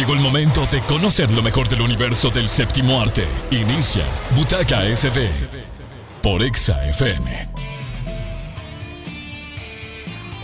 Llegó 0.00 0.14
el 0.14 0.20
momento 0.20 0.64
de 0.72 0.80
conocer 0.80 1.30
lo 1.30 1.42
mejor 1.42 1.68
del 1.68 1.82
universo 1.82 2.30
del 2.30 2.48
séptimo 2.48 3.02
arte. 3.02 3.26
Inicia 3.50 4.02
Butaca 4.34 4.80
SB 4.96 5.28
por 6.22 6.42
Exa 6.42 6.82
FM. 6.88 7.50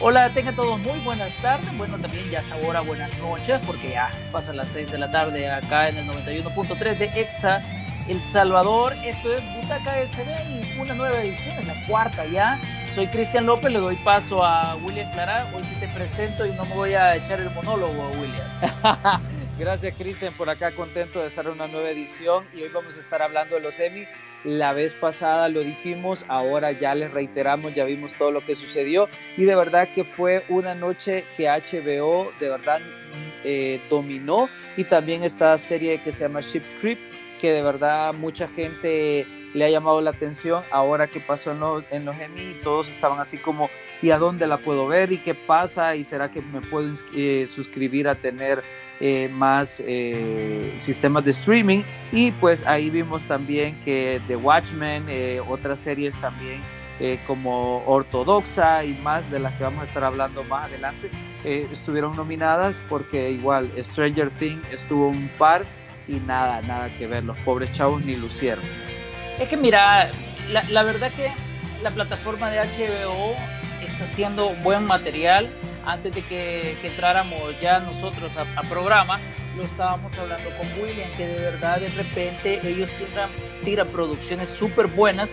Hola, 0.02 0.28
tengan 0.28 0.54
todos 0.56 0.78
muy 0.78 0.98
buenas 0.98 1.34
tardes. 1.40 1.74
Bueno, 1.78 1.96
también 1.96 2.28
ya 2.28 2.40
es 2.40 2.52
ahora 2.52 2.82
buenas 2.82 3.10
noches 3.16 3.58
porque 3.64 3.92
ya 3.92 4.10
pasan 4.30 4.58
las 4.58 4.68
6 4.68 4.92
de 4.92 4.98
la 4.98 5.10
tarde 5.10 5.50
acá 5.50 5.88
en 5.88 5.96
el 5.96 6.06
91.3 6.06 6.98
de 6.98 7.04
Exa 7.18 7.62
El 8.06 8.20
Salvador. 8.20 8.92
Esto 9.06 9.32
es 9.32 9.42
Butaca 9.54 10.06
SB 10.06 10.50
y 10.50 10.78
una 10.78 10.92
nueva 10.92 11.22
edición, 11.22 11.56
es 11.60 11.66
la 11.66 11.86
cuarta 11.86 12.26
ya. 12.26 12.60
Soy 12.94 13.06
Cristian 13.06 13.46
López, 13.46 13.72
le 13.72 13.78
doy 13.78 13.96
paso 14.04 14.44
a 14.44 14.76
William 14.76 15.10
Clara. 15.12 15.50
Hoy 15.56 15.64
sí 15.64 15.80
te 15.80 15.88
presento 15.88 16.44
y 16.44 16.52
no 16.52 16.66
me 16.66 16.74
voy 16.74 16.92
a 16.92 17.16
echar 17.16 17.40
el 17.40 17.48
monólogo, 17.48 18.10
William. 18.10 19.22
Gracias, 19.58 19.94
Cristian, 19.96 20.34
por 20.34 20.50
acá 20.50 20.72
contento 20.72 21.20
de 21.20 21.28
estar 21.28 21.46
en 21.46 21.52
una 21.52 21.66
nueva 21.66 21.88
edición. 21.88 22.44
Y 22.54 22.60
hoy 22.60 22.68
vamos 22.68 22.98
a 22.98 23.00
estar 23.00 23.22
hablando 23.22 23.54
de 23.54 23.62
los 23.62 23.80
Emmy. 23.80 24.06
La 24.44 24.74
vez 24.74 24.92
pasada 24.92 25.48
lo 25.48 25.60
dijimos, 25.60 26.26
ahora 26.28 26.72
ya 26.72 26.94
les 26.94 27.10
reiteramos, 27.10 27.74
ya 27.74 27.84
vimos 27.84 28.14
todo 28.14 28.30
lo 28.30 28.44
que 28.44 28.54
sucedió. 28.54 29.08
Y 29.38 29.46
de 29.46 29.56
verdad 29.56 29.88
que 29.94 30.04
fue 30.04 30.44
una 30.50 30.74
noche 30.74 31.24
que 31.38 31.48
HBO 31.48 32.30
de 32.38 32.50
verdad 32.50 32.80
eh, 33.44 33.80
dominó. 33.88 34.50
Y 34.76 34.84
también 34.84 35.24
esta 35.24 35.56
serie 35.56 36.02
que 36.02 36.12
se 36.12 36.24
llama 36.24 36.40
Ship 36.40 36.62
Creep, 36.82 36.98
que 37.40 37.50
de 37.50 37.62
verdad 37.62 38.12
mucha 38.12 38.48
gente 38.48 39.26
le 39.56 39.64
ha 39.64 39.70
llamado 39.70 40.00
la 40.00 40.10
atención 40.10 40.62
ahora 40.70 41.06
que 41.06 41.18
pasó 41.18 41.50
en, 41.90 42.04
los 42.04 42.18
Emmy 42.20 42.60
todos 42.62 42.90
estaban 42.90 43.18
así 43.18 43.38
como 43.38 43.70
y 44.02 44.10
a 44.10 44.18
dónde 44.18 44.46
la 44.46 44.58
puedo 44.58 44.86
ver 44.86 45.12
y 45.12 45.18
qué 45.18 45.34
pasa 45.34 45.96
y 45.96 46.04
será 46.04 46.30
que 46.30 46.42
me 46.42 46.60
puedo 46.60 46.92
eh, 47.14 47.46
suscribir 47.46 48.06
a 48.06 48.16
tener 48.16 48.62
eh, 49.00 49.28
más 49.28 49.82
eh, 49.84 50.74
sistemas 50.76 51.24
de 51.24 51.30
streaming 51.30 51.82
y 52.12 52.32
pues 52.32 52.66
ahí 52.66 52.90
vimos 52.90 53.26
también 53.26 53.80
que 53.80 54.20
The 54.28 54.36
Watchmen, 54.36 55.06
otras 55.48 55.80
series 55.80 56.18
también 56.20 56.60
como 57.26 57.84
Ortodoxa 57.86 58.84
y 58.84 58.94
más 58.94 59.30
de 59.30 59.38
las 59.38 59.54
que 59.54 59.64
vamos 59.64 59.82
a 59.82 59.84
estar 59.84 60.04
hablando 60.04 60.44
más 60.44 60.64
adelante 60.64 61.10
estuvieron 61.44 62.16
nominadas 62.16 62.82
porque 62.88 63.30
igual 63.30 63.70
Stranger 63.78 64.30
Things 64.38 64.62
estuvo 64.72 65.08
un 65.08 65.28
par 65.38 65.64
y 66.08 66.16
nada, 66.16 66.62
nada 66.62 66.88
que 66.96 67.06
ver, 67.06 67.24
los 67.24 67.38
pobres 67.40 67.70
chavos 67.72 68.04
ni 68.04 68.16
lucieron. 68.16 68.64
Es 69.38 69.48
que 69.48 69.56
mira, 69.56 70.10
la, 70.48 70.82
verdad 70.82 71.12
que 71.12 71.30
la 71.82 71.90
plataforma 71.90 72.50
de 72.50 72.58
HBO 72.58 73.34
está 73.84 74.04
haciendo 74.04 74.50
buen 74.62 74.84
material. 74.84 75.50
Antes 75.84 76.14
de 76.14 76.22
que, 76.22 76.76
entráramos 76.82 77.60
ya 77.60 77.78
nosotros 77.80 78.32
a, 78.36 78.62
programa, 78.62 79.20
lo 79.56 79.62
estábamos 79.62 80.16
hablando 80.18 80.50
con 80.56 80.66
William, 80.82 81.10
que 81.16 81.26
de 81.26 81.38
verdad 81.38 81.80
de 81.80 81.90
repente 81.90 82.60
ellos 82.64 82.90
tiran, 82.92 83.30
tiran 83.62 83.88
producciones 83.88 84.48
súper 84.48 84.86
buenas, 84.86 85.28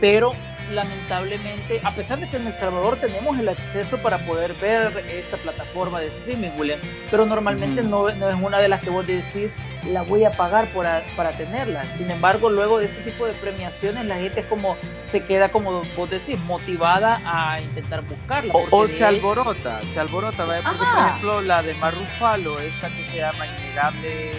pero 0.00 0.32
lamentablemente, 0.70 1.80
a 1.84 1.92
pesar 1.92 2.20
de 2.20 2.28
que 2.28 2.36
en 2.36 2.46
El 2.46 2.52
Salvador 2.52 2.96
tenemos 2.96 3.38
el 3.38 3.48
acceso 3.48 3.98
para 3.98 4.18
poder 4.18 4.54
ver 4.54 5.04
esta 5.10 5.36
plataforma 5.36 6.00
de 6.00 6.08
streaming, 6.08 6.50
William, 6.58 6.78
pero 7.10 7.26
normalmente 7.26 7.82
no, 7.82 8.10
no, 8.14 8.30
es 8.30 8.36
una 8.40 8.58
de 8.58 8.68
las 8.68 8.82
que 8.82 8.90
vos 8.90 9.06
decís, 9.06 9.56
la 9.86 10.02
voy 10.02 10.24
a 10.24 10.32
pagar 10.32 10.72
para, 10.72 11.04
para 11.16 11.36
tenerla. 11.36 11.84
Sin 11.84 12.10
embargo, 12.10 12.50
luego 12.50 12.78
de 12.78 12.86
este 12.86 13.02
tipo 13.02 13.26
de 13.26 13.32
premiaciones, 13.34 14.04
la 14.06 14.16
gente 14.16 14.40
es 14.40 14.46
como, 14.46 14.76
se 15.00 15.24
queda 15.24 15.50
como 15.50 15.82
vos 15.96 16.10
decís, 16.10 16.38
motivada 16.40 17.20
a 17.24 17.60
intentar 17.60 18.02
buscarla. 18.02 18.52
O, 18.70 18.86
se 18.88 19.04
alborota, 19.04 19.80
se 19.84 20.00
alborota, 20.00 20.44
porque 20.44 20.62
por 20.62 21.06
ejemplo 21.06 21.40
la 21.42 21.62
de 21.62 21.74
Marrufalo, 21.74 22.58
esta 22.60 22.88
que 22.88 23.04
se 23.04 23.16
llama 23.16 23.46
Innegable 23.46 24.32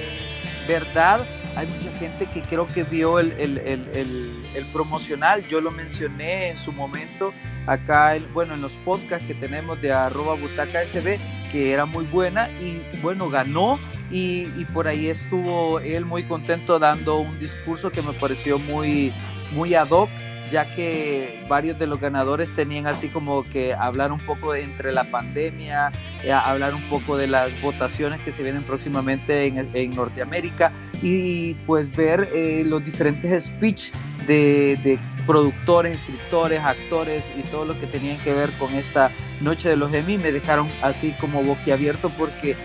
Verdad, 0.68 1.26
hay 1.58 1.66
mucha 1.66 1.92
gente 1.98 2.28
que 2.28 2.44
creo 2.44 2.68
que 2.68 2.84
vio 2.84 3.18
el, 3.18 3.32
el, 3.32 3.58
el, 3.58 4.32
el, 4.54 4.66
promocional, 4.68 5.48
yo 5.48 5.60
lo 5.60 5.72
mencioné 5.72 6.52
en 6.52 6.58
su 6.58 6.72
momento 6.72 7.34
acá, 7.66 8.16
bueno, 8.32 8.54
en 8.54 8.62
los 8.62 8.74
podcasts 8.74 9.26
que 9.26 9.34
tenemos 9.34 9.82
de 9.82 9.92
arroba 9.92 10.36
butaca 10.36 10.86
sb, 10.86 11.18
que 11.52 11.72
era 11.72 11.88
muy 11.88 12.06
buena 12.06 12.48
y 12.62 12.84
bueno, 13.02 13.28
ganó 13.32 13.80
y, 14.12 14.46
por 14.66 14.88
ahí 14.88 15.08
estuvo 15.08 15.80
él 15.80 16.06
muy 16.06 16.24
contento 16.26 16.78
dando 16.78 17.18
un 17.18 17.40
discurso 17.40 17.90
que 17.90 18.04
me 18.04 18.14
pareció 18.14 18.60
muy, 18.60 19.12
muy 19.52 19.74
ad 19.74 19.90
hoc 19.90 20.10
ya 20.52 20.74
que 20.76 21.44
varios 21.48 21.78
de 21.80 21.88
los 21.88 22.00
ganadores 22.00 22.54
tenían 22.54 22.88
así 22.88 23.10
como 23.10 23.44
que 23.50 23.74
hablar 23.74 24.12
un 24.12 24.20
poco 24.26 24.56
entre 24.56 24.92
la 24.92 25.04
pandemia, 25.06 25.92
eh, 26.24 26.32
hablar 26.32 26.76
un 26.76 26.88
poco 26.90 27.18
de 27.18 27.28
las 27.28 27.60
votaciones 27.62 28.22
que 28.22 28.32
se 28.32 28.44
vienen 28.44 28.64
próximamente 28.64 29.48
en, 29.48 29.96
Norteamérica 29.96 30.72
y 31.02 31.54
pues 31.66 31.96
ver 31.96 32.30
eh, 32.34 32.64
los 32.66 32.84
diferentes 32.86 33.46
speech 33.46 33.92
de, 34.28 35.00
productores, 35.26 36.00
escritores, 36.00 36.62
actores 36.62 37.34
y 37.38 37.42
todo 37.44 37.66
lo 37.66 37.80
que 37.80 37.88
tenían 37.88 38.18
que 38.24 38.34
ver 38.34 38.52
con 38.54 38.74
esta 38.74 39.12
noche 39.42 39.70
de 39.70 39.76
los 39.76 39.94
Emmy 39.94 40.18
me 40.18 40.32
dejaron 40.32 40.70
así 40.82 41.14
como 41.20 41.44
boquiabierto 41.44 42.10
porque 42.12 42.56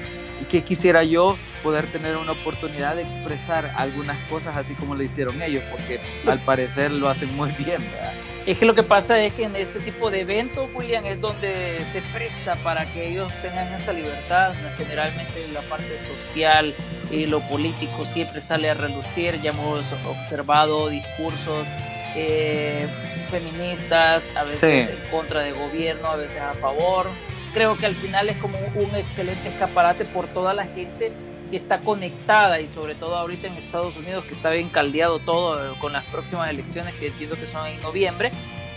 que 0.49 0.63
quisiera 0.63 1.03
yo 1.05 1.37
poder 1.63 1.87
tener 1.87 2.17
una 2.17 2.33
oportunidad 2.33 2.97
de 2.97 3.03
expresar 3.03 3.73
algunas 3.77 4.19
cosas 4.29 4.57
así 4.57 4.75
como 4.75 4.95
lo 4.95 5.03
hicieron 5.03 5.41
ellos, 5.43 5.65
porque 5.71 6.01
al 6.27 6.41
parecer 6.41 6.91
lo 6.91 7.09
hacen 7.09 7.35
muy 7.35 7.51
bien. 7.53 7.81
Es 8.45 8.59
que 8.59 8.67
lo 8.67 8.75
que 8.75 8.83
pasa 8.83 9.23
es 9.23 9.35
que 9.35 9.45
en 9.45 9.55
este 9.55 9.79
tipo 9.79 10.11
de 10.11 10.23
eventos, 10.23 10.69
William, 10.75 11.07
es 11.07 11.21
donde 11.21 11.85
se 11.93 12.03
presta 12.13 12.57
para 12.65 12.87
que 12.93 13.09
ellos 13.09 13.33
tengan 13.41 13.73
esa 13.73 13.93
libertad. 13.93 14.53
Generalmente 14.77 15.47
la 15.53 15.61
parte 15.61 15.97
social 15.99 16.75
y 17.13 17.27
lo 17.27 17.39
político 17.41 18.05
siempre 18.05 18.41
sale 18.41 18.69
a 18.69 18.75
relucir. 18.75 19.41
Ya 19.43 19.51
hemos 19.51 19.93
observado 19.93 20.89
discursos 20.89 21.69
eh, 22.17 22.89
feministas, 23.31 24.33
a 24.35 24.43
veces 24.43 24.91
en 24.91 25.11
contra 25.11 25.41
de 25.41 25.53
gobierno, 25.53 26.09
a 26.09 26.17
veces 26.17 26.41
a 26.41 26.55
favor. 26.55 27.11
Creo 27.55 27.77
que 27.77 27.87
al 27.87 27.95
final 27.95 28.29
es 28.29 28.39
como 28.39 28.59
un 28.75 28.97
excelente 28.97 29.51
escaparate 29.51 30.05
por 30.05 30.27
toda 30.27 30.53
la 30.53 30.65
gente 30.65 31.13
que 31.53 31.59
está 31.59 31.81
conectada 31.81 32.61
y 32.61 32.67
sobre 32.67 32.95
todo 32.95 33.15
ahorita 33.15 33.47
en 33.47 33.53
Estados 33.59 33.95
Unidos 33.99 34.25
que 34.25 34.33
está 34.33 34.49
bien 34.49 34.71
caldeado 34.71 35.19
todo 35.19 35.79
con 35.81 35.93
las 35.93 36.03
próximas 36.07 36.49
elecciones 36.49 36.95
que 36.95 37.09
entiendo 37.09 37.37
que 37.37 37.47
son 37.47 37.67
en 37.67 37.81
noviembre. 37.83 38.31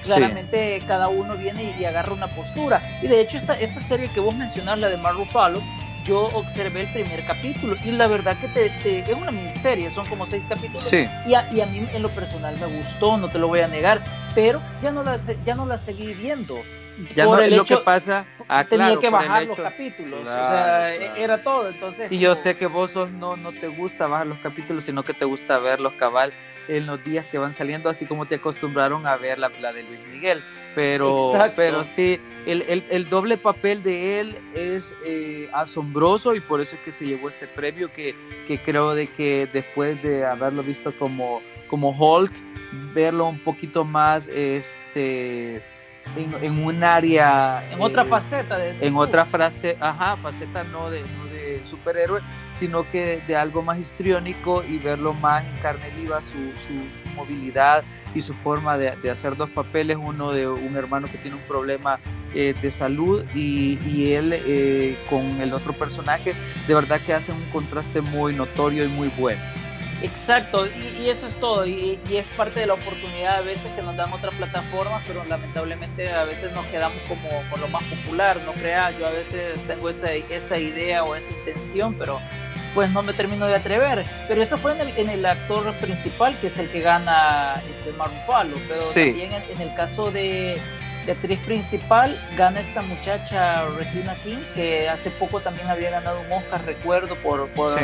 Claramente 0.04 0.84
cada 0.86 1.08
uno 1.08 1.38
viene 1.38 1.74
y, 1.80 1.86
agarra 1.86 2.12
una 2.12 2.28
postura. 2.28 3.00
Y 3.02 3.08
de 3.08 3.22
hecho 3.22 3.38
esta, 3.38 3.58
esta 3.58 3.80
serie 3.80 4.10
que 4.14 4.20
vos 4.20 4.36
mencionás, 4.36 4.78
la 4.78 4.90
de 4.90 4.98
Mark 4.98 5.16
Ruffalo, 5.16 5.62
yo 6.06 6.26
observé 6.34 6.82
el 6.82 6.92
primer 6.92 7.26
capítulo 7.26 7.78
y 7.84 7.92
la 7.92 8.08
verdad 8.08 8.38
que 8.40 8.50
te, 8.50 9.00
es 9.00 9.18
una 9.18 9.32
miniserie, 9.32 9.90
son 9.90 10.06
como 10.08 10.26
seis 10.26 10.46
capítulos. 10.48 10.92
Y, 10.94 11.34
a, 11.34 11.50
y, 11.54 11.62
a, 11.62 11.66
mí 11.68 11.88
en 11.94 12.02
lo 12.02 12.10
personal 12.10 12.56
me 12.60 12.68
gustó, 12.68 13.16
no 13.16 13.30
te 13.30 13.40
lo 13.40 13.48
voy 13.48 13.62
a 13.62 13.70
negar, 13.70 14.04
pero 14.36 14.62
ya 14.84 14.92
no 14.92 15.02
la, 15.02 15.18
ya 15.46 15.56
no 15.56 15.66
la 15.66 15.78
seguí 15.78 16.14
viendo 16.14 16.58
ya 17.14 17.26
no, 17.26 17.40
lo 17.40 17.66
que 17.66 17.78
pasa 17.78 18.26
ah, 18.48 18.64
tenía 18.64 18.98
que 19.00 19.10
bajar 19.10 19.46
los 19.46 19.58
capítulos 19.58 20.22
o 20.22 20.26
sea 20.26 20.96
era 21.16 21.44
todo 21.44 21.70
entonces 21.70 22.12
y 22.12 22.20
yo 22.20 22.36
sé 22.36 22.56
que 22.56 22.68
vos 22.68 22.96
no 22.96 23.36
no 23.36 23.52
te 23.52 23.68
gusta 23.68 24.08
bajar 24.08 24.28
los 24.28 24.38
capítulos 24.40 24.86
sino 24.86 25.04
que 25.04 25.14
te 25.14 25.26
gusta 25.26 25.60
verlos 25.60 25.94
cabal 25.94 26.34
en 26.68 26.86
los 26.86 27.04
días 27.04 27.26
que 27.28 27.38
van 27.38 27.54
saliendo 27.54 27.90
así 27.90 28.06
como 28.06 28.26
te 28.26 28.36
acostumbraron 28.36 29.06
a 29.08 29.16
ver 29.18 29.40
la, 29.40 29.50
la 29.50 29.74
de 29.74 29.84
Luis 29.84 30.00
Miguel. 30.12 30.44
Pero 30.74 31.32
pero 31.56 31.86
sí 31.86 32.20
el, 32.46 32.64
el, 32.64 32.84
el, 32.90 33.10
doble 33.10 33.38
papel 33.38 33.82
de 33.82 34.20
él 34.20 34.38
es 34.54 34.94
eh, 35.06 35.50
asombroso 35.54 36.36
y 36.36 36.42
por 36.42 36.60
eso 36.60 36.76
es 36.76 36.82
que 36.82 36.92
se 36.92 37.06
llevó 37.06 37.30
ese 37.30 37.48
premio 37.48 37.92
que, 37.94 38.14
que 38.46 38.62
creo 38.62 38.94
de 38.94 39.08
que 39.08 39.48
después 39.52 40.02
de 40.04 40.26
haberlo 40.26 40.64
visto 40.64 40.94
como 41.00 41.42
como 41.70 41.92
Hulk 41.92 42.34
verlo 42.94 43.28
un 43.28 43.40
poquito 43.40 43.86
más 43.86 44.28
este 44.28 45.64
en, 46.16 46.64
un 46.64 46.84
área. 46.84 47.64
En 47.72 47.82
otra 47.82 48.04
eh, 48.04 48.06
faceta 48.06 48.58
de 48.58 48.76
En 48.82 48.96
otra 48.96 49.26
frase, 49.26 49.78
ajá, 49.80 50.18
faceta 50.18 50.64
no 50.64 50.90
de, 50.90 51.04
de 51.32 51.62
superhéroe, 51.66 52.22
sino 52.52 52.90
que 52.90 53.22
de, 53.28 53.36
algo 53.36 53.62
más 53.62 53.80
histriónico 53.80 54.64
y 54.64 54.78
verlo 54.78 55.14
más 55.14 55.44
en 55.46 55.58
carne 55.58 55.90
viva, 55.92 56.22
su, 56.22 56.38
su, 56.66 57.16
movilidad 57.16 57.84
y 58.14 58.22
su 58.22 58.34
forma 58.34 58.78
de, 58.78 58.96
de, 58.98 59.12
hacer 59.12 59.36
dos 59.36 59.50
papeles: 59.50 59.98
uno 60.00 60.32
de 60.32 60.48
un 60.48 60.76
hermano 60.76 61.08
que 61.08 61.18
tiene 61.18 61.38
un 61.38 61.44
problema 61.44 62.00
eh, 62.34 62.54
de 62.62 62.72
salud 62.72 63.24
y, 63.34 63.80
y 63.88 64.14
él 64.14 64.34
eh, 64.34 64.98
con 65.10 65.42
el 65.42 65.54
otro 65.54 65.74
personaje, 65.74 66.36
de 66.68 66.74
verdad 66.74 67.02
que 67.06 67.14
hacen 67.14 67.36
un 67.36 67.50
contraste 67.50 68.02
muy 68.02 68.34
notorio 68.34 68.84
y 68.84 68.88
muy 68.88 69.10
bueno. 69.18 69.42
Exacto, 70.02 70.68
y, 70.68 71.10
eso 71.10 71.28
es 71.28 71.36
todo, 71.40 71.66
y, 71.66 72.00
es 72.12 72.26
parte 72.38 72.60
de 72.60 72.68
la 72.68 72.74
oportunidad 72.74 73.38
a 73.38 73.42
veces 73.42 73.72
que 73.76 73.82
nos 73.82 73.96
dan 73.96 74.12
otras 74.12 74.34
plataformas, 74.36 75.04
pero 75.08 75.24
lamentablemente 75.26 76.12
a 76.12 76.26
veces 76.26 76.52
nos 76.52 76.66
quedamos 76.68 77.02
como 77.08 77.30
con 77.50 77.62
lo 77.62 77.68
más 77.70 77.84
popular, 77.84 78.38
no 78.46 78.52
crea, 78.54 78.92
yo 78.92 79.08
a 79.08 79.12
veces 79.12 79.62
tengo 79.68 79.90
esa, 79.90 80.12
esa 80.12 80.58
idea 80.58 81.04
o 81.04 81.16
esa 81.16 81.32
intención, 81.32 81.96
pero 81.96 82.20
pues 82.76 82.92
no 82.92 83.02
me 83.02 83.14
termino 83.14 83.48
de 83.48 83.56
atrever. 83.56 84.06
Pero 84.28 84.44
eso 84.44 84.58
fue 84.58 84.74
en 84.74 84.82
el, 84.82 84.98
en 84.98 85.10
el 85.10 85.26
actor 85.26 85.74
principal, 85.78 86.38
que 86.40 86.48
es 86.48 86.60
el 86.60 86.70
que 86.70 86.82
gana 86.82 87.56
este 87.74 87.94
Marufalo, 87.94 88.58
pero 88.68 88.82
también 88.94 89.34
en, 89.34 89.62
el 89.62 89.74
caso 89.76 90.12
de, 90.12 90.62
De 91.06 91.12
actriz 91.12 91.40
principal 91.42 92.20
gana 92.36 92.62
esta 92.62 92.82
muchacha 92.82 93.64
Regina 93.78 94.16
King, 94.24 94.38
que 94.56 94.90
hace 94.90 95.12
poco 95.12 95.40
también 95.40 95.68
había 95.68 95.92
ganado 95.92 96.20
un 96.22 96.32
Oscar, 96.32 96.66
recuerdo, 96.66 97.16
por, 97.18 97.48
por, 97.50 97.78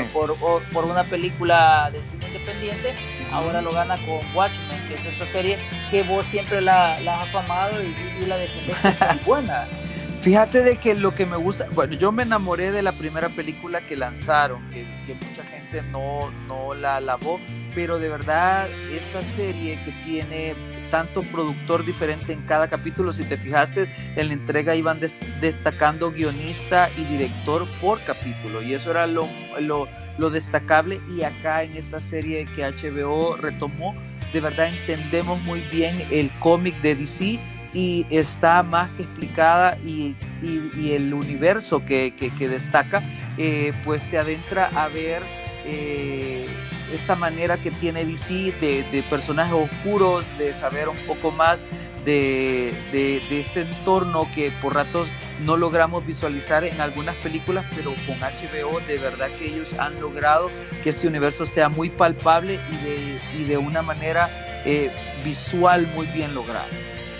por, 0.73 0.85
una 0.85 1.03
película 1.03 1.91
de 1.91 2.01
cine 2.01 2.25
independiente. 2.27 2.95
Ahora 3.31 3.61
lo 3.61 3.73
gana 3.73 3.97
con 3.97 4.19
Watchmen, 4.35 4.87
que 4.87 4.95
es 4.95 5.05
esta 5.05 5.25
serie 5.27 5.59
que 5.91 6.01
vos 6.01 6.25
siempre 6.25 6.61
la, 6.61 6.99
la 7.01 7.21
has 7.21 7.29
afamado 7.29 7.79
y, 7.83 8.25
la 8.25 8.37
defendés 8.37 8.77
como 8.97 9.21
buena. 9.25 9.67
Fíjate 10.21 10.63
de 10.63 10.77
que 10.77 10.95
lo 10.95 11.13
que 11.13 11.27
me 11.27 11.37
gusta, 11.37 11.67
bueno, 11.73 11.93
yo 11.93 12.11
me 12.11 12.23
enamoré 12.23 12.71
de 12.71 12.81
la 12.81 12.91
primera 12.91 13.29
película 13.29 13.81
que 13.81 13.95
lanzaron, 13.95 14.67
que, 14.71 14.83
que 15.05 15.13
mucha 15.13 15.43
gente 15.43 15.60
no, 15.91 16.31
no 16.47 16.73
la 16.73 16.97
alabó, 16.97 17.39
pero 17.73 17.99
de 17.99 18.09
verdad 18.09 18.69
esta 18.91 19.21
serie 19.21 19.79
que 19.85 19.91
tiene 20.03 20.55
tanto 20.91 21.21
productor 21.21 21.85
diferente 21.85 22.33
en 22.33 22.41
cada 22.41 22.69
capítulo, 22.69 23.11
si 23.11 23.23
te 23.23 23.37
fijaste, 23.37 23.89
en 24.15 24.27
la 24.27 24.33
entrega 24.33 24.75
iban 24.75 24.99
destacando 25.39 26.11
guionista 26.11 26.91
y 26.91 27.05
director 27.05 27.65
por 27.79 28.03
capítulo, 28.03 28.61
y 28.61 28.73
eso 28.73 28.91
era 28.91 29.07
lo, 29.07 29.27
lo, 29.59 30.29
destacable, 30.29 31.01
y 31.09 31.23
acá 31.23 31.63
en 31.63 31.77
esta 31.77 31.99
serie 32.01 32.45
que 32.55 32.63
HBO 32.63 33.37
retomó, 33.37 33.95
de 34.33 34.41
verdad 34.41 34.67
entendemos 34.67 35.41
muy 35.41 35.61
bien 35.61 36.07
el 36.11 36.29
cómic 36.39 36.79
de 36.81 36.95
DC 36.95 37.39
y 37.73 38.05
está 38.09 38.61
más 38.63 38.89
que 38.91 39.03
explicada 39.03 39.77
y, 39.77 40.15
y, 40.41 40.91
el 40.91 41.13
universo 41.13 41.85
que, 41.85 42.13
que, 42.15 42.49
destaca, 42.49 43.01
eh, 43.37 43.73
pues 43.85 44.09
te 44.09 44.17
adentra 44.17 44.69
a 44.75 44.89
ver 44.89 45.23
eh, 45.65 46.47
esta 46.93 47.15
manera 47.15 47.57
que 47.57 47.71
tiene 47.71 48.05
DC 48.05 48.53
de, 48.59 48.83
de, 48.91 49.03
personajes 49.03 49.53
oscuros, 49.53 50.25
de 50.37 50.53
saber 50.53 50.89
un 50.89 50.97
poco 51.07 51.31
más 51.31 51.65
de, 52.05 52.73
de, 52.91 53.39
este 53.39 53.61
entorno 53.61 54.27
que 54.33 54.51
por 54.61 54.75
ratos 54.75 55.07
no 55.41 55.57
logramos 55.57 56.05
visualizar 56.05 56.63
en 56.63 56.81
algunas 56.81 57.15
películas, 57.17 57.65
pero 57.75 57.93
con 58.05 58.19
HBO 58.19 58.79
de 58.87 58.97
verdad 58.97 59.29
que 59.37 59.47
ellos 59.47 59.73
han 59.73 59.99
logrado 60.01 60.49
que 60.83 60.89
este 60.89 61.07
universo 61.07 61.45
sea 61.45 61.69
muy 61.69 61.89
palpable 61.89 62.59
y 62.71 62.75
de, 62.77 63.21
y 63.39 63.43
de 63.45 63.57
una 63.57 63.81
manera 63.81 64.29
eh, 64.65 64.91
visual 65.23 65.87
muy 65.95 66.07
bien 66.07 66.33
lograda. 66.33 66.67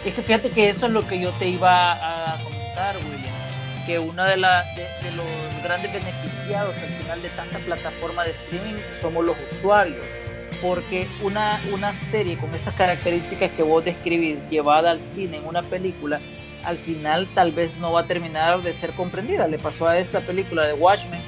Es 0.05 0.13
que 0.13 0.21
fíjate 0.21 0.49
que 0.49 0.69
eso 0.69 0.87
es 0.87 0.91
lo 0.91 1.07
que 1.07 1.19
yo 1.19 1.31
te 1.33 1.47
iba 1.47 2.33
a 2.33 2.43
comentar, 2.43 2.97
William 2.97 3.30
que 3.85 3.99
uno 3.99 4.23
de, 4.23 4.37
la, 4.37 4.63
de, 4.75 5.11
los 5.11 5.25
grandes 5.63 5.91
beneficiados 5.93 6.77
al 6.81 6.89
final 6.89 7.21
de 7.21 7.29
tanta 7.29 7.59
plataforma 7.59 8.23
de 8.23 8.31
streaming 8.31 8.75
somos 8.99 9.25
los 9.25 9.35
usuarios. 9.49 10.05
Porque 10.61 11.07
una, 11.23 11.59
una 11.73 11.93
serie 11.93 12.37
con 12.37 12.53
estas 12.53 12.75
características 12.75 13.51
que 13.51 13.63
vos 13.63 13.83
describís 13.83 14.47
llevada 14.49 14.91
al 14.91 15.01
cine 15.01 15.37
en 15.37 15.47
una 15.47 15.63
película, 15.63 16.19
al 16.63 16.77
final 16.77 17.27
tal 17.33 17.51
vez 17.51 17.77
no 17.77 17.93
va 17.93 18.01
a 18.01 18.07
terminar 18.07 18.61
de 18.61 18.73
ser 18.73 18.91
comprendida. 18.91 19.47
Le 19.47 19.57
pasó 19.57 19.87
a 19.87 19.97
esta 19.97 20.19
película 20.19 20.65
de 20.67 20.73
Watchmen, 20.73 21.21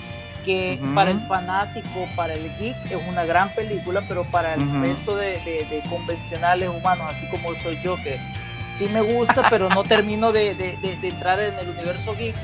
que 0.46 0.80
para 0.94 1.12
el 1.12 1.22
fanático, 1.22 2.08
para 2.16 2.34
el 2.34 2.44
geek, 2.58 2.76
es 2.92 3.08
una 3.08 3.26
gran 3.26 3.54
película, 3.56 4.04
pero 4.08 4.24
para 4.26 4.56
el 4.56 4.82
resto 4.82 5.16
de, 5.16 5.40
de, 5.40 5.82
convencionales 5.90 6.70
humanos, 6.70 7.08
así 7.10 7.28
como 7.30 7.56
soy 7.56 7.82
yo, 7.82 7.96
que 7.98 8.20
sí 8.78 8.88
me 8.92 9.02
gusta, 9.02 9.44
pero 9.50 9.70
no 9.70 9.84
termino 9.84 10.32
de, 10.32 10.56
de, 10.56 11.08
entrar 11.08 11.40
en 11.40 11.58
el 11.60 11.70
universo 11.70 12.16
geek, 12.16 12.36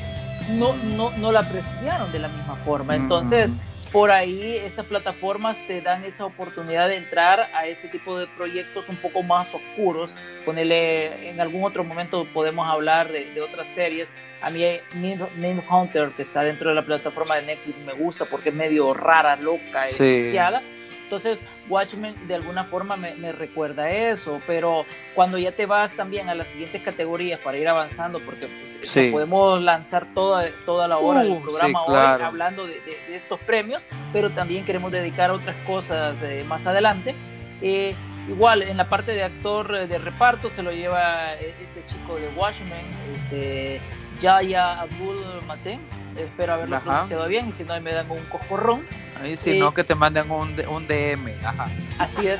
no, 0.51 0.73
no, 0.75 1.11
no 1.11 1.31
la 1.31 1.39
apreciaron 1.41 2.11
de 2.11 2.19
la 2.19 2.27
misma 2.27 2.55
forma. 2.57 2.95
Entonces, 2.95 3.57
por 3.91 4.11
ahí 4.11 4.55
estas 4.55 4.85
plataformas 4.85 5.65
te 5.65 5.81
dan 5.81 6.05
esa 6.05 6.25
oportunidad 6.25 6.87
de 6.87 6.97
entrar 6.97 7.49
a 7.55 7.65
este 7.67 7.87
tipo 7.87 8.17
de 8.19 8.27
proyectos 8.27 8.89
un 8.89 8.97
poco 8.97 9.23
más 9.23 9.53
oscuros. 9.53 10.13
Ponele, 10.45 11.29
en 11.29 11.41
algún 11.41 11.63
otro 11.63 11.83
momento 11.83 12.25
podemos 12.33 12.67
hablar 12.67 13.11
de, 13.11 13.31
de 13.33 13.41
otras 13.41 13.67
series. 13.67 14.15
A 14.41 14.49
mí 14.49 14.63
Name 14.93 15.63
Hunter, 15.69 16.11
que 16.11 16.21
está 16.21 16.43
dentro 16.43 16.69
de 16.69 16.75
la 16.75 16.85
plataforma 16.85 17.35
de 17.35 17.41
Netflix, 17.43 17.77
me 17.79 17.93
gusta 17.93 18.25
porque 18.25 18.49
es 18.49 18.55
medio 18.55 18.93
rara, 18.93 19.35
loca, 19.35 19.85
sí. 19.85 20.37
Entonces, 21.03 21.39
Watchmen 21.69 22.27
de 22.27 22.35
alguna 22.35 22.65
forma 22.65 22.95
me, 22.95 23.31
recuerda 23.31 23.89
eso, 23.91 24.41
pero 24.47 24.85
cuando 25.13 25.37
ya 25.37 25.51
te 25.51 25.65
vas 25.65 25.93
también 25.95 26.29
a 26.29 26.35
las 26.35 26.47
siguientes 26.47 26.81
categorías 26.81 27.39
para 27.39 27.57
ir 27.57 27.67
avanzando, 27.67 28.19
porque 28.19 28.47
pues, 28.47 28.79
podemos 29.11 29.61
lanzar 29.61 30.13
toda, 30.13 30.49
toda 30.65 30.87
la 30.87 30.97
hora 30.97 31.23
del 31.23 31.33
uh, 31.33 31.41
programa 31.41 31.83
hoy 31.85 32.21
hablando 32.21 32.65
de, 32.65 32.81
estos 33.09 33.39
premios, 33.41 33.85
pero 34.11 34.31
también 34.31 34.65
queremos 34.65 34.91
dedicar 34.91 35.31
otras 35.31 35.55
cosas 35.65 36.21
eh, 36.23 36.43
más 36.43 36.65
adelante. 36.67 37.15
Eh, 37.61 37.95
igual, 38.27 38.63
en 38.63 38.77
la 38.77 38.89
parte 38.89 39.11
de 39.11 39.23
actor 39.23 39.75
eh, 39.75 39.87
de 39.87 39.97
reparto 39.97 40.49
se 40.49 40.63
lo 40.63 40.71
lleva 40.71 41.33
este 41.33 41.85
chico 41.85 42.15
de 42.15 42.29
Watchmen, 42.29 42.85
este, 43.13 43.81
Yaya 44.21 44.81
Abdul 44.81 45.41
Maten, 45.47 45.79
espero 46.17 46.53
haberlo 46.53 46.81
pronunciado 46.81 47.27
bien, 47.27 47.47
y 47.47 47.51
si 47.51 47.63
no 47.63 47.79
me 47.79 47.93
dan 47.93 48.09
un 48.11 48.25
cojorrón. 48.25 48.85
Ahí 49.21 49.35
si 49.35 49.59
no, 49.59 49.73
que 49.73 49.83
te 49.83 49.95
manden 49.95 50.31
un, 50.31 50.55
un 50.69 50.87
DM. 50.87 51.35
Ajá. 51.43 51.67
Así 51.97 52.27
es. 52.27 52.39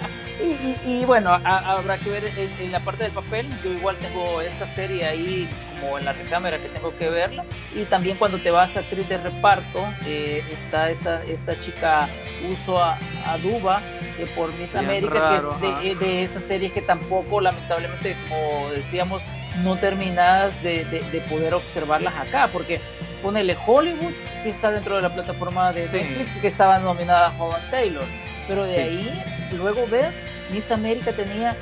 Y, 0.85 1.03
bueno, 1.03 1.31
habrá 1.31 1.97
que 1.97 2.09
ver 2.09 2.25
en, 2.25 2.71
la 2.71 2.79
parte 2.79 3.03
del 3.03 3.11
papel. 3.11 3.49
Yo 3.61 3.71
igual 3.71 3.97
tengo 3.97 4.39
esta 4.39 4.65
serie 4.65 5.05
ahí 5.05 5.49
como 5.81 5.97
en 5.97 6.05
la 6.05 6.13
recámara 6.13 6.57
que 6.57 6.69
tengo 6.69 6.95
que 6.97 7.09
verla. 7.09 7.43
Y 7.75 7.83
también 7.83 8.15
cuando 8.15 8.39
te 8.39 8.49
vas 8.49 8.77
a 8.77 8.79
actriz 8.79 9.09
de 9.09 9.17
reparto, 9.17 9.85
eh, 10.05 10.41
está 10.51 10.89
esta, 10.89 11.23
esta 11.25 11.59
chica 11.59 12.07
Uso 12.49 12.81
Aduba 13.25 13.81
eh, 14.17 14.31
por 14.33 14.53
Miss 14.53 14.75
América, 14.75 15.31
que 15.31 15.35
es 15.35 15.99
de, 15.99 16.05
de 16.05 16.23
esa 16.23 16.39
serie 16.39 16.71
que 16.71 16.81
tampoco, 16.81 17.41
lamentablemente, 17.41 18.15
como 18.29 18.69
decíamos, 18.69 19.21
no 19.57 19.77
terminadas 19.77 20.61
de, 20.63 20.85
de, 20.85 21.21
poder 21.21 21.53
observarlas 21.53 22.15
acá, 22.15 22.49
porque 22.51 22.79
ponele 23.21 23.55
Hollywood, 23.65 24.13
sí 24.35 24.49
está 24.49 24.71
dentro 24.71 24.95
de 24.95 25.01
la 25.01 25.13
plataforma 25.13 25.71
de 25.73 25.81
Netflix, 25.81 26.37
que 26.37 26.47
estaba 26.47 26.79
nominada 26.79 27.27
a 27.27 27.41
Holland 27.43 27.69
Taylor, 27.69 28.05
pero 28.47 28.65
de 28.65 28.81
ahí 28.81 29.23
luego 29.57 29.85
ves, 29.89 30.13
Miss 30.51 30.71
América 30.71 31.11
tenía 31.11 31.55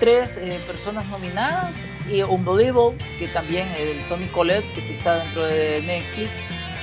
tres 0.00 0.36
eh, 0.36 0.60
personas 0.66 1.06
nominadas 1.08 1.72
y 2.08 2.22
Unbelievable, 2.22 2.96
que 3.18 3.28
también 3.28 3.68
el 3.78 4.00
Tony 4.08 4.26
Collette, 4.28 4.64
que 4.74 4.82
sí 4.82 4.92
está 4.92 5.16
dentro 5.16 5.44
de 5.44 5.82
Netflix, 5.82 6.30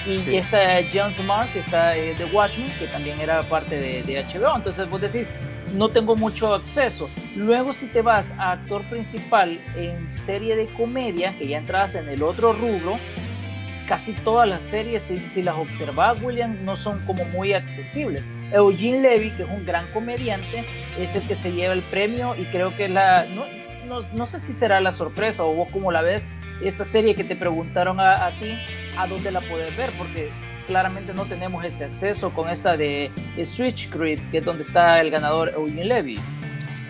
y 0.06 0.35
esta 0.35 0.59
Jan 0.91 1.11
Smart, 1.11 1.51
que 1.51 1.59
está 1.59 1.89
de 1.89 2.11
eh, 2.11 2.29
Watchmen, 2.31 2.71
que 2.77 2.85
también 2.88 3.19
era 3.19 3.41
parte 3.44 3.79
de, 3.79 4.03
de 4.03 4.23
HBO. 4.23 4.56
Entonces 4.56 4.88
vos 4.88 5.01
decís, 5.01 5.31
no 5.75 5.89
tengo 5.89 6.16
mucho 6.16 6.54
acceso. 6.54 7.10
Luego 7.36 7.74
si 7.74 7.88
te 7.88 8.01
vas 8.01 8.33
a 8.38 8.54
actor 8.54 8.83
principal 8.89 9.60
en 9.75 10.10
serie 10.10 10.56
de 10.56 10.68
comedia, 10.68 11.38
que 11.38 11.48
ya 11.48 11.57
entras 11.57 11.95
en 11.95 12.10
el 12.10 12.24
otro 12.24 12.54
rubro, 12.54 12.98
casi 13.88 14.13
todas 14.13 14.48
las 14.48 14.63
series, 14.63 15.04
si, 15.04 15.44
las 15.44 15.56
observas, 15.56 16.21
William, 16.21 16.64
no 16.66 16.76
son 16.76 16.99
como 17.06 17.23
muy 17.26 17.54
accesibles. 17.54 18.30
Eugene 18.52 19.02
Levy, 19.02 19.31
que 19.31 19.44
es 19.44 19.49
un 19.49 19.66
gran 19.66 19.92
comediante, 19.92 20.66
es 20.97 21.16
el 21.16 21.28
que 21.28 21.35
se 21.35 21.52
lleva 21.52 21.73
el 21.73 21.83
premio 21.83 22.35
y 22.35 22.45
creo 22.45 22.76
que 22.76 22.90
la... 22.90 23.26
No, 23.26 23.45
no, 24.14 24.26
sé 24.26 24.40
si 24.40 24.54
será 24.54 24.81
la 24.81 24.92
sorpresa 24.92 25.44
o 25.44 25.54
vos 25.54 25.69
como 25.71 25.92
la 25.92 26.02
ves, 26.02 26.30
esta 26.64 26.83
serie 26.83 27.14
que 27.14 27.23
te 27.23 27.35
preguntaron 27.35 27.99
a, 27.99 28.26
a 28.26 28.31
ti, 28.40 28.57
¿a 28.97 29.06
dónde 29.06 29.31
la 29.31 29.42
puedes 29.42 29.76
ver? 29.78 29.92
Porque 29.95 30.31
claramente 30.66 31.14
no 31.14 31.26
tenemos 31.26 31.64
ese 31.64 31.86
acceso 31.86 32.31
con 32.31 32.50
esta 32.50 32.78
de 32.78 33.12
Switch 33.44 33.90
Creep, 33.90 34.31
que 34.31 34.40
es 34.40 34.45
donde 34.45 34.64
está 34.64 35.00
el 35.02 35.12
ganador 35.12 35.50
Eugene 35.50 35.86
Levy. 35.86 36.19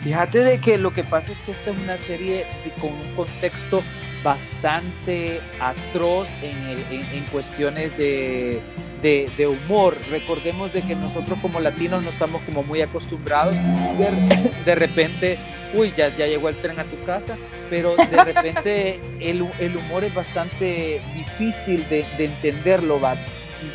Fíjate 0.01 0.39
de 0.39 0.59
que 0.59 0.77
lo 0.77 0.93
que 0.93 1.03
pasa 1.03 1.31
es 1.31 1.37
que 1.39 1.51
esta 1.51 1.71
es 1.71 1.77
una 1.77 1.97
serie 1.97 2.45
con 2.79 2.91
un 2.93 3.15
contexto 3.15 3.81
bastante 4.23 5.41
atroz 5.59 6.33
en, 6.41 6.79
en, 6.91 7.23
cuestiones 7.31 7.95
de, 7.97 8.61
de, 9.01 9.47
humor. 9.47 9.95
Recordemos 10.09 10.73
de 10.73 10.81
que 10.81 10.95
nosotros 10.95 11.39
como 11.41 11.59
latinos 11.59 12.03
no 12.03 12.09
estamos 12.09 12.41
como 12.43 12.63
muy 12.63 12.81
acostumbrados. 12.81 13.55
De, 13.55 14.51
de 14.65 14.75
repente, 14.75 15.37
uy, 15.73 15.91
ya, 15.95 16.15
ya 16.15 16.25
llegó 16.27 16.49
el 16.49 16.57
tren 16.57 16.79
a 16.79 16.83
tu 16.83 17.03
casa, 17.03 17.37
pero 17.69 17.95
de 17.95 18.23
repente 18.23 18.99
el, 19.19 19.47
el 19.59 19.77
humor 19.77 20.03
es 20.03 20.13
bastante 20.13 21.01
difícil 21.15 21.87
de, 21.89 22.05
de 22.17 22.25
entenderlo, 22.25 22.99
va 22.99 23.15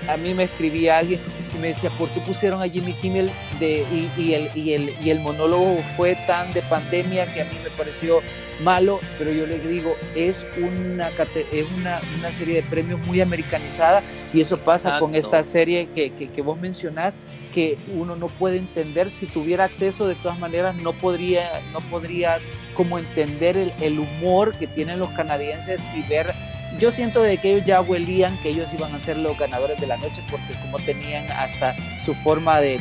a 0.09 0.17
mí 0.17 0.35
me 0.35 0.45
escribía 0.45 0.99
alguien 0.99 1.21
y 1.55 1.59
me 1.59 1.69
decía, 1.69 1.91
¿por 1.91 2.09
qué 2.11 2.21
pusieron 2.21 2.63
a 2.63 2.69
Jimmy 2.69 2.93
Kimmel 2.95 3.33
de, 3.59 3.85
y, 4.17 4.35
el, 4.35 4.51
y, 4.55 4.73
el, 4.73 4.95
y 5.03 5.11
el 5.11 5.21
monólogo 5.21 5.79
fue 5.97 6.17
tan 6.27 6.53
de 6.53 6.63
pandemia 6.63 7.33
que 7.33 7.43
a 7.43 7.45
mí 7.45 7.57
me 7.63 7.71
pareció 7.71 8.21
malo? 8.63 9.01
Pero 9.19 9.33
yo 9.33 9.47
le 9.47 9.59
digo, 9.59 9.95
es 10.15 10.47
una, 10.59 11.09
es 11.09 11.67
una, 11.77 12.01
una 12.19 12.33
serie 12.33 12.57
de 12.57 12.63
premios 12.63 13.01
muy 13.01 13.21
americanizada 13.21 14.03
y 14.33 14.41
eso 14.41 14.59
pasa 14.59 14.99
con 14.99 15.15
esta 15.15 15.43
serie 15.43 15.89
que, 15.95 16.13
que, 16.13 16.31
que, 16.31 16.43
vos 16.43 16.59
mencionás, 16.61 17.19
que 17.53 17.79
uno 17.97 18.15
no 18.17 18.29
puede 18.29 18.59
entender, 18.59 19.11
si 19.11 19.27
tuviera 19.27 19.65
acceso 19.65 20.07
de 20.07 20.15
todas 20.15 20.39
maneras 20.39 20.77
no, 20.77 20.93
podría, 20.93 21.63
no 21.73 21.81
podrías 21.81 22.47
como 22.75 22.99
entender 22.99 23.57
el, 23.57 23.73
el 23.81 23.99
humor 23.99 24.55
que 24.55 24.67
tienen 24.67 24.99
los 25.01 25.11
canadienses 25.11 25.83
y 25.97 26.03
ver 26.09 26.33
yo 26.81 26.91
siento 26.91 27.23
de 27.23 27.37
que 27.37 27.53
ellos 27.53 27.67
ya 27.67 27.83
huelían 27.83 28.39
que 28.39 28.49
ellos 28.49 28.73
iban 28.73 28.95
a 28.95 29.01
ser 29.01 29.19
los 29.19 29.39
ganadores 29.39 29.79
de 29.79 29.87
la 29.87 29.99
noche 29.99 30.25
porque 30.31 30.59
como 30.63 30.79
tenían 30.79 31.31
hasta 31.31 31.77
su 32.01 32.15
forma 32.15 32.59
de, 32.61 32.77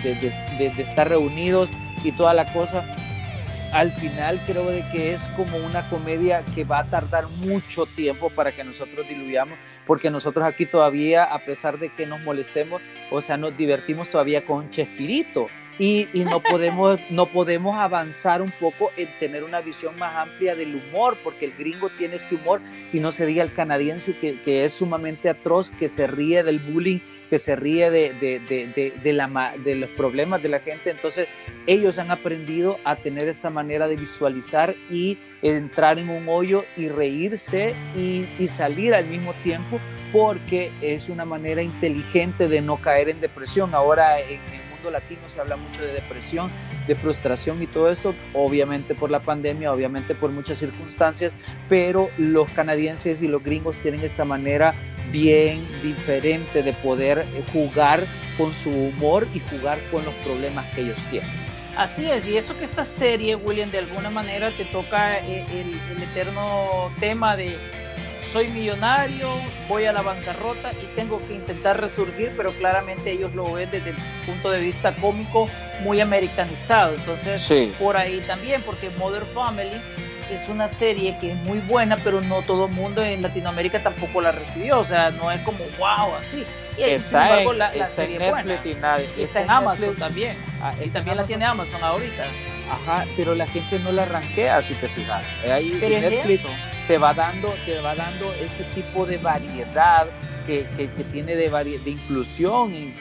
estar 0.77 1.09
reunidos 1.09 1.71
y 2.03 2.13
toda 2.13 2.33
la 2.33 2.51
cosa. 2.53 2.85
al 3.73 3.91
final 3.91 4.41
creo 4.47 4.71
de 4.71 4.85
que 4.85 5.11
es 5.11 5.27
como 5.35 5.57
una 5.57 5.89
comedia 5.89 6.45
que 6.55 6.63
va 6.63 6.79
a 6.79 6.85
tardar 6.85 7.27
mucho 7.27 7.85
tiempo 7.85 8.29
para 8.29 8.53
que 8.53 8.63
nosotros 8.63 9.05
diluyamos, 9.07 9.59
porque 9.85 10.09
nosotros 10.09 10.47
aquí 10.47 10.65
todavía, 10.65 11.25
a 11.25 11.43
pesar 11.43 11.77
de 11.77 11.89
que 11.89 12.07
nos 12.07 12.21
molestemos, 12.21 12.81
o 13.11 13.19
sea, 13.19 13.35
nos 13.35 13.55
divertimos 13.57 14.09
todavía 14.09 14.45
con 14.45 14.69
Chespirito 14.69 15.47
y, 15.79 16.07
no, 16.25 16.41
podemos, 16.41 16.99
no 17.09 17.27
podemos 17.27 17.77
avanzar 17.77 18.41
un 18.41 18.51
poco 18.51 18.91
en 18.97 19.07
tener 19.17 19.45
una 19.45 19.61
visión 19.61 19.97
más 19.97 20.13
amplia 20.15 20.53
del 20.53 20.75
humor, 20.75 21.17
porque 21.23 21.45
el 21.45 21.53
gringo 21.53 21.89
tiene 21.89 22.15
este 22.15 22.35
humor 22.35 22.61
y 22.91 22.99
no 22.99 23.13
se 23.13 23.25
diga 23.25 23.43
el 23.43 23.53
canadiense 23.53 24.17
que, 24.17 24.65
es 24.65 24.73
sumamente 24.73 25.29
atroz, 25.29 25.71
que 25.71 25.87
se 25.87 26.05
ríe 26.05 26.43
del 26.43 26.59
bullying, 26.59 26.99
que 27.29 27.37
se 27.37 27.55
ríe 27.55 27.89
de, 27.89 28.13
de, 28.13 28.39
de, 28.39 28.93
de 29.63 29.75
los 29.75 29.89
problemas 29.91 30.43
de 30.43 30.49
la 30.49 30.59
gente. 30.59 30.89
Entonces 30.89 31.29
ellos 31.65 31.97
han 31.97 32.11
aprendido 32.11 32.77
a 32.83 32.97
tener 32.97 33.29
esta 33.29 33.49
manera 33.49 33.87
de 33.87 33.95
visualizar 33.95 34.75
y 34.89 35.17
entrar 35.41 35.97
en 35.97 36.09
un 36.09 36.27
hoyo 36.27 36.65
y 36.75 36.89
reírse 36.89 37.73
y, 37.95 38.27
y 38.37 38.47
salir 38.47 38.93
al 38.93 39.05
mismo 39.05 39.33
tiempo 39.35 39.79
porque 40.11 40.71
es 40.81 41.07
una 41.07 41.23
manera 41.23 41.61
inteligente 41.61 42.47
de 42.47 42.61
no 42.61 42.81
caer 42.81 43.09
en 43.09 43.21
depresión. 43.21 43.73
Ahora 43.75 44.19
en, 44.19 44.39
latino 44.89 45.27
se 45.27 45.41
habla 45.41 45.55
mucho 45.55 45.81
de 45.81 45.93
depresión, 45.93 46.49
de 46.87 46.95
frustración 46.95 47.61
y 47.61 47.67
todo 47.67 47.89
esto, 47.89 48.15
obviamente 48.33 48.95
por 48.95 49.11
la 49.11 49.19
pandemia, 49.19 49.73
obviamente 49.73 50.15
por 50.15 50.31
muchas 50.31 50.57
circunstancias, 50.57 51.33
pero 51.67 52.09
los 52.17 52.49
canadienses 52.51 53.21
y 53.21 53.27
los 53.27 53.43
gringos 53.43 53.79
tienen 53.79 54.01
esta 54.01 54.25
manera 54.25 54.73
bien 55.11 55.59
diferente 55.83 56.63
de 56.63 56.73
poder 56.73 57.19
eh, 57.19 57.43
jugar 57.51 58.05
con 58.37 58.53
su 58.53 58.69
humor 58.69 59.27
y 59.33 59.39
jugar 59.39 59.79
con 59.91 60.05
los 60.05 60.13
problemas 60.15 60.65
que 60.73 60.81
ellos 60.81 61.03
tienen. 61.09 61.29
Así 61.77 62.09
es, 62.09 62.27
y 62.27 62.35
eso 62.35 62.57
que 62.57 62.65
esta 62.65 62.83
serie, 62.83 63.35
William, 63.35 63.71
de 63.71 63.79
alguna 63.79 64.09
manera 64.09 64.51
te 64.51 64.65
toca 64.65 65.19
eh, 65.19 65.45
el 65.51 66.03
eterno 66.03 66.91
tema 66.99 67.37
de 67.37 67.57
soy 68.31 68.47
millonario, 68.49 69.29
voy 69.67 69.85
a 69.85 69.93
la 69.93 70.01
bancarrota 70.01 70.71
y 70.73 70.95
tengo 70.95 71.21
que 71.27 71.33
intentar 71.33 71.79
resurgir, 71.79 72.33
pero 72.37 72.51
claramente 72.51 73.11
ellos 73.11 73.33
lo 73.33 73.53
ven 73.53 73.69
desde 73.71 73.91
el 73.91 73.95
punto 74.25 74.51
de 74.51 74.59
vista 74.59 74.95
cómico 74.95 75.47
muy 75.81 76.01
americanizado. 76.01 76.95
Entonces, 76.95 77.73
por 77.79 77.97
ahí 77.97 78.21
también, 78.27 78.61
porque 78.61 78.89
Mother 78.91 79.25
Family 79.33 79.81
es 80.31 80.47
una 80.47 80.67
serie 80.67 81.17
que 81.19 81.31
es 81.31 81.37
muy 81.37 81.59
buena, 81.59 81.97
pero 81.97 82.21
no 82.21 82.43
todo 82.43 82.65
el 82.65 82.71
mundo 82.71 83.03
en 83.03 83.21
Latinoamérica 83.21 83.81
tampoco 83.81 84.21
la 84.21 84.31
recibió. 84.31 84.79
O 84.79 84.83
sea, 84.83 85.11
no 85.11 85.31
es 85.31 85.41
como 85.41 85.59
wow, 85.77 86.15
así. 86.15 86.45
Y 86.77 86.83
está 86.83 87.41
en, 87.41 87.57
la, 87.57 87.85
serie 87.85 88.19
Netflix 88.19 88.65
y 88.65 88.75
nadie. 88.75 89.09
está, 89.17 89.41
en 89.41 89.49
Amazon 89.49 89.95
también. 89.95 90.37
Ah, 90.61 90.73
y 90.83 90.89
también 90.89 91.17
la 91.17 91.23
tiene 91.23 91.45
Amazon 91.45 91.83
ahorita. 91.83 92.25
Ajá, 92.71 93.05
pero 93.17 93.33
la 93.33 93.47
gente 93.47 93.79
no 93.79 93.91
la 93.91 94.03
arranquea 94.03 94.61
si 94.61 94.75
te 94.75 94.87
fijas. 94.89 95.35
Ahí 95.43 95.75
pero 95.79 95.99
Netflix, 95.99 96.43
te 96.89 96.97
va 96.97 97.13
dando, 97.13 97.53
te 97.67 97.79
va 97.81 97.93
dando 97.93 98.33
ese 98.33 98.63
tipo 98.73 99.05
de 99.05 99.19
variedad 99.19 100.07
que, 100.43 100.67
que, 100.75 100.87
tiene 101.11 101.35
de, 101.35 101.47
de 101.47 101.91
inclusión. 101.91 102.73
En, 102.73 102.95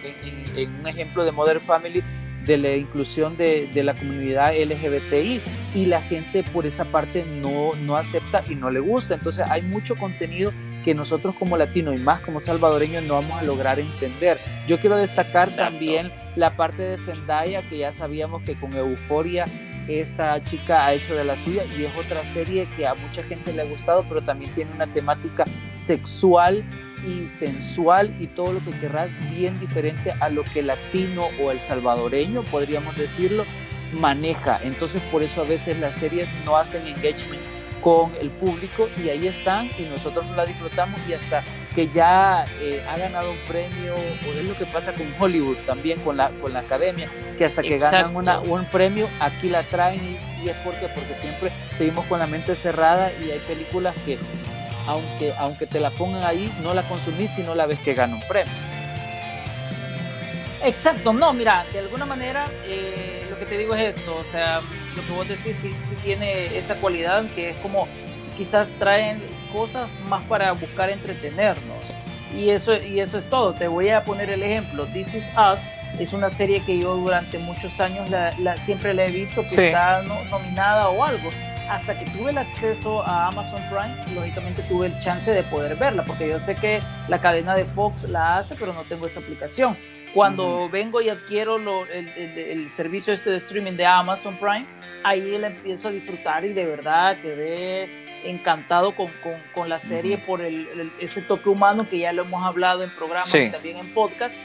en, 0.54 0.80
un 0.80 0.87
ejemplo 0.87 1.25
de 1.25 1.33
Modern 1.33 1.59
Family, 1.59 2.04
de 2.45 2.59
la 2.59 2.76
inclusión 2.76 3.38
de, 3.38 3.66
de, 3.73 3.83
la 3.83 3.95
comunidad 3.95 4.52
LGBTI 4.52 5.40
y 5.75 5.87
la 5.87 6.02
gente 6.02 6.42
por 6.42 6.66
esa 6.66 6.85
parte 6.85 7.25
no, 7.25 7.76
no 7.76 7.97
acepta 7.97 8.45
y 8.47 8.57
no 8.57 8.71
le 8.71 8.80
gusta. 8.80 9.14
Entonces 9.14 9.49
hay 9.49 9.62
mucho 9.62 9.97
contenido 9.97 10.52
que 10.85 10.95
nosotros 10.95 11.35
como 11.38 11.57
latinos 11.57 11.95
y 11.97 11.99
más 11.99 12.21
como 12.21 12.40
salvadoreños 12.40 13.04
no 13.04 13.14
vamos 13.14 13.40
a 13.40 13.42
lograr 13.42 13.80
entender. 13.80 14.38
Yo 14.66 14.78
quiero 14.78 14.99
destacar 14.99 15.49
también 15.49 16.12
la 16.37 16.57
parte 16.57 16.83
de 16.83 16.99
Zendaya 16.99 17.62
que 17.62 17.78
ya 17.78 17.92
sabíamos 17.92 18.42
que 18.42 18.54
con 18.54 18.75
Euforia 18.75 19.47
esta 19.88 20.42
chica 20.45 20.87
ha 20.87 20.92
hecho 20.92 21.14
de 21.14 21.25
la 21.25 21.37
suya 21.37 21.64
y 21.64 21.85
es 21.85 21.97
otra 21.97 22.25
serie 22.26 22.68
que 22.76 22.87
a 22.87 22.95
mucha 22.95 23.23
gente 23.23 23.52
le 23.52 23.62
ha 23.62 23.64
gustado, 23.64 24.04
pero 24.09 24.23
también 24.23 24.54
tiene 24.54 24.71
una 24.73 24.87
temática 24.92 25.45
sexual 25.73 26.64
y 27.07 27.26
sensual 27.26 28.14
y 28.21 28.26
todo 28.26 28.52
lo 28.52 28.61
que 28.61 28.73
querrás 28.78 29.11
bien 29.30 29.59
diferente 29.61 30.12
a 30.21 30.28
lo 30.28 30.45
que 30.45 30.61
el 30.61 30.66
latino 30.66 31.28
o 31.40 31.50
el 31.50 31.61
salvadoreño, 31.61 32.42
podríamos 32.45 32.97
decirlo, 32.97 33.45
maneja. 33.92 34.61
Entonces 34.62 35.02
por 35.11 35.23
eso 35.23 35.42
a 35.42 35.45
veces 35.45 35.78
las 35.78 35.97
series 35.97 36.28
no 36.45 36.57
hacen 36.57 36.87
engagement 36.87 37.42
con 37.83 38.12
el 38.21 38.30
público 38.30 38.88
y 39.02 39.09
ahí 39.09 39.26
están 39.26 39.71
y 39.78 39.83
nosotros 39.85 40.26
la 40.37 40.45
disfrutamos 40.45 41.00
y 41.09 41.12
hasta 41.12 41.45
que 41.78 41.88
ya 41.90 42.44
eh, 42.61 42.85
ha 42.88 42.99
ganado 42.99 43.30
un 43.30 43.38
premio, 43.47 43.94
o 43.94 44.32
es 44.37 44.44
lo 44.44 44.54
que 44.54 44.66
pasa 44.66 44.92
con 44.94 45.06
Hollywood 45.16 45.58
también, 45.58 46.00
con 46.00 46.16
la, 46.16 46.30
con 46.30 46.52
la 46.52 46.58
academia, 46.58 47.08
que 47.38 47.44
hasta 47.44 47.62
que 47.62 47.78
ganan 47.78 48.16
una, 48.16 48.40
un 48.40 48.64
premio, 48.64 49.08
aquí 49.20 49.49
la 49.49 49.62
traen 49.62 50.18
y, 50.42 50.49
es 50.49 50.56
porque, 50.64 50.88
porque 50.88 51.14
siempre 51.14 51.52
seguimos 51.73 52.04
con 52.06 52.18
la 52.18 52.26
mente 52.26 52.56
cerrada 52.56 53.12
y 53.25 53.30
hay 53.30 53.38
películas 53.47 53.94
que 54.04 54.18
aunque, 54.88 55.32
aunque 55.38 55.68
te 55.68 55.78
la 55.78 55.90
pongan 55.90 56.25
ahí, 56.25 56.52
no 56.64 56.75
la 56.75 56.82
consumís 56.82 57.30
si 57.30 57.44
no 57.44 57.54
la 57.54 57.66
ves 57.66 57.78
que 57.78 57.94
gana 57.94 58.16
un 58.16 58.26
premio. 58.26 58.52
Exacto, 60.64 61.12
no, 61.12 61.32
mira, 61.32 61.64
de 61.73 61.78
alguna 61.78 62.06
manera 62.06 62.47
eh, 62.64 63.25
lo 63.30 63.38
que 63.38 63.47
te 63.47 63.56
digo 63.56 63.76
es 63.76 63.97
esto, 63.97 64.16
o 64.16 64.25
sea, 64.25 64.62
lo 64.97 65.06
que 65.06 65.12
vos 65.12 65.28
decís 65.28 65.56
sí, 65.62 65.70
tiene 66.02 66.58
esa 66.58 66.75
cualidad 66.75 67.25
que 67.37 67.50
es 67.50 67.56
como 67.58 67.87
quizás 68.37 68.73
traen 68.80 69.38
cosas 69.49 69.88
más 70.09 70.23
para 70.25 70.52
buscar 70.52 70.90
entretenernos. 70.90 71.85
Y 72.35 72.50
eso, 72.50 72.76
y 72.76 73.00
eso 73.00 73.19
es 73.19 73.26
todo. 73.26 73.55
Te 73.55 73.69
voy 73.69 73.88
a 73.88 74.05
poner 74.05 74.31
el 74.31 74.43
ejemplo. 74.43 74.87
This 74.87 75.14
Is 75.14 75.31
Us 75.37 75.61
es 75.99 76.12
una 76.12 76.31
serie 76.31 76.61
que 76.61 76.78
yo 76.78 76.97
durante 76.97 77.38
muchos 77.38 77.81
años 77.81 78.11
la, 78.11 78.57
siempre 78.57 78.95
la 78.95 79.07
he 79.07 79.11
visto 79.11 79.43
que 79.43 79.69
está 79.69 80.02
nominada 80.02 80.88
o 80.88 81.05
algo. 81.05 81.31
Hasta 81.69 81.99
que 81.99 82.11
tuve 82.12 82.31
el 82.31 82.38
acceso 82.38 83.02
a 83.02 83.26
Amazon 83.26 83.61
Prime, 83.69 84.14
lógicamente 84.14 84.62
tuve 84.62 84.87
el 84.87 84.99
chance 85.00 85.31
de 85.31 85.43
poder 85.43 85.76
verla, 85.76 86.02
porque 86.02 86.26
yo 86.26 86.38
sé 86.38 86.55
que 86.55 86.81
la 87.09 87.21
cadena 87.21 87.55
de 87.55 87.64
Fox 87.64 88.09
la 88.09 88.38
hace, 88.38 88.55
pero 88.55 88.73
no 88.73 88.85
tengo 88.85 89.07
esa 89.07 89.21
aplicación. 89.21 89.76
Cuando 90.14 90.71
vengo 90.71 91.02
y 91.02 91.11
adquiero 91.11 91.57
el, 91.59 92.09
el, 92.09 92.69
servicio 92.71 93.12
este 93.12 93.31
de 93.31 93.37
streaming 93.37 93.73
de 93.73 93.85
Amazon 93.85 94.38
Prime, 94.38 94.67
ahí 95.05 95.37
la 95.37 95.49
empiezo 95.49 95.88
a 95.88 95.90
disfrutar 95.90 96.45
y 96.47 96.55
de 96.55 96.64
verdad 96.64 97.19
quedé 97.21 97.98
encantado 98.25 98.95
con, 98.95 99.09
con, 99.23 99.35
con 99.55 99.69
la 99.69 99.79
serie 99.79 100.19
por 100.19 100.45
el, 100.45 100.93
ese 101.01 101.23
toque 101.23 101.49
humano 101.49 101.89
que 101.89 101.99
ya 101.99 102.13
lo 102.13 102.23
hemos 102.23 102.45
hablado 102.45 102.83
en 102.83 102.95
programas 102.95 103.35
y 103.35 103.51
también 103.51 103.79
en 103.79 103.95
podcast. 103.95 104.37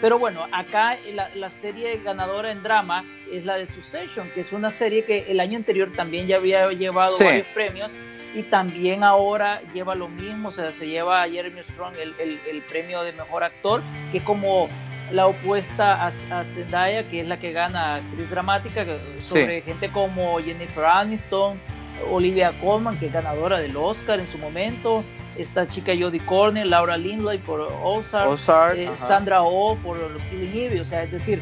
Pero 0.00 0.18
bueno, 0.18 0.46
acá 0.50 0.96
la, 1.12 1.28
la, 1.34 1.50
serie 1.50 1.98
ganadora 2.02 2.50
en 2.50 2.62
drama 2.62 3.04
es 3.30 3.44
la 3.44 3.56
de 3.56 3.66
Succession, 3.66 4.30
que 4.30 4.40
es 4.40 4.52
una 4.52 4.70
serie 4.70 5.04
que 5.04 5.30
el 5.30 5.40
año 5.40 5.58
anterior 5.58 5.92
también 5.92 6.26
ya 6.26 6.36
había 6.36 6.68
llevado 6.68 7.14
varios 7.18 7.46
premios 7.48 7.98
y 8.34 8.44
también 8.44 9.04
ahora 9.04 9.60
lleva 9.74 9.94
lo 9.94 10.08
mismo, 10.08 10.48
o 10.48 10.52
sea, 10.52 10.70
se 10.70 10.88
lleva 10.88 11.22
a 11.22 11.28
Jeremy 11.28 11.62
Strong 11.62 11.96
el, 11.96 12.14
el, 12.18 12.40
el 12.48 12.62
premio 12.62 13.02
de 13.02 13.12
mejor 13.12 13.44
actor, 13.44 13.82
que 14.10 14.22
como 14.24 14.68
la 15.12 15.26
opuesta 15.26 16.06
a, 16.06 16.44
Zendaya, 16.44 17.08
que 17.08 17.20
es 17.20 17.26
la 17.26 17.38
que 17.38 17.52
gana 17.52 17.96
actriz 17.96 18.30
dramática, 18.30 18.86
sobre 19.18 19.62
gente 19.62 19.90
como 19.90 20.38
Jennifer 20.38 20.84
Aniston, 20.84 21.60
Olivia 22.10 22.52
Colman, 22.60 22.98
que 22.98 23.06
es 23.06 23.12
ganadora 23.12 23.58
del 23.58 23.76
Oscar 23.76 24.20
en 24.20 24.26
su 24.26 24.38
momento, 24.38 25.04
esta 25.36 25.68
chica 25.68 25.92
Jodie 25.98 26.24
Cornell, 26.24 26.70
Laura 26.70 26.96
Lindley 26.96 27.38
por 27.38 27.60
Ozark, 27.60 28.76
eh, 28.76 28.90
Sandra 28.94 29.42
Oh 29.42 29.76
por 29.76 29.98
Killing 30.28 30.56
Eve, 30.56 30.80
o 30.80 30.84
sea, 30.84 31.02
es 31.02 31.12
decir, 31.12 31.40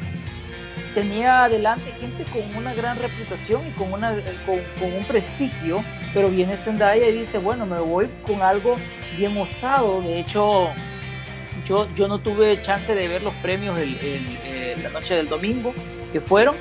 tenía 0.95 1.45
adelante 1.45 1.93
gente 2.01 2.25
con 2.25 2.57
una 2.57 2.75
gran 2.75 2.99
reputación 2.99 3.67
y 3.67 3.71
con, 3.73 3.93
una, 3.93 4.17
con, 4.47 4.93
un 4.93 5.05
prestigio, 5.05 5.83
pero 6.15 6.29
viene 6.29 6.57
Zendaya 6.57 7.09
y 7.09 7.19
dice, 7.19 7.39
bueno, 7.39 7.67
me 7.67 7.79
voy 7.79 8.09
con 8.27 8.43
algo 8.43 8.77
bien 9.17 9.37
osado, 9.37 10.01
de 10.03 10.21
hecho... 10.21 10.69
Yo, 11.67 11.87
yo 11.95 12.09
no 12.09 12.21
tuve 12.21 12.63
chance 12.63 12.95
de 12.95 13.09
ver 13.09 13.23
los 13.23 13.35
premios 13.43 13.79
el, 13.79 13.95
la 14.83 14.89
noche 14.89 15.15
del 15.15 15.29
domingo 15.29 15.75
que 16.13 16.21
fueron, 16.21 16.55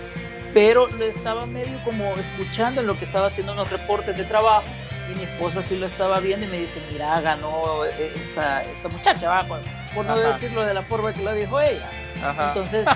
pero 0.54 0.88
lo 0.88 1.06
estaba 1.06 1.46
medio 1.46 1.80
como 1.84 2.16
escuchando 2.16 2.82
en 2.82 2.88
lo 2.88 2.98
que 2.98 3.06
estaba 3.06 3.28
haciendo 3.28 3.54
unos 3.54 3.70
reportes 3.70 4.18
de 4.18 4.24
trabajo 4.24 4.66
y 5.12 5.16
mi 5.16 5.24
esposa 5.24 5.64
sí 5.64 5.78
lo 5.78 5.86
estaba 5.86 6.20
viendo 6.20 6.46
y 6.46 6.50
me 6.50 6.60
dice, 6.60 6.82
mira, 6.92 7.20
ganó 7.22 7.86
eh, 7.86 8.12
esta, 8.20 8.64
esta 8.66 8.90
muchacha, 8.90 9.30
¿va? 9.30 9.48
Por, 9.94 10.06
no 10.06 10.18
decirlo 10.18 10.64
de 10.64 10.74
la 10.74 10.84
forma 10.84 11.14
que 11.14 11.24
lo 11.24 11.34
dijo 11.34 11.60
ella. 11.60 11.90
Entonces, 12.48 12.88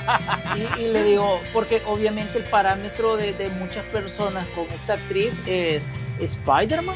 y, 0.77 0.88
le 0.88 1.03
digo, 1.03 1.39
porque 1.53 1.81
obviamente 1.86 2.38
el 2.38 2.43
parámetro 2.46 3.17
de, 3.17 3.34
de 3.34 3.50
muchas 3.50 3.84
personas 3.86 4.46
con 4.50 4.67
esta 4.72 4.93
actriz 4.93 5.41
es 5.48 5.89
Spider-Man. 6.20 6.96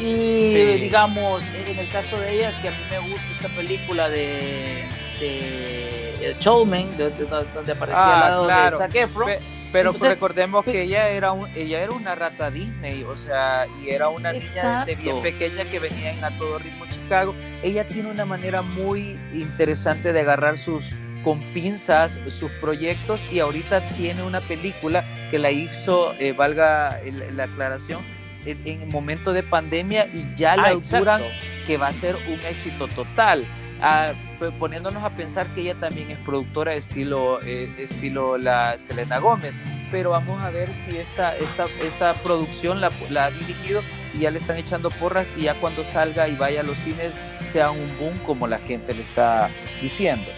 Y 0.00 0.54
digamos, 0.80 1.44
en 1.54 1.78
el 1.78 1.90
caso 1.92 2.16
de 2.16 2.34
ella, 2.34 2.60
que 2.60 2.68
a 2.68 2.72
mí 2.72 2.78
me 2.90 2.98
gusta 2.98 3.30
esta 3.30 3.48
película 3.48 4.08
de, 4.08 4.84
de 5.20 6.26
El 6.26 6.38
Showman, 6.38 6.96
donde 6.96 7.72
aparecía 7.72 8.02
ah, 8.02 8.26
al 8.26 8.46
lado 8.46 8.70
de 8.70 8.78
Zac 8.78 8.94
Efron. 8.94 9.30
Pero 9.72 9.92
recordemos 9.92 10.64
que 10.64 10.82
ella 10.82 11.08
era 11.08 11.32
un, 11.32 11.48
ella 11.54 11.82
era 11.82 11.92
una 11.92 12.14
rata 12.14 12.50
Disney, 12.50 13.04
o 13.04 13.16
sea, 13.16 13.66
y 13.82 13.90
era 13.90 14.08
una 14.08 14.32
niña 14.32 14.84
de 14.84 14.94
bien 14.94 15.22
pequeña 15.22 15.64
que 15.64 15.78
venía 15.78 16.12
en 16.12 16.22
A 16.22 16.36
Todo 16.36 16.58
Ritmo 16.58 16.84
Chicago. 16.90 17.34
Ella 17.62 17.88
tiene 17.88 18.10
una 18.10 18.26
manera 18.26 18.60
muy 18.62 19.18
interesante 19.32 20.12
de 20.12 20.20
agarrar 20.20 20.58
sus 20.58 20.92
con 21.22 21.40
pinzas 21.54 22.20
sus 22.28 22.50
proyectos 22.60 23.24
y 23.30 23.38
ahorita 23.38 23.88
tiene 23.90 24.24
una 24.24 24.40
película 24.40 25.04
que 25.30 25.38
la 25.38 25.50
hizo, 25.50 26.14
eh, 26.18 26.32
valga 26.32 27.00
la 27.04 27.44
aclaración, 27.44 28.02
en, 28.44 28.88
momento 28.88 29.32
de 29.32 29.42
pandemia 29.42 30.06
y 30.12 30.34
ya 30.36 30.56
la 30.56 30.70
ah, 30.70 31.20
que 31.66 31.76
va 31.76 31.88
a 31.88 31.92
ser 31.92 32.16
un 32.16 32.40
éxito 32.40 32.88
total. 32.88 33.46
Ah, 33.80 34.12
poniéndonos 34.50 35.04
a 35.04 35.10
pensar 35.10 35.46
que 35.54 35.62
ella 35.62 35.74
también 35.74 36.10
es 36.10 36.18
productora 36.18 36.74
estilo, 36.74 37.40
eh, 37.42 37.72
estilo 37.78 38.36
la 38.38 38.76
Selena 38.78 39.18
Gómez, 39.18 39.58
pero 39.90 40.10
vamos 40.10 40.42
a 40.42 40.50
ver 40.50 40.74
si 40.74 40.96
esta, 40.96 41.36
esta, 41.36 41.66
esta 41.82 42.14
producción 42.14 42.80
la, 42.80 42.90
la, 43.10 43.26
ha 43.26 43.30
dirigido 43.30 43.82
y 44.14 44.20
ya 44.20 44.30
le 44.30 44.38
están 44.38 44.56
echando 44.56 44.90
porras 44.90 45.32
y 45.36 45.42
ya 45.42 45.54
cuando 45.54 45.84
salga 45.84 46.28
y 46.28 46.34
vaya 46.34 46.60
a 46.60 46.64
los 46.64 46.78
cines 46.78 47.12
sea 47.44 47.70
un 47.70 47.96
boom 47.98 48.18
como 48.26 48.46
la 48.46 48.58
gente 48.58 48.94
le 48.94 49.02
está 49.02 49.48
diciendo. 49.80 50.30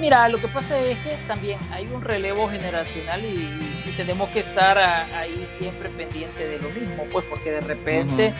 Mira, 0.00 0.28
lo 0.28 0.40
que 0.40 0.48
pasa 0.48 0.80
es 0.80 0.98
que 0.98 1.16
también 1.28 1.60
hay 1.70 1.86
un 1.86 2.02
relevo 2.02 2.48
generacional 2.48 3.24
y, 3.24 3.92
tenemos 3.96 4.30
que 4.30 4.40
estar 4.40 4.78
ahí 4.78 5.46
siempre 5.58 5.90
pendiente 5.90 6.48
de 6.48 6.58
lo 6.58 6.70
mismo, 6.70 7.04
pues 7.12 7.26
porque 7.26 7.50
de 7.50 7.60
repente 7.60 8.32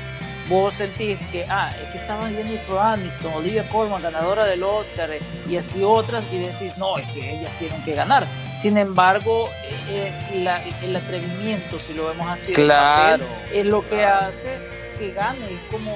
vos 0.52 0.74
sentís 0.74 1.26
que, 1.28 1.46
ah, 1.48 1.74
es 1.80 1.88
que 1.88 1.96
estaba 1.96 2.28
Jennifer 2.28 2.76
Aniston, 2.78 3.32
Olivia 3.32 3.66
Colman, 3.70 4.02
ganadora 4.02 4.44
del 4.44 4.62
Oscar, 4.62 5.10
eh, 5.10 5.20
y 5.48 5.56
así 5.56 5.82
otras, 5.82 6.24
y 6.30 6.38
decís, 6.38 6.76
no, 6.76 6.98
es 6.98 7.08
que 7.08 7.38
ellas 7.38 7.58
tienen 7.58 7.82
que 7.84 7.94
ganar. 7.94 8.26
Sin 8.58 8.76
embargo, 8.76 9.48
eh, 9.88 10.12
eh, 10.34 10.72
el 10.84 10.94
atrevimiento, 10.94 11.78
si 11.78 11.94
lo 11.94 12.08
vemos 12.08 12.28
así, 12.28 12.52
claro, 12.52 13.24
es 13.50 13.64
lo 13.64 13.88
que 13.88 14.04
hace 14.04 14.58
que 14.98 15.12
gane, 15.12 15.58
como 15.70 15.90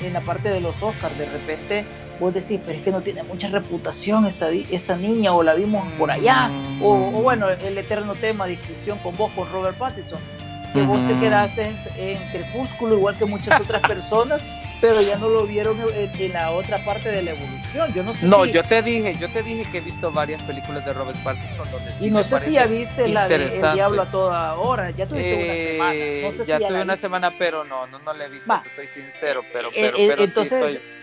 en, 0.00 0.12
la 0.12 0.20
parte 0.20 0.48
de 0.48 0.60
los 0.60 0.80
Oscars, 0.80 1.18
de 1.18 1.26
repente 1.26 1.84
vos 2.20 2.32
decís, 2.32 2.60
pero 2.64 2.78
es 2.78 2.84
que 2.84 2.92
no 2.92 3.02
tiene 3.02 3.24
mucha 3.24 3.48
reputación 3.48 4.26
esta, 4.26 4.48
esta 4.48 4.94
niña, 4.94 5.34
o 5.34 5.42
la 5.42 5.54
vimos 5.54 5.84
por 5.98 6.12
allá, 6.12 6.50
o, 6.80 6.92
o, 6.92 7.10
mm. 7.10 7.22
bueno, 7.22 7.50
el 7.50 7.76
eterno 7.76 8.14
tema 8.14 8.46
discusión 8.46 8.98
con 8.98 9.16
vos, 9.16 9.32
con 9.32 9.50
Robert 9.50 9.76
Pattinson 9.76 10.20
que 10.72 10.82
vos 10.82 11.06
te 11.06 11.14
quedaste 11.18 11.72
en 11.96 12.18
Crepúsculo, 12.30 12.96
igual 12.96 13.16
que 13.16 13.26
muchas 13.26 13.60
otras 13.60 13.82
personas, 13.88 14.40
pero 14.80 15.00
ya 15.00 15.16
no 15.16 15.28
lo 15.28 15.46
vieron 15.46 15.78
en, 15.80 16.32
la 16.32 16.50
otra 16.50 16.84
parte 16.84 17.10
de 17.10 17.22
la 17.22 17.30
evolución. 17.32 17.92
Yo 17.94 18.02
no 18.02 18.12
sé 18.12 18.26
No, 18.26 18.44
yo 18.44 18.64
te 18.64 18.82
dije, 18.82 19.16
yo 19.18 19.30
te 19.30 19.42
dije 19.42 19.64
que 19.70 19.78
he 19.78 19.80
visto 19.80 20.10
varias 20.10 20.42
películas 20.42 20.84
de 20.84 20.92
Robert 20.92 21.18
Pattinson 21.22 21.70
donde 21.70 21.92
sí 21.92 22.08
Y 22.08 22.10
no 22.10 22.22
sé 22.22 22.40
si 22.40 22.52
ya 22.52 22.66
viste 22.66 23.06
la 23.08 23.28
de 23.28 23.34
El 23.36 23.50
Diablo 23.74 24.02
a 24.02 24.10
toda 24.10 24.54
hora, 24.54 24.90
ya 24.90 25.06
tuviste 25.06 25.34
una 25.34 25.54
eh, 25.54 25.72
semana. 25.72 26.28
No 26.28 26.32
sé 26.32 26.46
ya 26.46 26.58
tuve 26.58 26.82
una 26.82 26.96
semana, 26.96 27.32
pero 27.38 27.64
no, 27.64 27.86
no, 27.86 27.98
no 28.00 28.12
la 28.12 28.24
he 28.24 28.28
visto, 28.28 28.52
soy 28.68 28.86
sincero, 28.86 29.42
pero, 29.52 29.68
eh, 29.68 29.72
pero, 29.74 29.98
eh, 29.98 30.06
pero 30.08 30.24
entonces, 30.24 30.48
sí 30.48 30.54
estoy 30.54 31.01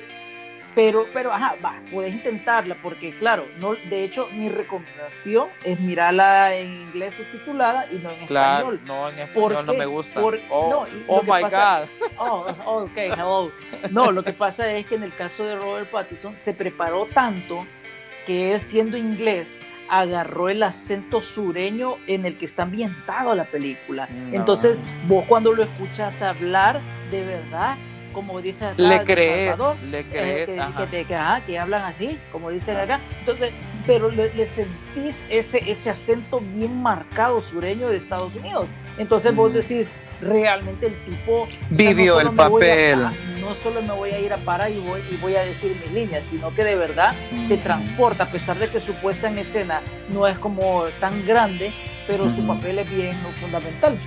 pero, 0.79 1.07
pero, 1.12 1.33
ajá, 1.33 1.55
va, 1.63 1.81
puedes 1.91 2.13
intentarla, 2.13 2.77
porque 2.81 3.13
claro, 3.17 3.45
no, 3.59 3.74
de 3.74 4.05
hecho, 4.05 4.29
mi 4.31 4.48
recomendación 4.48 5.50
es 5.65 5.77
mirarla 5.77 6.55
en 6.55 6.83
inglés 6.83 7.15
subtitulada 7.15 7.91
y 7.91 7.98
no 7.98 8.12
en 8.12 8.25
claro, 8.27 8.71
español. 8.71 8.81
No, 8.86 9.09
en 9.09 9.19
español 9.19 9.65
no 9.65 9.74
me 9.74 9.86
gusta. 9.86 10.21
oh, 10.24 10.31
no, 10.69 10.86
oh 11.07 11.21
my 11.24 11.41
God. 11.41 11.89
Oh, 12.17 12.45
oh, 12.65 12.83
ok, 12.83 12.95
hello. 12.95 13.51
No, 13.91 14.09
lo 14.13 14.24
que 14.24 14.31
pasa 14.31 14.71
es 14.71 14.86
que 14.86 14.95
en 14.95 15.03
el 15.03 15.13
caso 15.13 15.45
de 15.45 15.57
Robert 15.57 15.91
Pattinson 15.91 16.36
se 16.38 16.53
preparó 16.53 17.07
tanto 17.07 17.67
que 18.25 18.53
él, 18.53 18.59
siendo 18.62 18.95
inglés, 18.95 19.59
agarró 19.89 20.48
el 20.48 20.63
acento 20.63 21.19
sureño 21.19 21.98
en 22.07 22.25
el 22.25 22.38
que 22.38 22.45
está 22.45 22.63
ambientado 22.63 23.36
la 23.36 23.45
película. 23.45 24.07
Entonces, 24.31 24.81
vos 25.09 25.25
cuando 25.25 25.51
lo 25.51 25.63
escuchas 25.63 26.21
hablar, 26.21 26.79
de 27.12 27.25
verdad, 27.25 27.75
como 28.13 28.42
dice 28.42 28.66
acá, 28.66 28.82
le 28.82 29.04
crees, 29.04 29.60
le 29.84 30.00
eh, 30.00 30.06
crees, 30.10 30.51
que, 30.92 31.06
que, 31.06 31.60
hablan 31.60 31.84
así, 31.84 32.20
como 32.32 32.50
dicen 32.50 32.78
acá. 32.78 33.00
Entonces, 33.20 33.51
pero 33.86 34.10
le, 34.10 34.46
sentís 34.46 35.24
ese, 35.30 35.70
ese 35.70 35.89
acento 35.89 36.39
bien 36.39 36.82
marcado 36.82 37.42
sureño 37.42 37.89
de 37.89 37.98
Estados 37.98 38.36
Unidos. 38.36 38.70
Entonces 38.98 39.36
vos 39.36 39.54
decís, 39.54 39.94
realmente 40.22 40.88
el 40.88 41.06
tipo 41.06 41.48
vivió 41.70 42.20
el 42.20 42.32
papel. 42.32 43.00
no 43.39 43.54
solo 43.54 43.82
me 43.82 43.94
voy 43.94 44.12
a 44.12 44.20
ir 44.20 44.34
a 44.34 44.38
parar 44.38 44.72
y 44.72 44.80
voy, 44.80 45.01
y 45.10 45.16
voy 45.18 45.36
a 45.36 45.42
decir 45.42 45.75
mis 45.84 45.92
líneas, 45.92 46.25
sino 46.25 46.54
que 46.54 46.63
de 46.63 46.75
verdad 46.75 47.13
te 47.48 47.58
transporta, 47.58 48.25
a 48.25 48.32
pesar 48.32 48.58
de 48.58 48.68
que 48.68 48.80
su 48.80 48.94
puesta 48.96 49.30
en 49.30 49.38
escena 49.38 49.82
no 50.10 50.28
es 50.28 50.38
como 50.38 50.84
tan 51.00 51.26
grande, 51.26 51.72
pero 52.08 52.30
su 52.34 52.45
papel 52.45 52.80
es 52.80 52.89
bien 52.89 53.15
fundamental. 53.39 53.98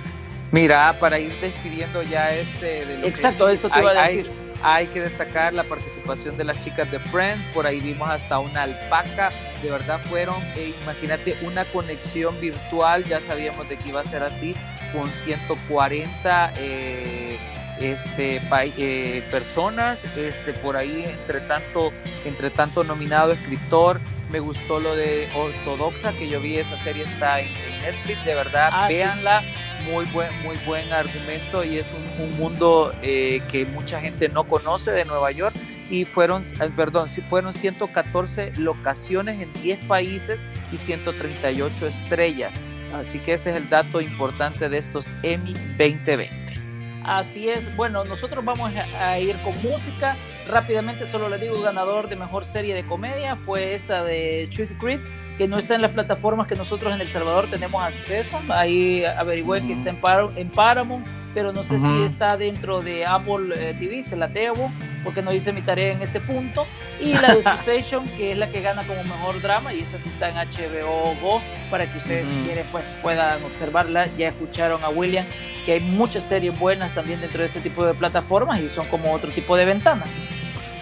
Mira, 0.53 0.99
para 0.99 1.17
ir 1.17 1.33
despidiendo 1.41 2.03
ya 2.03 2.31
este... 2.31 2.85
De 2.85 3.07
Exacto, 3.07 3.49
eso 3.49 3.71
te 3.71 3.79
iba 3.79 3.89
a 3.89 4.07
decir. 4.07 4.31
Hay, 4.61 4.85
que 4.85 5.01
destacar 5.01 5.51
la 5.51 5.63
participación 5.63 6.37
de 6.37 6.43
las 6.43 6.59
chicas 6.59 6.89
de 6.91 6.99
Friend, 6.99 7.51
por 7.53 7.65
ahí 7.65 7.81
vimos 7.81 8.07
hasta 8.07 8.37
una 8.37 8.61
alpaca, 8.61 9.31
de 9.63 9.71
verdad 9.71 9.99
fueron, 9.99 10.41
eh, 10.55 10.73
imagínate, 10.83 11.35
una 11.41 11.65
conexión 11.65 12.39
virtual, 12.39 13.03
ya 13.03 13.19
sabíamos 13.19 13.67
de 13.67 13.77
que 13.77 13.89
iba 13.89 14.01
a 14.01 14.03
ser 14.03 14.21
así, 14.21 14.55
con 14.93 15.11
140 15.11 16.53
eh, 16.55 17.39
este, 17.79 18.39
eh, 18.77 19.23
personas, 19.31 20.05
este, 20.15 20.53
por 20.53 20.77
ahí 20.77 21.03
entre 21.03 21.41
tanto, 21.41 21.91
entre 22.25 22.51
tanto 22.51 22.83
nominado 22.83 23.31
escritor, 23.31 23.99
me 24.29 24.39
gustó 24.39 24.79
lo 24.79 24.95
de 24.95 25.29
Ortodoxa, 25.35 26.13
que 26.13 26.29
yo 26.29 26.39
vi 26.39 26.57
esa 26.57 26.77
serie, 26.77 27.05
está 27.05 27.39
en, 27.41 27.51
Netflix, 27.81 28.23
de 28.23 28.35
verdad, 28.35 28.69
ah, 28.71 28.87
véanla 28.87 29.43
muy 29.83 30.05
buen, 30.05 30.29
muy 30.43 30.57
buen 30.65 30.91
argumento 30.91 31.63
y 31.63 31.77
es 31.77 31.93
un, 31.93 32.03
mundo 32.37 32.93
eh, 33.01 33.41
que 33.49 33.65
mucha 33.65 34.01
gente 34.01 34.29
no 34.29 34.45
conoce 34.45 34.91
de 34.91 35.05
Nueva 35.05 35.31
York 35.31 35.55
y 35.89 36.05
fueron, 36.05 36.43
eh, 36.43 36.69
perdón, 36.75 37.07
sí 37.07 37.21
fueron 37.21 37.53
114 37.53 38.53
locaciones 38.57 39.41
en 39.41 39.51
10 39.61 39.85
países 39.85 40.43
y 40.71 40.77
138 40.77 41.87
estrellas. 41.87 42.65
Así 42.93 43.19
que 43.19 43.33
ese 43.33 43.51
es 43.51 43.57
el 43.57 43.69
dato 43.69 44.01
importante 44.01 44.69
de 44.69 44.77
estos 44.77 45.11
Emmy 45.23 45.53
2020. 45.77 46.62
Así 47.03 47.49
es, 47.49 47.75
bueno, 47.75 48.03
nosotros 48.05 48.43
vamos 48.43 48.71
a 48.97 49.19
ir 49.19 49.37
con 49.41 49.53
música. 49.61 50.15
Rápidamente 50.47 51.05
solo 51.05 51.29
le 51.29 51.37
digo, 51.37 51.61
ganador 51.61 52.09
de 52.09 52.15
mejor 52.15 52.45
serie 52.45 52.73
de 52.73 52.85
comedia 52.85 53.35
fue 53.35 53.73
esta 53.73 54.03
de 54.03 54.47
Shoot 54.49 54.77
Creed 54.79 54.99
que 55.37 55.47
no 55.47 55.57
está 55.57 55.75
en 55.75 55.81
las 55.81 55.91
plataformas 55.91 56.47
que 56.47 56.55
nosotros 56.55 56.93
en 56.93 57.01
El 57.01 57.09
Salvador 57.09 57.49
tenemos 57.49 57.83
acceso. 57.83 58.39
Ahí 58.49 59.03
averigüé 59.03 59.61
que 59.61 59.73
está 59.73 59.89
en, 59.89 59.97
en 60.35 60.49
Paramount, 60.49 61.05
pero 61.33 61.51
no 61.51 61.63
sé 61.63 61.79
si 61.79 62.03
está 62.03 62.37
dentro 62.37 62.81
de 62.81 63.05
Apple 63.05 63.53
eh, 63.55 63.75
TV, 63.79 64.03
se 64.03 64.15
la 64.15 64.27
debo, 64.27 64.71
porque 65.03 65.23
no 65.23 65.33
hice 65.33 65.51
mi 65.51 65.63
tarea 65.63 65.93
en 65.93 66.01
ese 66.01 66.19
punto. 66.19 66.67
Y 67.01 67.13
la 67.13 67.33
de 67.33 67.41
Succession, 67.43 68.07
que 68.09 68.33
es 68.33 68.37
la 68.37 68.49
que 68.49 68.61
gana 68.61 68.85
como 68.85 69.03
mejor 69.03 69.41
drama, 69.41 69.73
y 69.73 69.81
esa 69.81 69.97
sí 69.97 70.09
está 70.09 70.29
en 70.29 70.35
HBO 70.35 71.15
Go, 71.19 71.41
para 71.71 71.91
que 71.91 71.97
ustedes, 71.97 72.27
si 72.27 72.35
quieren, 72.45 72.65
pues 72.71 72.85
puedan 73.01 73.43
observarla. 73.43 74.07
Ya 74.17 74.29
escucharon 74.29 74.83
a 74.83 74.89
William 74.89 75.25
que 75.65 75.73
hay 75.73 75.79
muchas 75.79 76.23
series 76.23 76.57
buenas 76.57 76.93
también 76.93 77.21
dentro 77.21 77.39
de 77.39 77.45
este 77.45 77.61
tipo 77.61 77.85
de 77.85 77.93
plataformas 77.93 78.59
y 78.59 78.69
son 78.69 78.85
como 78.87 79.13
otro 79.13 79.31
tipo 79.31 79.55
de 79.55 79.65
ventana. 79.65 80.05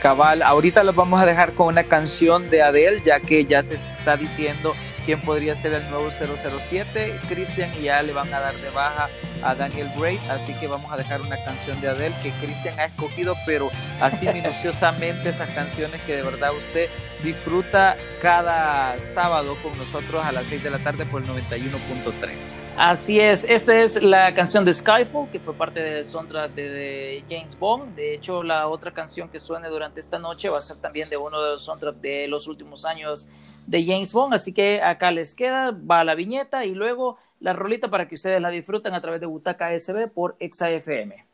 Cabal, 0.02 0.42
ahorita 0.42 0.84
los 0.84 0.96
vamos 0.96 1.22
a 1.22 1.28
dejar 1.28 1.54
con 1.54 1.68
una 1.68 1.84
canción 1.84 2.50
de 2.50 2.64
Adele, 2.64 3.04
ya 3.06 3.20
que 3.20 3.46
ya 3.46 3.62
se 3.62 3.76
está 3.76 4.18
diciendo 4.18 4.74
quién 5.06 5.22
podría 5.22 5.54
ser 5.54 5.74
el 5.74 5.88
nuevo 5.92 6.10
007. 6.10 7.20
Cristian 7.30 7.72
y 7.80 7.84
ya 7.84 8.02
le 8.02 8.12
van 8.12 8.34
a 8.34 8.40
dar 8.40 8.56
de 8.56 8.70
baja 8.72 9.10
a 9.44 9.54
Daniel 9.54 9.92
Bray, 9.96 10.20
así 10.28 10.54
que 10.56 10.66
vamos 10.66 10.92
a 10.92 10.98
dejar 10.98 11.22
una 11.22 11.38
canción 11.44 11.80
de 11.82 11.90
Adele 11.90 12.16
que 12.24 12.34
Cristian 12.40 12.80
ha 12.80 12.86
escogido, 12.86 13.36
pero 13.46 13.70
así 14.00 14.28
minuciosamente 14.34 15.30
esas 15.30 15.50
canciones 15.50 16.02
que 16.02 16.16
de 16.16 16.24
verdad 16.24 16.52
usted 16.58 16.90
disfruta 17.24 17.96
cada 18.24 19.00
sábado 19.00 19.56
con 19.62 19.78
nosotros 19.78 20.26
a 20.26 20.32
las 20.32 20.48
6 20.48 20.64
de 20.64 20.70
la 20.72 20.80
tarde 20.80 21.06
por 21.06 21.22
el 21.22 21.30
91.3. 21.30 22.52
Así 22.78 23.20
es, 23.20 23.44
esta 23.44 23.80
es 23.80 24.02
la 24.02 24.32
canción 24.32 24.64
de 24.64 24.74
Skyfall, 24.74 25.30
que 25.30 25.40
fue 25.40 25.54
parte 25.54 25.82
del 25.82 26.06
soundtrack 26.06 26.54
de, 26.54 27.24
James 27.30 27.58
Bond. 27.58 27.96
De 27.96 28.16
hecho, 28.16 28.44
la 28.44 28.68
otra 28.68 28.92
canción 28.92 29.30
que 29.30 29.40
suene 29.40 29.68
durante 29.68 30.00
esta 30.00 30.18
noche 30.18 30.50
va 30.50 30.58
a 30.58 30.62
ser 30.62 30.78
también 30.78 31.10
de 31.10 31.18
uno 31.18 31.42
de 31.42 31.54
los 31.54 31.66
soundtracks 31.66 32.02
de 32.02 32.28
los 32.28 32.48
últimos 32.48 32.86
años 32.86 33.30
de 33.68 33.86
James 33.86 34.14
Bond. 34.14 34.34
Así 34.34 34.54
que 34.54 34.82
acá 34.82 35.12
les 35.12 35.36
queda, 35.36 35.72
va 35.72 36.04
la 36.04 36.16
viñeta 36.16 36.66
y 36.66 36.74
luego 36.74 37.18
la 37.40 37.54
rolita 37.54 37.90
para 37.90 38.08
que 38.08 38.16
ustedes 38.16 38.42
la 38.42 38.50
disfruten 38.50 38.94
a 38.94 39.02
través 39.02 39.20
de 39.20 39.28
Butaca 39.28 39.78
SB 39.78 40.08
por 40.08 40.38
ExaFM. 40.40 41.26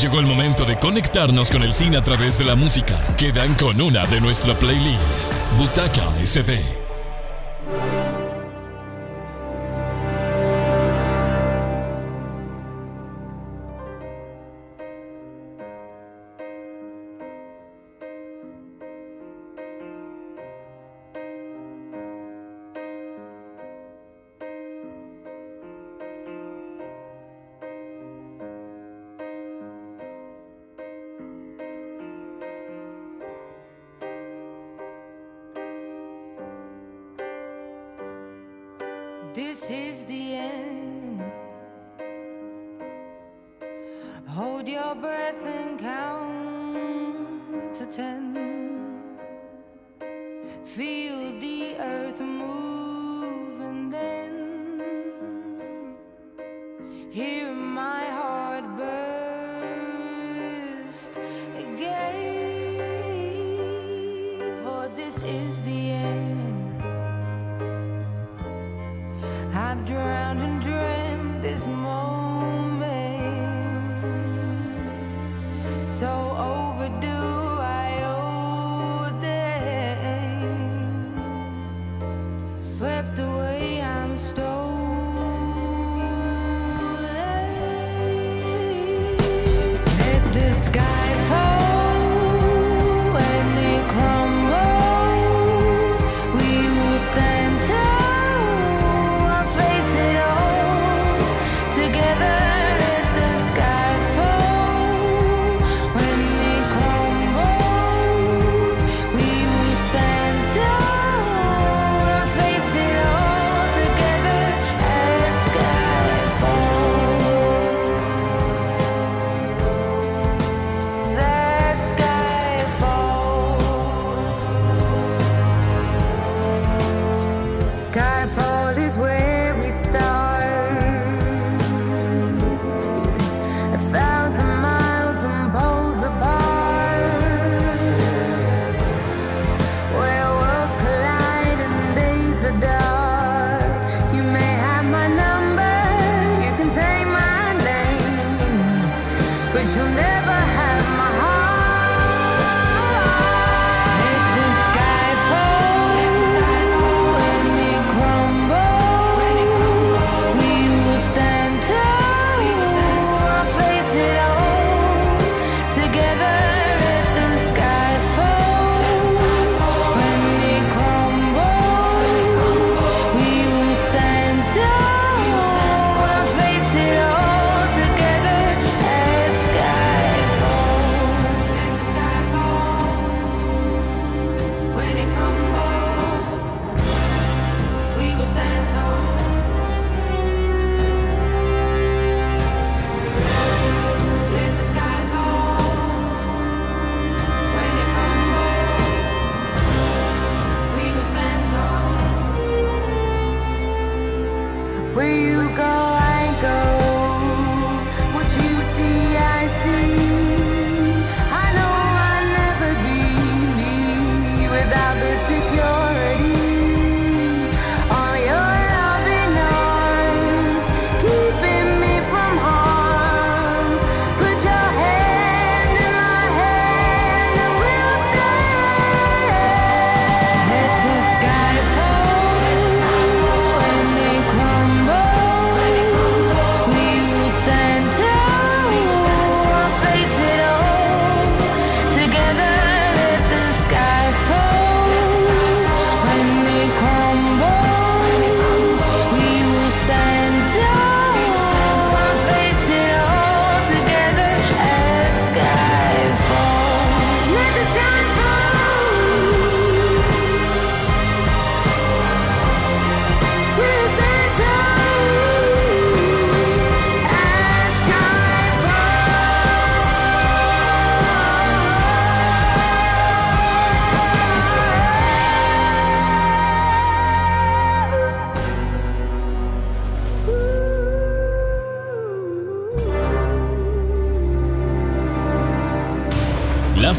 Llegó 0.00 0.20
el 0.20 0.26
momento 0.26 0.64
de 0.64 0.78
conectarnos 0.78 1.50
con 1.50 1.62
el 1.62 1.72
cine 1.72 1.96
a 1.96 2.02
través 2.02 2.38
de 2.38 2.44
la 2.44 2.56
música. 2.56 2.98
Quedan 3.16 3.54
con 3.54 3.80
una 3.80 4.06
de 4.06 4.20
nuestra 4.20 4.54
playlist, 4.54 5.32
Butaca 5.58 6.12
SB. 6.24 6.87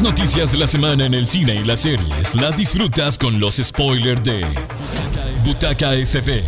Noticias 0.02 0.50
de 0.50 0.56
la 0.56 0.66
semana 0.66 1.04
en 1.04 1.12
el 1.12 1.26
cine 1.26 1.56
y 1.56 1.64
las 1.64 1.80
series 1.80 2.34
las 2.34 2.56
disfrutas 2.56 3.18
con 3.18 3.38
los 3.38 3.56
spoilers 3.56 4.22
de 4.22 4.46
Butaca 5.44 5.92
SV. 5.92 6.42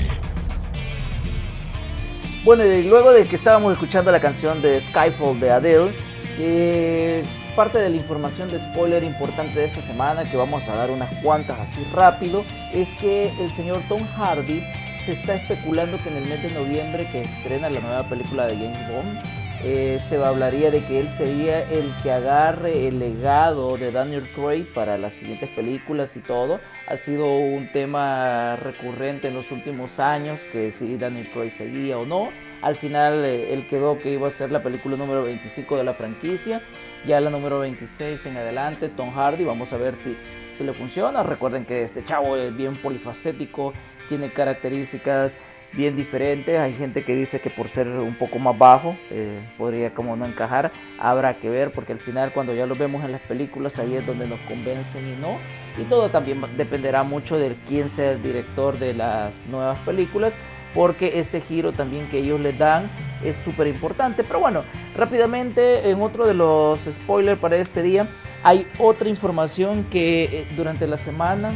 Bueno, 2.44 2.64
y 2.64 2.82
luego 2.82 3.12
de 3.12 3.26
que 3.26 3.36
estábamos 3.36 3.74
escuchando 3.74 4.10
la 4.10 4.20
canción 4.20 4.62
de 4.62 4.80
Skyfall 4.80 5.38
de 5.38 5.50
Adele, 5.50 5.92
eh, 6.38 7.24
parte 7.54 7.78
de 7.78 7.90
la 7.90 7.96
información 7.96 8.50
de 8.50 8.58
spoiler 8.58 9.04
importante 9.04 9.58
de 9.58 9.66
esta 9.66 9.82
semana, 9.82 10.24
que 10.24 10.36
vamos 10.38 10.66
a 10.68 10.74
dar 10.74 10.90
unas 10.90 11.14
cuantas 11.16 11.60
así 11.60 11.84
rápido, 11.92 12.44
es 12.72 12.94
que 12.94 13.30
el 13.38 13.50
señor 13.50 13.82
Tom 13.86 14.06
Hardy 14.16 14.62
se 15.04 15.12
está 15.12 15.34
especulando 15.34 16.02
que 16.02 16.08
en 16.08 16.16
el 16.16 16.24
mes 16.24 16.42
de 16.42 16.50
noviembre 16.52 17.06
que 17.12 17.20
estrena 17.20 17.68
la 17.68 17.80
nueva 17.80 18.04
película 18.04 18.46
de 18.46 18.54
James 18.54 18.88
Bond, 18.88 19.41
eh, 19.64 20.00
se 20.04 20.16
hablaría 20.16 20.72
de 20.72 20.84
que 20.84 20.98
él 20.98 21.08
sería 21.08 21.60
el 21.70 21.94
que 22.02 22.10
agarre 22.10 22.88
el 22.88 22.98
legado 22.98 23.76
de 23.76 23.92
Daniel 23.92 24.28
Craig 24.34 24.66
para 24.74 24.98
las 24.98 25.14
siguientes 25.14 25.48
películas 25.50 26.16
y 26.16 26.20
todo. 26.20 26.60
Ha 26.88 26.96
sido 26.96 27.32
un 27.36 27.70
tema 27.70 28.56
recurrente 28.56 29.28
en 29.28 29.34
los 29.34 29.52
últimos 29.52 30.00
años, 30.00 30.42
que 30.50 30.72
si 30.72 30.96
Daniel 30.96 31.30
Craig 31.32 31.50
seguía 31.50 31.96
o 31.96 32.04
no. 32.04 32.30
Al 32.60 32.74
final 32.74 33.24
eh, 33.24 33.54
él 33.54 33.68
quedó 33.68 34.00
que 34.00 34.10
iba 34.10 34.26
a 34.26 34.32
ser 34.32 34.50
la 34.50 34.64
película 34.64 34.96
número 34.96 35.22
25 35.22 35.76
de 35.76 35.84
la 35.84 35.94
franquicia. 35.94 36.60
Ya 37.06 37.20
la 37.20 37.30
número 37.30 37.60
26 37.60 38.26
en 38.26 38.36
adelante, 38.38 38.88
Tom 38.88 39.12
Hardy. 39.14 39.44
Vamos 39.44 39.72
a 39.72 39.76
ver 39.76 39.94
si, 39.94 40.16
si 40.50 40.64
le 40.64 40.72
funciona. 40.72 41.22
Recuerden 41.22 41.66
que 41.66 41.82
este 41.82 42.02
chavo 42.02 42.36
es 42.36 42.56
bien 42.56 42.74
polifacético, 42.74 43.74
tiene 44.08 44.32
características 44.32 45.38
bien 45.72 45.96
diferentes. 45.96 46.58
Hay 46.58 46.74
gente 46.74 47.04
que 47.04 47.14
dice 47.14 47.40
que 47.40 47.50
por 47.50 47.68
ser 47.68 47.88
un 47.88 48.14
poco 48.14 48.38
más 48.38 48.56
bajo 48.56 48.96
eh, 49.10 49.40
podría 49.58 49.94
como 49.94 50.16
no 50.16 50.26
encajar. 50.26 50.72
Habrá 50.98 51.38
que 51.38 51.48
ver 51.48 51.72
porque 51.72 51.92
al 51.92 51.98
final 51.98 52.32
cuando 52.32 52.54
ya 52.54 52.66
lo 52.66 52.74
vemos 52.74 53.04
en 53.04 53.12
las 53.12 53.20
películas 53.22 53.78
ahí 53.78 53.96
es 53.96 54.06
donde 54.06 54.26
nos 54.26 54.40
convencen 54.40 55.08
y 55.08 55.16
no. 55.16 55.38
Y 55.78 55.84
todo 55.84 56.10
también 56.10 56.42
dependerá 56.56 57.02
mucho 57.02 57.38
de 57.38 57.56
quién 57.66 57.88
sea 57.88 58.12
el 58.12 58.22
director 58.22 58.78
de 58.78 58.94
las 58.94 59.46
nuevas 59.46 59.78
películas 59.80 60.34
porque 60.74 61.18
ese 61.18 61.40
giro 61.40 61.72
también 61.72 62.08
que 62.08 62.18
ellos 62.18 62.40
le 62.40 62.52
dan 62.52 62.90
es 63.22 63.36
súper 63.36 63.66
importante. 63.66 64.24
Pero 64.24 64.40
bueno, 64.40 64.64
rápidamente 64.96 65.90
en 65.90 66.00
otro 66.00 66.26
de 66.26 66.34
los 66.34 66.80
spoilers 66.80 67.38
para 67.40 67.56
este 67.56 67.82
día 67.82 68.08
hay 68.42 68.66
otra 68.78 69.08
información 69.08 69.84
que 69.84 70.24
eh, 70.24 70.46
durante 70.56 70.86
la 70.86 70.96
semana 70.96 71.52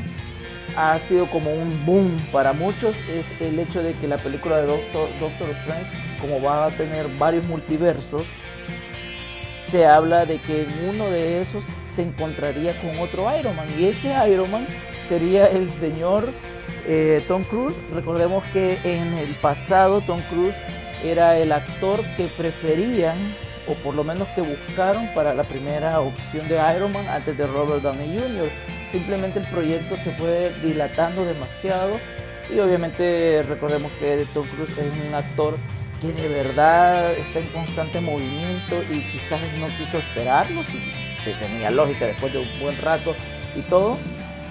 ha 0.77 0.99
sido 0.99 1.27
como 1.31 1.53
un 1.53 1.85
boom 1.87 2.21
para 2.31 2.53
muchos 2.53 2.95
es 3.09 3.27
el 3.41 3.59
hecho 3.59 3.83
de 3.83 3.95
que 3.95 4.07
la 4.07 4.19
película 4.19 4.59
de 4.59 4.67
Doctor, 4.67 5.09
Doctor 5.19 5.51
Strange, 5.51 5.91
como 6.21 6.41
va 6.43 6.67
a 6.67 6.71
tener 6.71 7.09
varios 7.19 7.45
multiversos, 7.45 8.27
se 9.61 9.87
habla 9.87 10.27
de 10.27 10.39
que 10.39 10.63
en 10.63 10.89
uno 10.89 11.11
de 11.11 11.41
esos 11.41 11.67
se 11.89 12.03
encontraría 12.03 12.79
con 12.81 12.99
otro 12.99 13.27
Iron 13.37 13.57
Man 13.57 13.69
y 13.79 13.87
ese 13.87 14.15
Iron 14.31 14.51
Man 14.51 14.67
sería 15.01 15.47
el 15.47 15.71
señor 15.71 16.29
eh, 16.87 17.25
Tom 17.27 17.43
Cruise. 17.45 17.77
Recordemos 17.93 18.45
que 18.53 18.79
en 18.85 19.15
el 19.15 19.35
pasado 19.37 20.03
Tom 20.03 20.21
Cruise 20.31 20.57
era 21.03 21.37
el 21.37 21.53
actor 21.53 22.05
que 22.17 22.27
preferían 22.27 23.17
o 23.67 23.75
por 23.75 23.95
lo 23.95 24.05
menos 24.05 24.29
que 24.29 24.41
buscaron 24.41 25.09
para 25.15 25.35
la 25.35 25.45
primera 25.45 26.01
opción 26.01 26.49
de 26.49 26.57
Iron 26.77 26.93
Man 26.93 27.07
antes 27.09 27.37
de 27.37 27.47
Robert 27.47 27.83
Downey 27.83 28.19
Jr. 28.19 28.51
Simplemente 28.91 29.41
el 29.41 29.47
proyecto 29.47 29.97
se 29.97 30.11
fue 30.13 30.53
dilatando 30.63 31.25
demasiado 31.25 31.99
y 32.55 32.59
obviamente 32.61 33.45
recordemos 33.49 33.91
que 33.99 34.25
Tom 34.33 34.47
Cruise 34.47 34.77
es 34.79 35.09
un 35.09 35.15
actor 35.15 35.57
que 36.01 36.13
de 36.13 36.29
verdad 36.29 37.13
está 37.15 37.41
en 37.41 37.49
constante 37.49 38.01
movimiento 38.01 38.83
y 38.91 39.01
quizás 39.11 39.41
no 39.59 39.67
quiso 39.79 39.99
esperarlo, 39.99 40.63
si 40.63 40.79
tenía 41.39 41.71
lógica 41.71 42.07
después 42.07 42.33
de 42.33 42.39
un 42.39 42.61
buen 42.61 42.77
rato 42.81 43.15
y 43.57 43.63
todo, 43.63 43.97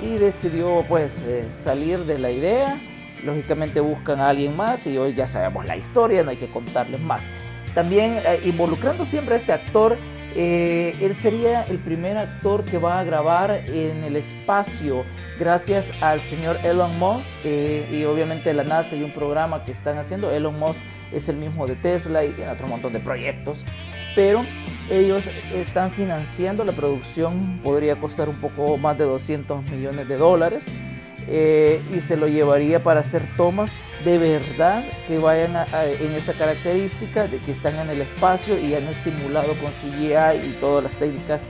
y 0.01 0.17
decidió 0.17 0.84
pues 0.88 1.23
eh, 1.28 1.45
salir 1.51 1.99
de 1.99 2.19
la 2.19 2.32
idea. 2.32 2.78
Lógicamente 3.23 3.80
buscan 3.80 4.19
a 4.19 4.30
alguien 4.30 4.56
más 4.56 4.86
y 4.88 4.97
hoy 4.97 5.13
ya 5.13 5.25
sabemos 5.25 5.65
la 5.65 5.78
historia, 5.78 6.23
no 6.23 6.32
hay 6.32 6.38
que 6.38 6.49
contarles 6.49 6.99
más. 6.99 7.30
También 7.76 8.22
eh, 8.26 8.40
involucrando 8.46 9.06
siempre 9.06 9.36
a 9.36 9.38
este 9.38 9.52
actor, 9.52 9.98
eh, 10.34 10.96
él 11.02 11.14
sería 11.14 11.64
el 11.64 11.78
primer 11.78 12.18
actor 12.18 12.64
que 12.66 12.78
va 12.78 13.00
a 13.00 13.04
grabar 13.04 13.52
en 13.68 14.04
el 14.04 14.16
espacio 14.16 15.06
gracias 15.40 15.92
al 16.02 16.22
señor 16.22 16.58
Elon 16.64 16.98
Musk 16.98 17.38
eh, 17.44 17.88
y 17.92 18.04
obviamente 18.06 18.54
la 18.54 18.64
NASA 18.64 18.96
y 18.96 19.04
un 19.04 19.12
programa 19.12 19.66
que 19.66 19.74
están 19.74 19.98
haciendo. 19.98 20.32
Elon 20.32 20.58
Musk 20.58 20.82
es 21.12 21.30
el 21.30 21.36
mismo 21.36 21.68
de 21.68 21.76
Tesla 21.76 22.24
y 22.24 22.32
tiene 22.32 22.52
otro 22.52 22.68
montón 22.68 22.94
de 22.94 23.00
proyectos, 23.00 23.66
pero 24.16 24.46
ellos 24.90 25.30
están 25.54 25.92
financiando 25.92 26.64
la 26.64 26.72
producción, 26.72 27.60
podría 27.62 27.98
costar 27.98 28.30
un 28.30 28.40
poco 28.40 28.78
más 28.78 28.98
de 28.98 29.04
200 29.04 29.64
millones 29.70 30.08
de 30.08 30.18
dólares 30.18 30.66
eh, 31.28 31.82
y 31.94 32.02
se 32.02 32.18
lo 32.18 32.28
llevaría 32.28 32.84
para 32.84 33.00
hacer 33.02 33.28
tomas 33.38 33.72
de 34.04 34.18
verdad 34.20 34.84
que 35.08 35.18
vayan 35.18 35.56
en 35.74 36.14
esa 36.14 36.34
característica 36.34 37.28
de 37.28 37.40
que 37.40 37.52
están 37.52 37.78
en 37.80 37.90
el 37.90 38.02
espacio 38.02 38.60
y 38.60 38.76
han 38.76 38.94
simulado 38.94 39.56
con 39.56 39.72
CGI 39.72 40.48
y 40.48 40.58
todas 40.60 40.84
las 40.84 40.96
técnicas 40.96 41.48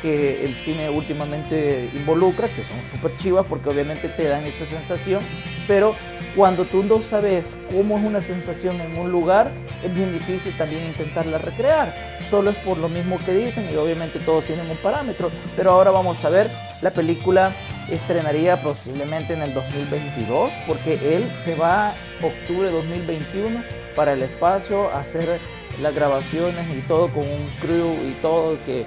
que 0.00 0.44
el 0.44 0.54
cine 0.54 0.88
últimamente 0.90 1.90
involucra, 1.92 2.48
que 2.48 2.62
son 2.62 2.76
súper 2.90 3.16
chivas 3.16 3.44
porque 3.46 3.68
obviamente 3.68 4.08
te 4.08 4.24
dan 4.24 4.44
esa 4.46 4.64
sensación, 4.64 5.22
pero 5.66 5.94
cuando 6.36 6.64
tú 6.64 6.84
no 6.84 7.02
sabes 7.02 7.56
cómo 7.74 7.98
es 7.98 8.04
una 8.04 8.20
sensación 8.20 8.80
en 8.80 8.96
un 8.96 9.10
lugar, 9.10 9.50
es 9.84 9.92
bien 9.92 10.12
difícil 10.12 10.56
también 10.56 10.86
intentarla 10.86 11.38
recrear. 11.38 12.16
Solo 12.20 12.50
es 12.50 12.56
por 12.58 12.78
lo 12.78 12.88
mismo 12.88 13.18
que 13.18 13.32
dicen 13.32 13.68
y 13.72 13.76
obviamente 13.76 14.18
todos 14.20 14.44
tienen 14.44 14.70
un 14.70 14.76
parámetro, 14.76 15.30
pero 15.56 15.72
ahora 15.72 15.90
vamos 15.90 16.24
a 16.24 16.30
ver 16.30 16.48
la 16.80 16.90
película 16.90 17.56
estrenaría 17.90 18.62
posiblemente 18.62 19.32
en 19.32 19.42
el 19.42 19.54
2022 19.54 20.52
porque 20.66 21.16
él 21.16 21.30
se 21.36 21.54
va 21.54 21.94
octubre 22.22 22.68
de 22.68 22.76
2021 22.76 23.62
para 23.96 24.12
el 24.12 24.22
espacio 24.22 24.90
a 24.90 25.00
hacer 25.00 25.40
las 25.82 25.94
grabaciones 25.94 26.66
y 26.74 26.80
todo 26.82 27.08
con 27.08 27.24
un 27.24 27.48
crew 27.60 27.94
y 28.08 28.12
todo 28.20 28.56
que, 28.64 28.86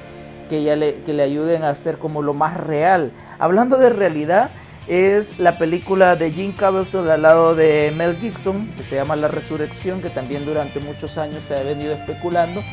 que, 0.50 0.64
ya 0.64 0.76
le, 0.76 1.02
que 1.02 1.14
le 1.14 1.24
ayuden 1.24 1.64
a 1.64 1.70
hacer 1.70 1.98
como 1.98 2.22
lo 2.22 2.34
más 2.34 2.58
real. 2.58 3.12
Hablando 3.40 3.78
de 3.78 3.90
realidad, 3.90 4.52
es 4.88 5.40
la 5.40 5.58
película 5.58 6.16
de 6.16 6.32
Jim 6.32 6.54
Caviezel 6.54 7.10
al 7.10 7.22
lado 7.22 7.56
de 7.56 7.94
Mel 7.96 8.18
Gibson, 8.18 8.68
que 8.78 8.84
se 8.84 8.96
llama 8.96 9.16
La 9.16 9.28
Resurrección, 9.28 10.02
que 10.02 10.10
también 10.10 10.46
durante 10.46 10.80
muchos 10.80 11.18
años 11.18 11.44
se 11.44 11.56
ha 11.56 11.64
venido 11.64 11.94
especulando. 11.94 12.64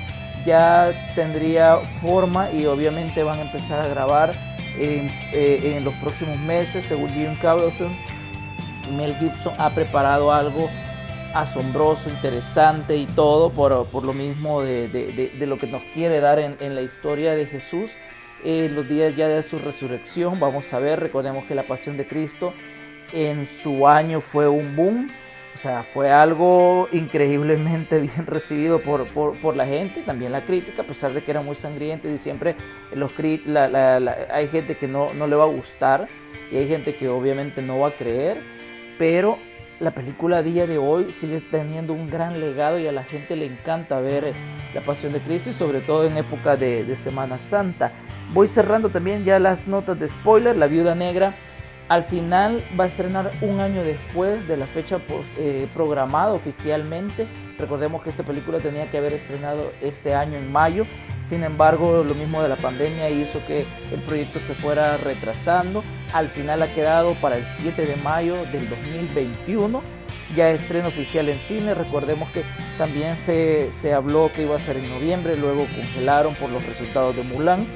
Ya 0.47 1.13
tendría 1.15 1.77
forma 2.01 2.51
y 2.51 2.67
obviamente 2.67 3.23
van 3.23 3.41
a 3.41 3.43
empezar 3.43 3.81
a 3.81 3.89
grabar 3.89 4.48
eh, 4.79 5.77
en, 5.77 5.85
los 5.85 5.95
próximos 5.95 6.39
meses, 6.39 6.85
según 6.85 7.11
Jim 7.11 7.37
Caviezel, 7.41 7.89
Mel 8.97 9.15
Gibson 9.17 9.55
ha 9.59 9.71
preparado 9.71 10.33
algo 10.33 10.71
asombroso, 11.35 12.09
interesante 12.09 12.97
y 12.97 13.07
todo 13.07 13.51
por, 13.51 13.87
por 13.87 14.05
lo 14.05 14.13
mismo 14.13 14.63
de, 14.63 14.89
de, 14.89 15.47
lo 15.47 15.59
que 15.59 15.67
nos 15.67 15.83
quiere 15.95 16.21
dar 16.21 16.39
en, 16.39 16.75
la 16.75 16.83
historia 16.83 17.33
de 17.35 17.47
Jesús. 17.47 17.93
En 18.45 18.77
los 18.77 18.89
días 18.89 19.17
ya 19.17 19.27
de 19.27 19.43
su 19.43 19.59
resurrección, 19.59 20.39
vamos 20.39 20.73
a 20.73 20.79
ver, 20.79 21.01
recordemos 21.01 21.45
que 21.47 21.57
la 21.57 21.65
pasión 21.65 21.97
de 21.97 22.07
Cristo 22.07 22.55
en 23.13 23.47
su 23.47 23.89
año 23.89 24.21
fue 24.21 24.49
un 24.49 24.77
boom 24.77 25.09
o 25.59 25.61
sea, 25.61 25.83
fue 25.83 26.13
algo 26.13 26.89
increíblemente 26.93 27.99
bien 28.01 28.29
recibido 28.29 28.81
por, 28.81 29.09
por, 29.09 29.57
la 29.57 29.67
gente, 29.67 30.03
también 30.03 30.31
la 30.31 30.45
crítica, 30.45 30.83
a 30.83 30.87
pesar 30.87 31.13
de 31.13 31.25
que 31.25 31.33
era 31.33 31.43
muy 31.43 31.57
sangriento 31.57 32.09
y 32.09 32.17
siempre 32.17 32.55
los 32.95 33.11
hay 33.19 34.47
gente 34.47 34.77
que 34.77 34.87
no, 34.87 35.13
no 35.15 35.27
le 35.27 35.35
va 35.35 35.43
a 35.43 35.49
gustar 35.49 36.07
y 36.53 36.59
hay 36.59 36.69
gente 36.69 36.95
que 36.95 37.09
obviamente 37.09 37.61
no 37.61 37.81
va 37.81 37.89
a 37.89 37.97
creer, 37.97 38.41
pero 39.01 39.37
la 39.81 39.91
película 39.91 40.37
a 40.37 40.43
día 40.45 40.65
de 40.69 40.79
hoy 40.79 41.11
sigue 41.11 41.41
teniendo 41.41 41.93
un 41.93 42.09
gran 42.09 42.39
legado 42.39 42.79
y 42.79 42.87
a 42.87 42.93
la 42.93 43.03
gente 43.03 43.35
le 43.35 43.47
encanta 43.47 43.99
ver 43.99 44.35
la 44.73 44.85
Pasión 44.85 45.13
de 45.13 45.21
Cristo 45.21 45.51
y 45.51 45.55
sobre 45.55 45.81
todo 45.81 46.05
en 46.05 46.19
época 46.19 46.57
de 46.57 46.95
Semana 46.95 47.41
Santa. 47.41 47.91
Voy 48.33 48.47
cerrando 48.47 48.91
también 48.91 49.25
ya 49.25 49.41
las 49.41 49.67
notas 49.67 49.99
de 49.99 50.07
spoiler, 50.07 50.55
La 50.55 50.69
Viuda 50.69 50.95
Negra 50.95 51.35
al 51.89 52.05
final 52.05 52.65
va 52.79 52.85
a 52.85 52.87
estrenar 52.87 53.33
un 53.41 53.61
año 53.61 53.83
después 53.83 54.47
de 54.47 54.57
la 54.57 54.67
fecha 54.67 55.01
eh, 55.39 55.69
programada 55.73 56.33
oficialmente. 56.35 57.27
Recordemos 57.59 58.03
que 58.03 58.11
esta 58.11 58.25
película 58.25 58.61
tenía 58.61 58.91
que 58.91 58.99
haber 58.99 59.15
estrenado 59.15 59.73
este 59.81 60.15
año 60.15 60.37
en 60.37 60.53
mayo. 60.53 60.87
Sin 61.19 61.43
embargo, 61.43 62.05
lo 62.05 62.15
mismo 62.15 62.43
de 62.43 62.49
la 62.49 62.57
pandemia 62.57 63.09
hizo 63.09 63.45
que 63.47 63.65
el 63.91 64.03
proyecto 64.03 64.39
se 64.39 64.55
fuera 64.55 64.97
retrasando. 64.99 65.83
Al 66.13 66.29
final 66.29 66.63
ha 66.63 66.73
quedado 66.73 67.15
para 67.15 67.37
el 67.37 67.47
7 67.47 67.87
de 67.87 67.97
mayo 67.97 68.37
del 68.53 68.69
2021. 68.69 69.83
Ya 70.37 70.51
estreno 70.51 70.89
oficial 70.89 71.29
en 71.31 71.39
cine. 71.39 71.75
Recordemos 71.75 72.29
que 72.31 72.45
también 72.77 73.17
se, 73.17 73.73
se 73.73 73.95
habló 73.95 74.31
que 74.33 74.43
iba 74.43 74.55
a 74.55 74.61
ser 74.61 74.77
en 74.77 74.91
noviembre. 74.91 75.37
Luego 75.37 75.67
congelaron 75.75 76.35
por 76.35 76.51
los 76.51 76.65
resultados 76.67 77.17
de 77.17 77.23
Mulan 77.23 77.67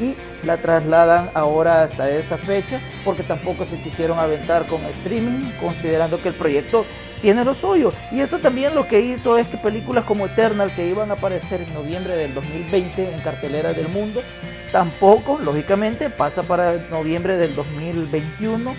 y 0.00 0.14
la 0.44 0.56
trasladan 0.56 1.30
ahora 1.34 1.82
hasta 1.82 2.10
esa 2.10 2.36
fecha 2.36 2.80
porque 3.04 3.22
tampoco 3.22 3.64
se 3.64 3.80
quisieron 3.80 4.18
aventar 4.18 4.66
con 4.66 4.84
streaming 4.86 5.50
considerando 5.60 6.20
que 6.20 6.28
el 6.28 6.34
proyecto 6.34 6.84
tiene 7.20 7.44
lo 7.44 7.54
suyo. 7.54 7.92
Y 8.10 8.20
eso 8.20 8.38
también 8.38 8.74
lo 8.74 8.88
que 8.88 9.00
hizo 9.00 9.38
es 9.38 9.48
que 9.48 9.56
películas 9.56 10.04
como 10.04 10.26
Eternal 10.26 10.74
que 10.74 10.86
iban 10.86 11.10
a 11.10 11.14
aparecer 11.14 11.62
en 11.62 11.72
noviembre 11.72 12.16
del 12.16 12.34
2020 12.34 13.14
en 13.14 13.20
cartelera 13.20 13.72
del 13.72 13.88
mundo 13.88 14.22
tampoco 14.72 15.38
lógicamente 15.38 16.08
pasa 16.08 16.42
para 16.42 16.88
noviembre 16.90 17.36
del 17.36 17.54
2021 17.54 18.74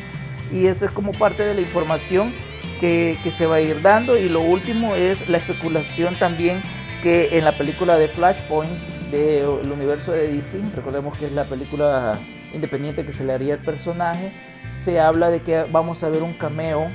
y 0.52 0.66
eso 0.66 0.86
es 0.86 0.92
como 0.92 1.12
parte 1.14 1.44
de 1.44 1.54
la 1.54 1.62
información 1.62 2.34
que, 2.80 3.18
que 3.24 3.32
se 3.32 3.46
va 3.46 3.56
a 3.56 3.62
ir 3.62 3.82
dando. 3.82 4.18
Y 4.18 4.28
lo 4.28 4.42
último 4.42 4.96
es 4.96 5.30
la 5.30 5.38
especulación 5.38 6.20
también 6.20 6.62
que 7.02 7.38
en 7.38 7.46
la 7.46 7.54
película 7.54 7.98
de 7.98 8.08
Flashpoint 8.08 8.72
del 9.18 9.72
universo 9.72 10.12
de 10.12 10.28
DC, 10.28 10.62
recordemos 10.76 11.18
que 11.18 11.28
es 11.28 11.34
la 11.34 11.44
película 11.44 12.18
independiente 12.52 13.06
que 13.06 13.14
se 13.14 13.24
le 13.24 13.34
haría 13.34 13.54
al 13.56 13.62
personaje, 13.62 14.32
se 14.70 15.00
habla 15.00 15.30
de 15.30 15.42
que 15.42 15.66
vamos 15.72 16.04
a 16.04 16.10
ver 16.10 16.24
un 16.24 16.34
cameo 16.34 16.90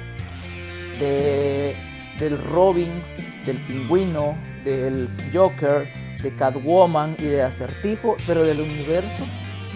de, 0.98 1.76
del 2.18 2.38
Robin, 2.38 3.02
del 3.46 3.64
pingüino, 3.66 4.37
del 4.64 5.09
Joker, 5.33 5.88
de 6.22 6.35
Catwoman 6.35 7.14
y 7.20 7.24
de 7.24 7.42
Acertijo, 7.42 8.16
pero 8.26 8.42
del 8.42 8.61
universo 8.61 9.24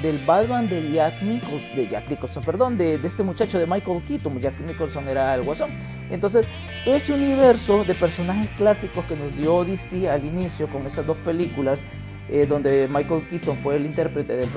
del 0.03 0.19
Batman 0.27 0.69
de 0.69 0.91
Jack 0.91 1.23
Nicholson, 1.23 1.77
de 1.77 1.89
Jack 1.89 2.11
Nicholson, 2.11 2.43
perdón, 2.43 2.77
de, 2.77 2.99
de, 2.99 3.07
este 3.07 3.23
muchacho 3.23 3.57
de 3.61 3.67
Michael 3.69 4.03
Keaton, 4.03 4.41
Jack 4.41 4.59
Nicholson 4.59 5.09
era 5.09 5.33
el 5.37 5.43
guasón. 5.43 5.71
Entonces, 6.11 6.45
ese 6.85 7.15
universo 7.15 7.85
de 7.85 7.95
personajes 7.95 8.51
clásicos 8.57 9.05
que 9.05 9.15
nos 9.15 9.35
dio 9.37 9.65
DC 9.65 10.11
al 10.11 10.25
inicio 10.25 10.67
con 10.67 10.85
esas 10.87 11.07
dos 11.07 11.17
películas 11.19 11.85
eh, 12.29 12.47
donde 12.47 12.89
Michael 12.89 13.27
Keaton 13.29 13.57
fue 13.59 13.77
el 13.77 13.87
intérprete 13.87 14.35
del, 14.35 14.49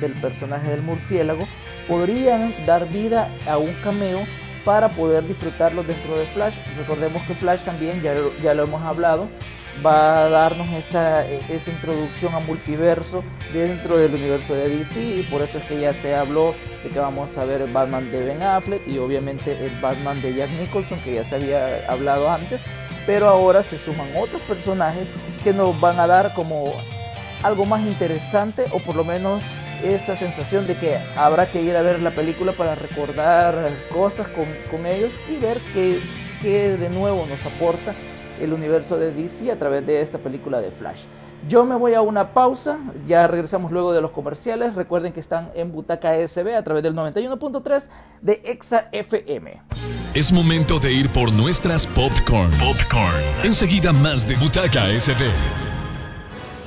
del 0.00 0.12
personaje 0.14 0.70
del 0.70 0.82
murciélago, 0.82 1.46
podrían 1.88 2.54
dar 2.66 2.88
vida 2.88 3.30
a 3.46 3.58
un 3.58 3.72
cameo 3.82 4.26
para 4.64 4.88
poder 4.90 5.26
disfrutarlos 5.26 5.86
dentro 5.86 6.18
de 6.18 6.26
Flash. 6.26 6.56
Recordemos 6.76 7.22
que 7.22 7.34
Flash 7.34 7.60
también, 7.60 8.02
ya, 8.02 8.54
lo 8.54 8.62
hemos 8.62 8.82
hablado, 8.82 9.28
va 9.84 10.24
a 10.24 10.28
darnos 10.28 10.68
esa, 10.70 11.26
esa 11.26 11.70
introducción 11.70 12.34
a 12.34 12.40
multiverso 12.40 13.24
dentro 13.52 13.96
del 13.96 14.14
universo 14.14 14.54
de 14.54 14.68
DC 14.68 15.00
y 15.02 15.22
por 15.30 15.42
eso 15.42 15.58
es 15.58 15.64
que 15.64 15.80
ya 15.80 15.94
se 15.94 16.14
habló 16.14 16.54
de 16.82 16.90
que 16.90 16.98
vamos 16.98 17.36
a 17.38 17.44
ver 17.44 17.62
el 17.62 17.72
Batman 17.72 18.10
de 18.10 18.20
Ben 18.20 18.42
Affleck 18.42 18.86
y 18.86 18.98
obviamente 18.98 19.52
el 19.52 19.80
Batman 19.80 20.20
de 20.20 20.34
Jack 20.34 20.50
Nicholson 20.50 21.00
que 21.00 21.14
ya 21.14 21.24
se 21.24 21.36
había 21.36 21.90
hablado 21.90 22.30
antes, 22.30 22.60
pero 23.06 23.28
ahora 23.28 23.62
se 23.62 23.78
suman 23.78 24.08
otros 24.16 24.42
personajes 24.42 25.08
que 25.42 25.52
nos 25.52 25.78
van 25.80 25.98
a 25.98 26.06
dar 26.06 26.34
como 26.34 26.74
algo 27.42 27.66
más 27.66 27.86
interesante 27.86 28.64
o 28.72 28.78
por 28.78 28.96
lo 28.96 29.04
menos 29.04 29.42
esa 29.82 30.14
sensación 30.16 30.66
de 30.66 30.76
que 30.76 30.98
habrá 31.16 31.46
que 31.46 31.62
ir 31.62 31.76
a 31.76 31.82
ver 31.82 32.00
la 32.00 32.10
película 32.10 32.52
para 32.52 32.74
recordar 32.74 33.70
cosas 33.92 34.28
con, 34.28 34.46
con 34.70 34.86
ellos 34.86 35.14
y 35.28 35.36
ver 35.36 35.58
qué, 35.72 36.00
qué 36.42 36.76
de 36.76 36.90
nuevo 36.90 37.26
nos 37.26 37.44
aporta 37.46 37.94
el 38.40 38.52
universo 38.52 38.98
de 38.98 39.12
DC 39.12 39.50
a 39.50 39.58
través 39.58 39.86
de 39.86 40.00
esta 40.00 40.18
película 40.18 40.60
de 40.60 40.70
Flash. 40.70 41.04
Yo 41.48 41.64
me 41.64 41.74
voy 41.74 41.94
a 41.94 42.02
una 42.02 42.34
pausa, 42.34 42.78
ya 43.06 43.26
regresamos 43.26 43.72
luego 43.72 43.92
de 43.92 44.02
los 44.02 44.10
comerciales. 44.10 44.74
Recuerden 44.74 45.12
que 45.12 45.20
están 45.20 45.50
en 45.54 45.72
Butaca 45.72 46.14
SB 46.26 46.54
a 46.54 46.62
través 46.62 46.82
del 46.82 46.94
91.3 46.94 47.88
de 48.20 48.42
Exa 48.44 48.88
FM. 48.92 49.62
Es 50.12 50.32
momento 50.32 50.78
de 50.78 50.92
ir 50.92 51.08
por 51.08 51.32
nuestras 51.32 51.86
popcorn. 51.86 52.50
Popcorn. 52.50 53.22
Enseguida 53.42 53.92
más 53.92 54.28
de 54.28 54.36
Butaca 54.36 54.86
SB. 54.92 55.69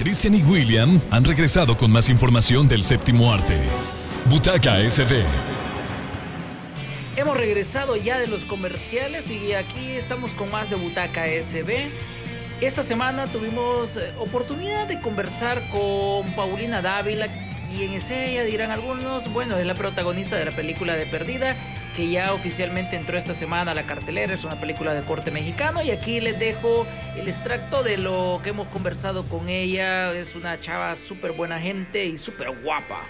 Christian 0.04 0.36
y 0.36 0.44
William 0.44 1.00
han 1.12 1.24
regresado 1.24 1.78
con 1.78 1.90
más 1.90 2.10
información 2.10 2.68
del 2.68 2.84
séptimo 2.84 3.32
arte. 3.32 3.58
Butaca 4.26 4.82
SB. 4.82 5.24
Hemos 7.16 7.38
regresado 7.38 7.96
ya 7.96 8.20
de 8.20 8.28
los 8.28 8.44
comerciales 8.44 9.32
y 9.32 9.54
aquí 9.54 9.92
estamos 9.92 10.34
con 10.34 10.52
más 10.52 10.70
de 10.70 10.76
Butaca 10.76 11.24
SB. 11.26 11.88
Esta 12.60 12.84
semana 12.84 13.28
tuvimos 13.28 13.96
eh, 13.96 14.14
oportunidad 14.20 14.90
de 14.90 15.00
conversar 15.00 15.70
con 15.70 16.30
Paulina 16.36 16.82
Dávila, 16.82 17.30
quien 17.78 17.94
es 17.94 18.10
ella, 18.12 18.44
dirán 18.44 18.72
algunos. 18.72 19.32
Bueno, 19.34 19.58
es 19.58 19.66
la 19.66 19.76
protagonista 19.76 20.36
de 20.36 20.46
la 20.46 20.56
película 20.56 20.96
de 20.96 21.06
Perdida, 21.06 21.56
que 21.96 22.10
ya 22.10 22.34
oficialmente 22.34 22.96
entró 22.96 23.18
esta 23.18 23.34
semana 23.34 23.72
a 23.72 23.76
la 23.76 23.84
cartelera. 23.84 24.34
Es 24.34 24.44
una 24.44 24.60
película 24.60 24.94
de 24.94 25.04
corte 25.04 25.32
mexicano 25.32 25.82
y 25.82 25.92
aquí 25.92 26.22
les 26.22 26.38
dejo 26.40 26.86
el 27.16 27.28
extracto 27.28 27.84
de 27.84 27.98
lo 27.98 28.40
que 28.44 28.50
hemos 28.50 28.68
conversado 28.68 29.24
con 29.24 29.50
ella. 29.50 30.14
Es 30.14 30.36
una 30.36 30.60
chava 30.60 30.96
súper 30.96 31.32
buena 31.32 31.60
gente 31.60 32.06
y 32.06 32.18
súper 32.18 32.52
guapa. 32.62 33.08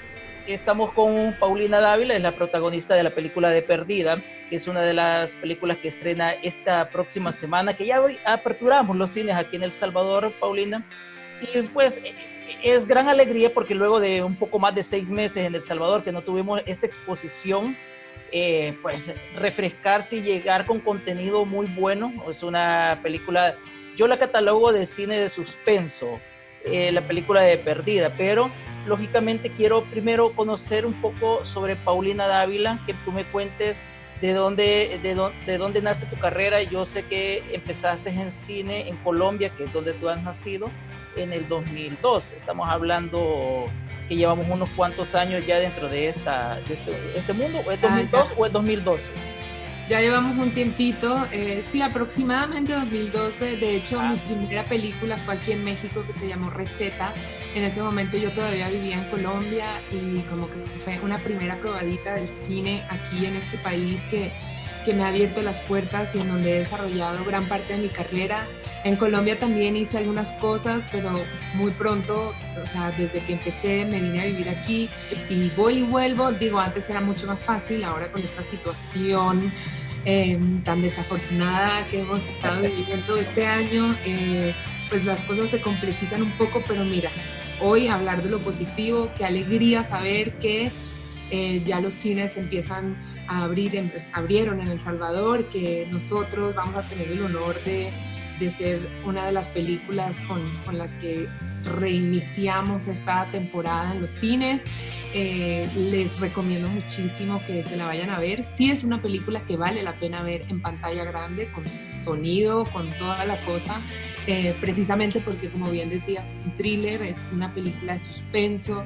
Estamos 0.47 0.91
con 0.91 1.35
Paulina 1.39 1.79
Dávila, 1.79 2.15
es 2.15 2.21
la 2.21 2.33
protagonista 2.33 2.95
de 2.95 3.03
la 3.03 3.11
película 3.11 3.49
de 3.49 3.61
Perdida, 3.61 4.21
que 4.49 4.57
es 4.57 4.67
una 4.67 4.81
de 4.81 4.93
las 4.93 5.35
películas 5.35 5.77
que 5.77 5.87
estrena 5.87 6.31
esta 6.31 6.89
próxima 6.89 7.31
semana, 7.31 7.73
que 7.73 7.85
ya 7.85 8.01
aperturamos 8.25 8.97
los 8.97 9.09
cines 9.11 9.35
aquí 9.35 9.55
en 9.55 9.63
El 9.63 9.71
Salvador, 9.71 10.33
Paulina. 10.39 10.85
Y 11.41 11.61
pues 11.61 12.01
es 12.61 12.85
gran 12.85 13.09
alegría 13.09 13.51
porque 13.53 13.75
luego 13.75 13.99
de 13.99 14.21
un 14.23 14.35
poco 14.35 14.59
más 14.59 14.75
de 14.75 14.83
seis 14.83 15.09
meses 15.09 15.45
en 15.45 15.55
El 15.55 15.61
Salvador 15.61 16.03
que 16.03 16.11
no 16.11 16.21
tuvimos 16.21 16.61
esta 16.65 16.85
exposición, 16.85 17.77
eh, 18.31 18.77
pues 18.81 19.13
refrescarse 19.35 20.17
y 20.17 20.21
llegar 20.21 20.65
con 20.65 20.79
contenido 20.79 21.45
muy 21.45 21.67
bueno. 21.67 22.11
Es 22.29 22.43
una 22.43 22.99
película, 23.03 23.55
yo 23.95 24.07
la 24.07 24.17
catalogo 24.17 24.71
de 24.71 24.85
cine 24.85 25.19
de 25.19 25.29
suspenso, 25.29 26.19
eh, 26.65 26.91
la 26.91 27.07
película 27.07 27.41
de 27.41 27.57
Perdida, 27.57 28.13
pero 28.17 28.49
lógicamente 28.85 29.51
quiero 29.51 29.83
primero 29.85 30.33
conocer 30.33 30.85
un 30.85 30.99
poco 31.01 31.45
sobre 31.45 31.75
Paulina 31.75 32.27
Dávila, 32.27 32.81
que 32.85 32.93
tú 33.05 33.11
me 33.11 33.25
cuentes 33.25 33.81
de 34.21 34.33
dónde, 34.33 34.99
de, 35.03 35.31
de 35.45 35.57
dónde 35.57 35.81
nace 35.81 36.05
tu 36.05 36.17
carrera. 36.17 36.63
Yo 36.63 36.85
sé 36.85 37.03
que 37.03 37.43
empezaste 37.53 38.09
en 38.09 38.31
cine 38.31 38.87
en 38.87 38.97
Colombia, 38.97 39.49
que 39.49 39.65
es 39.65 39.73
donde 39.73 39.93
tú 39.93 40.07
has 40.07 40.21
nacido, 40.23 40.69
en 41.15 41.33
el 41.33 41.47
2002. 41.47 42.33
Estamos 42.33 42.67
hablando 42.69 43.65
que 44.07 44.15
llevamos 44.15 44.47
unos 44.49 44.69
cuantos 44.71 45.15
años 45.15 45.45
ya 45.45 45.57
dentro 45.57 45.87
de, 45.89 46.07
esta, 46.07 46.55
de 46.67 46.73
este, 46.73 46.91
este 47.15 47.33
mundo, 47.33 47.61
¿o 47.65 47.71
es 47.71 47.79
2002 47.81 48.31
ah, 48.31 48.35
o 48.37 48.45
es 48.45 48.51
2012? 48.51 49.11
Ya 49.89 49.99
llevamos 49.99 50.37
un 50.37 50.53
tiempito, 50.53 51.27
eh, 51.33 51.61
sí, 51.61 51.81
aproximadamente 51.81 52.71
2012. 52.71 53.57
De 53.57 53.75
hecho, 53.75 54.01
mi 54.01 54.15
primera 54.15 54.63
película 54.63 55.17
fue 55.17 55.33
aquí 55.33 55.51
en 55.51 55.63
México 55.65 56.05
que 56.07 56.13
se 56.13 56.27
llamó 56.27 56.49
Receta. 56.49 57.13
En 57.53 57.63
ese 57.63 57.83
momento 57.83 58.17
yo 58.17 58.31
todavía 58.31 58.69
vivía 58.69 58.95
en 58.95 59.03
Colombia 59.09 59.81
y 59.91 60.21
como 60.29 60.49
que 60.49 60.59
fue 60.83 60.99
una 61.01 61.17
primera 61.17 61.57
probadita 61.57 62.15
del 62.15 62.29
cine 62.29 62.81
aquí 62.89 63.25
en 63.25 63.35
este 63.35 63.57
país 63.57 64.03
que, 64.03 64.31
que 64.83 64.93
me 64.93 65.03
ha 65.03 65.07
abierto 65.07 65.41
las 65.41 65.61
puertas 65.61 66.15
y 66.15 66.19
en 66.19 66.27
donde 66.29 66.55
he 66.55 66.59
desarrollado 66.59 67.23
gran 67.25 67.47
parte 67.47 67.73
de 67.73 67.79
mi 67.79 67.89
carrera. 67.89 68.47
En 68.83 68.95
Colombia 68.95 69.39
también 69.39 69.75
hice 69.75 69.97
algunas 69.97 70.31
cosas, 70.33 70.83
pero 70.91 71.15
muy 71.55 71.71
pronto, 71.71 72.33
o 72.61 72.67
sea, 72.67 72.91
desde 72.91 73.21
que 73.21 73.33
empecé 73.33 73.85
me 73.85 73.99
vine 73.99 74.21
a 74.21 74.25
vivir 74.25 74.49
aquí 74.49 74.89
y 75.29 75.49
voy 75.51 75.79
y 75.79 75.83
vuelvo. 75.83 76.31
Digo, 76.31 76.59
antes 76.59 76.89
era 76.89 77.01
mucho 77.01 77.27
más 77.27 77.41
fácil, 77.41 77.83
ahora 77.83 78.11
con 78.11 78.21
esta 78.21 78.43
situación 78.43 79.51
Em, 80.05 80.61
tan 80.63 80.81
desafortunada 80.81 81.87
que 81.87 82.01
hemos 82.01 82.27
estado 82.27 82.61
viviendo 82.75 83.15
este 83.15 83.45
año, 83.45 83.97
eh, 84.05 84.53
pues 84.89 85.05
las 85.05 85.23
cosas 85.23 85.49
se 85.49 85.61
complejizan 85.61 86.21
un 86.21 86.37
poco, 86.37 86.61
pero 86.67 86.83
mira, 86.83 87.09
hoy 87.61 87.87
hablar 87.87 88.21
de 88.21 88.29
lo 88.29 88.39
positivo, 88.39 89.11
qué 89.17 89.23
alegría 89.23 89.83
saber 89.85 90.39
que 90.39 90.71
eh, 91.35 91.63
ya 91.65 91.81
los 91.81 91.95
cines 91.95 92.37
empiezan 92.37 92.95
a 93.27 93.45
abrir, 93.45 93.91
abrieron 94.13 94.61
en 94.61 94.67
El 94.67 94.79
Salvador, 94.79 95.49
que 95.49 95.87
nosotros 95.89 96.53
vamos 96.53 96.75
a 96.75 96.87
tener 96.87 97.07
el 97.11 97.23
honor 97.23 97.55
de, 97.63 97.91
de 98.39 98.49
ser 98.51 98.87
una 99.03 99.25
de 99.25 99.31
las 99.31 99.49
películas 99.49 100.19
con, 100.27 100.63
con 100.63 100.77
las 100.77 100.93
que 100.93 101.27
reiniciamos 101.79 102.87
esta 102.87 103.31
temporada 103.31 103.93
en 103.93 104.01
los 104.01 104.11
cines. 104.11 104.63
Eh, 105.15 105.69
les 105.75 106.19
recomiendo 106.19 106.67
muchísimo 106.69 107.39
que 107.45 107.63
se 107.63 107.77
la 107.77 107.85
vayan 107.85 108.09
a 108.09 108.19
ver. 108.19 108.43
Sí 108.43 108.71
es 108.71 108.83
una 108.83 108.99
película 108.99 109.45
que 109.45 109.55
vale 109.55 109.83
la 109.83 109.93
pena 109.99 110.23
ver 110.23 110.43
en 110.49 110.59
pantalla 110.59 111.03
grande, 111.03 111.51
con 111.51 111.69
sonido, 111.69 112.65
con 112.65 112.91
toda 112.97 113.23
la 113.25 113.45
cosa, 113.45 113.79
eh, 114.25 114.55
precisamente 114.59 115.21
porque 115.21 115.51
como 115.51 115.69
bien 115.69 115.91
decías, 115.91 116.31
es 116.31 116.39
un 116.39 116.55
thriller, 116.55 117.03
es 117.03 117.29
una 117.31 117.53
película 117.53 117.93
de 117.93 117.99
suspenso, 117.99 118.85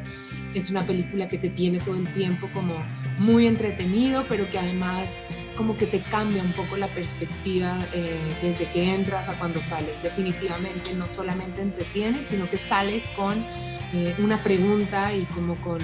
es 0.54 0.70
una 0.70 0.84
película 0.84 1.30
que 1.30 1.38
te 1.38 1.50
tiene 1.50 1.80
todo 1.80 1.96
el 1.96 2.08
tiempo 2.10 2.50
como 2.54 2.76
muy 3.20 3.48
entretenido, 3.48 4.26
pero 4.28 4.50
que 4.50 4.60
además 4.60 5.24
como 5.56 5.78
que 5.78 5.88
te 5.88 6.02
cambia 6.04 6.44
un 6.44 6.52
poco 6.52 6.76
la 6.76 6.88
perspectiva 6.90 7.88
eh, 7.94 8.20
desde 8.42 8.70
que 8.70 8.94
entras 8.94 9.30
a 9.30 9.40
cuando 9.40 9.62
sales. 9.62 10.04
Definitivamente 10.04 10.94
no 10.94 11.08
solamente 11.08 11.62
entretiene, 11.62 12.22
sino 12.22 12.50
que 12.50 12.58
sales 12.58 13.08
con 13.16 13.46
una 14.20 14.44
pregunta 14.44 15.14
y 15.14 15.24
como 15.28 15.56
con 15.62 15.82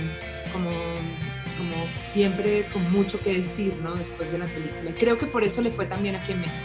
como, 0.53 0.69
como 0.69 1.85
siempre 1.99 2.65
con 2.71 2.89
mucho 2.91 3.19
que 3.19 3.33
decir, 3.33 3.75
¿no? 3.81 3.95
Después 3.95 4.31
de 4.31 4.37
la 4.37 4.45
película. 4.45 4.91
Creo 4.97 5.17
que 5.17 5.25
por 5.25 5.43
eso 5.43 5.61
le 5.61 5.71
fue 5.71 5.85
también 5.85 6.15
aquí 6.15 6.31
en 6.31 6.41
México. 6.41 6.57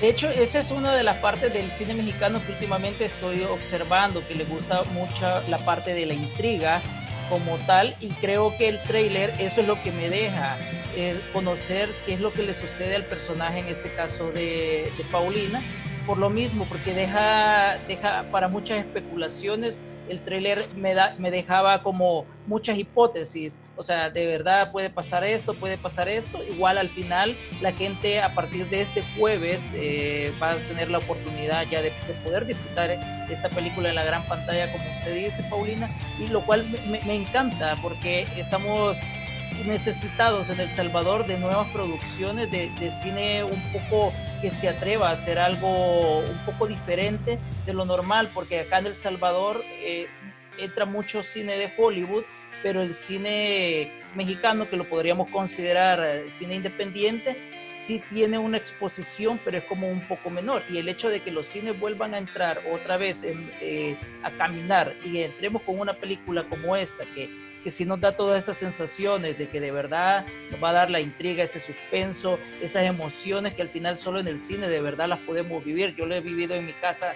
De 0.00 0.08
hecho, 0.08 0.30
esa 0.30 0.58
es 0.58 0.70
una 0.70 0.94
de 0.94 1.04
las 1.04 1.18
partes 1.18 1.54
del 1.54 1.70
cine 1.70 1.94
mexicano 1.94 2.42
que 2.44 2.52
últimamente 2.52 3.04
estoy 3.04 3.42
observando, 3.42 4.26
que 4.26 4.34
le 4.34 4.44
gusta 4.44 4.82
mucho 4.92 5.42
la 5.48 5.58
parte 5.58 5.94
de 5.94 6.06
la 6.06 6.14
intriga 6.14 6.82
como 7.28 7.56
tal, 7.58 7.94
y 8.00 8.08
creo 8.08 8.56
que 8.58 8.68
el 8.68 8.82
trailer 8.82 9.32
eso 9.38 9.60
es 9.60 9.66
lo 9.66 9.80
que 9.82 9.92
me 9.92 10.10
deja, 10.10 10.56
es 10.96 11.18
conocer 11.32 11.88
qué 12.04 12.14
es 12.14 12.20
lo 12.20 12.32
que 12.32 12.42
le 12.42 12.52
sucede 12.52 12.96
al 12.96 13.04
personaje, 13.06 13.60
en 13.60 13.68
este 13.68 13.94
caso 13.94 14.32
de, 14.32 14.90
de 14.98 15.04
Paulina, 15.10 15.62
por 16.04 16.18
lo 16.18 16.30
mismo, 16.30 16.66
porque 16.68 16.94
deja, 16.94 17.78
deja 17.86 18.24
para 18.32 18.48
muchas 18.48 18.80
especulaciones 18.80 19.80
el 20.12 20.20
tráiler 20.20 20.68
me, 20.76 20.94
da, 20.94 21.16
me 21.18 21.30
dejaba 21.30 21.82
como 21.82 22.26
muchas 22.46 22.78
hipótesis, 22.78 23.60
o 23.76 23.82
sea, 23.82 24.10
de 24.10 24.26
verdad 24.26 24.70
puede 24.70 24.90
pasar 24.90 25.24
esto, 25.24 25.54
puede 25.54 25.78
pasar 25.78 26.08
esto, 26.08 26.44
igual 26.44 26.76
al 26.76 26.90
final 26.90 27.36
la 27.62 27.72
gente 27.72 28.20
a 28.20 28.34
partir 28.34 28.68
de 28.68 28.82
este 28.82 29.02
jueves 29.16 29.72
eh, 29.74 30.32
va 30.40 30.52
a 30.52 30.56
tener 30.56 30.90
la 30.90 30.98
oportunidad 30.98 31.66
ya 31.70 31.80
de, 31.80 31.92
poder 32.22 32.44
disfrutar 32.44 32.90
esta 33.30 33.48
película 33.48 33.88
en 33.88 33.94
la 33.94 34.04
gran 34.04 34.22
pantalla, 34.28 34.70
como 34.70 34.84
usted 34.92 35.14
dice, 35.14 35.42
Paulina, 35.48 35.88
y 36.20 36.28
lo 36.28 36.42
cual 36.42 36.66
me, 36.88 37.00
me 37.02 37.14
encanta 37.14 37.78
porque 37.80 38.28
estamos 38.36 39.00
necesitados 39.66 40.50
en 40.50 40.60
El 40.60 40.70
Salvador 40.70 41.26
de 41.26 41.38
nuevas 41.38 41.68
producciones 41.68 42.50
de, 42.50 42.70
de, 42.78 42.90
cine 42.90 43.44
un 43.44 43.60
poco 43.72 44.12
que 44.40 44.50
se 44.50 44.68
atreva 44.68 45.08
a 45.08 45.12
hacer 45.12 45.38
algo 45.38 46.18
un 46.18 46.44
poco 46.44 46.66
diferente 46.66 47.38
de 47.66 47.72
lo 47.72 47.84
normal, 47.84 48.30
porque 48.34 48.60
acá 48.60 48.78
en 48.78 48.86
El 48.86 48.94
Salvador 48.94 49.62
eh, 49.68 50.06
entra 50.58 50.84
mucho 50.84 51.22
cine 51.22 51.56
de 51.56 51.72
Hollywood, 51.76 52.24
pero 52.62 52.82
el 52.82 52.94
cine 52.94 53.90
mexicano, 54.14 54.68
que 54.68 54.76
lo 54.76 54.88
podríamos 54.88 55.28
considerar 55.30 56.00
eh, 56.04 56.30
cine 56.30 56.54
independiente, 56.54 57.36
sí 57.70 58.02
tiene 58.10 58.38
una 58.38 58.58
exposición, 58.58 59.40
pero 59.44 59.58
es 59.58 59.64
como 59.64 59.88
un 59.88 60.06
poco 60.06 60.30
menor. 60.30 60.62
Y 60.68 60.78
el 60.78 60.88
hecho 60.88 61.08
de 61.08 61.22
que 61.22 61.30
los 61.30 61.46
cines 61.46 61.78
vuelvan 61.78 62.14
a 62.14 62.18
entrar 62.18 62.62
otra 62.70 62.96
vez 62.96 63.24
eh, 63.24 63.96
a 64.22 64.30
caminar 64.32 64.94
y 65.04 65.18
entremos 65.18 65.62
con 65.62 65.80
una 65.80 65.94
película 65.94 66.44
como 66.44 66.76
esta, 66.76 67.04
que 67.14 67.51
que 67.62 67.70
sí 67.70 67.84
nos 67.84 68.00
da 68.00 68.16
todas 68.16 68.42
esas 68.42 68.56
sensaciones 68.56 69.38
de 69.38 69.48
que 69.48 69.60
de 69.60 69.70
verdad 69.70 70.26
nos 70.50 70.62
va 70.62 70.70
a 70.70 70.72
dar 70.72 70.90
la 70.90 71.00
intriga, 71.00 71.44
ese 71.44 71.60
suspenso, 71.60 72.38
esas 72.60 72.84
emociones 72.84 73.54
que 73.54 73.62
al 73.62 73.68
final 73.68 73.96
solo 73.96 74.20
en 74.20 74.28
el 74.28 74.38
cine 74.38 74.68
de 74.68 74.80
verdad 74.80 75.08
las 75.08 75.20
podemos 75.20 75.64
vivir. 75.64 75.94
Yo 75.96 76.06
lo 76.06 76.14
he 76.14 76.20
vivido 76.20 76.54
en 76.54 76.66
mi 76.66 76.72
casa 76.74 77.14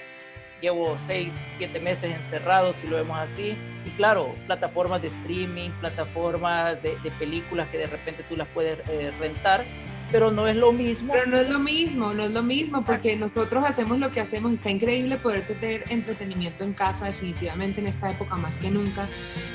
llevo 0.60 0.96
seis, 0.98 1.34
siete 1.56 1.80
meses 1.80 2.14
encerrado, 2.14 2.72
si 2.72 2.86
lo 2.86 2.96
vemos 2.96 3.18
así. 3.18 3.56
Y 3.84 3.90
claro, 3.90 4.34
plataformas 4.46 5.02
de 5.02 5.08
streaming, 5.08 5.70
plataformas 5.80 6.82
de, 6.82 6.96
películas 7.18 7.68
que 7.68 7.78
de 7.78 7.86
repente 7.86 8.24
tú 8.28 8.36
las 8.36 8.48
puedes 8.48 8.78
eh, 8.88 9.12
rentar, 9.18 9.64
pero 10.10 10.30
no 10.30 10.46
es 10.46 10.56
lo 10.56 10.72
mismo. 10.72 11.12
Pero 11.12 11.26
no 11.26 11.38
es 11.38 11.48
lo 11.50 11.58
mismo, 11.58 12.12
no 12.14 12.24
es 12.24 12.30
lo 12.30 12.42
mismo, 12.42 12.84
porque 12.84 13.16
nosotros 13.16 13.64
hacemos 13.64 13.98
lo 13.98 14.10
que 14.10 14.20
hacemos. 14.20 14.52
Está 14.52 14.70
increíble 14.70 15.16
poder 15.16 15.46
tener 15.46 15.84
entretenimiento 15.90 16.64
en 16.64 16.72
casa, 16.72 17.06
definitivamente 17.06 17.80
en 17.80 17.88
esta 17.88 18.10
época 18.10 18.36
más 18.36 18.58
que 18.58 18.70
nunca, 18.70 19.06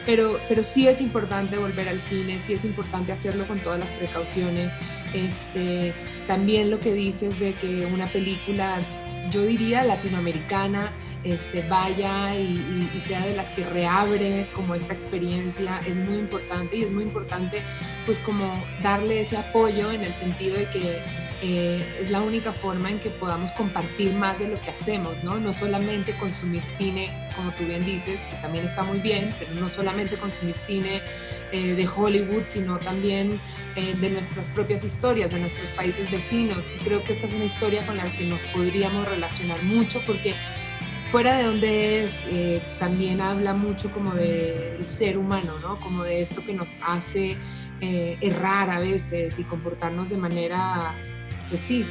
pero, 0.06 0.40
pero 0.48 0.64
sí 0.64 0.88
es 0.88 1.02
importante 1.02 1.58
volver 1.58 1.88
al 1.90 2.00
cine, 2.00 2.40
sí 2.44 2.54
es 2.54 2.66
importante 2.66 3.12
hacerlo 3.12 3.48
con 3.48 3.62
todas 3.62 3.80
las 3.80 3.92
precauciones. 3.92 4.74
Este, 5.14 5.94
también 6.28 6.70
lo 6.70 6.80
que 6.80 6.94
dices 6.94 7.40
de 7.40 7.54
que 7.54 7.86
una 7.86 8.08
película 8.08 8.80
yo 9.30 9.44
diría 9.44 9.84
latinoamericana, 9.84 10.92
este, 11.24 11.62
vaya 11.68 12.36
y, 12.36 12.90
sea 13.06 13.26
de 13.26 13.36
las 13.36 13.52
que 13.52 13.64
reabre 13.64 14.48
como 14.56 14.76
esta 14.76 14.94
experiencia 14.94 15.82
es 15.86 15.96
muy 15.96 16.18
importante 16.18 16.78
y 16.78 16.84
es 16.84 16.92
muy 16.92 17.04
importante 17.04 17.64
pues 18.06 18.20
como 18.20 18.64
darle 18.82 19.22
ese 19.22 19.38
apoyo 19.38 19.92
en 19.92 20.02
el 20.02 20.14
sentido 20.14 20.58
de 20.58 20.70
que 20.70 21.04
eh, 21.44 21.84
es 22.00 22.12
la 22.12 22.22
única 22.22 22.54
forma 22.54 22.92
en 22.92 23.00
que 23.00 23.10
podamos 23.10 23.52
compartir 23.54 24.14
más 24.14 24.38
de 24.38 24.48
lo 24.48 24.62
que 24.62 24.70
hacemos, 24.70 25.16
¿no? 25.24 25.40
No 25.40 25.52
solamente 25.54 26.16
consumir 26.18 26.64
cine, 26.64 27.32
como 27.36 27.52
tú 27.56 27.66
bien 27.66 27.84
dices, 27.84 28.22
que 28.24 28.36
también 28.38 28.64
está 28.64 28.84
muy 28.84 29.00
bien, 29.00 29.34
pero 29.40 29.52
no 29.56 29.68
solamente 29.68 30.18
consumir 30.18 30.56
cine 30.56 31.02
eh, 31.52 31.74
de 31.74 31.88
Hollywood, 31.88 32.44
sino 32.46 32.78
también 32.78 33.40
eh, 33.76 33.96
de 34.00 34.12
nuestras 34.12 34.50
propias 34.50 34.84
historias, 34.84 35.32
de 35.32 35.40
nuestros 35.40 35.68
países 35.72 36.12
vecinos. 36.12 36.72
Y 36.76 36.78
creo 36.84 37.04
que 37.04 37.14
esta 37.14 37.26
es 37.26 37.34
una 37.34 37.46
historia 37.46 37.84
con 37.88 37.98
la 37.98 38.12
que 38.16 38.24
nos 38.24 38.44
podríamos 38.46 39.08
relacionar 39.08 39.64
mucho 39.64 40.00
porque 40.06 40.36
fuera 41.12 41.38
de 41.38 41.44
donde 41.44 42.04
es, 42.04 42.24
también 42.80 43.20
habla 43.20 43.56
mucho 43.56 43.92
como 43.92 44.14
del 44.14 44.86
ser 44.86 45.18
humano, 45.18 45.54
¿no? 45.64 45.78
Como 45.78 46.04
de 46.04 46.22
esto 46.22 46.46
que 46.46 46.54
nos 46.54 46.78
hace 46.82 47.36
errar 47.82 48.70
a 48.70 48.80
veces 48.80 49.40
y 49.40 49.44
comportarnos 49.44 50.10
de 50.10 50.18
manera, 50.18 50.96
pues 51.52 51.62
sí, 51.62 51.86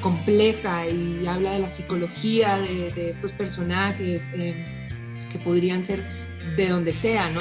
compleja 0.00 0.88
y 0.88 1.26
habla 1.26 1.52
de 1.52 1.58
la 1.58 1.68
psicología 1.68 2.58
de, 2.58 2.90
de 2.92 3.10
estos 3.10 3.32
personajes 3.32 4.30
que 4.30 5.38
podrían 5.44 5.84
ser 5.84 6.02
de 6.56 6.68
donde 6.68 6.92
sea, 6.92 7.28
¿no? 7.30 7.40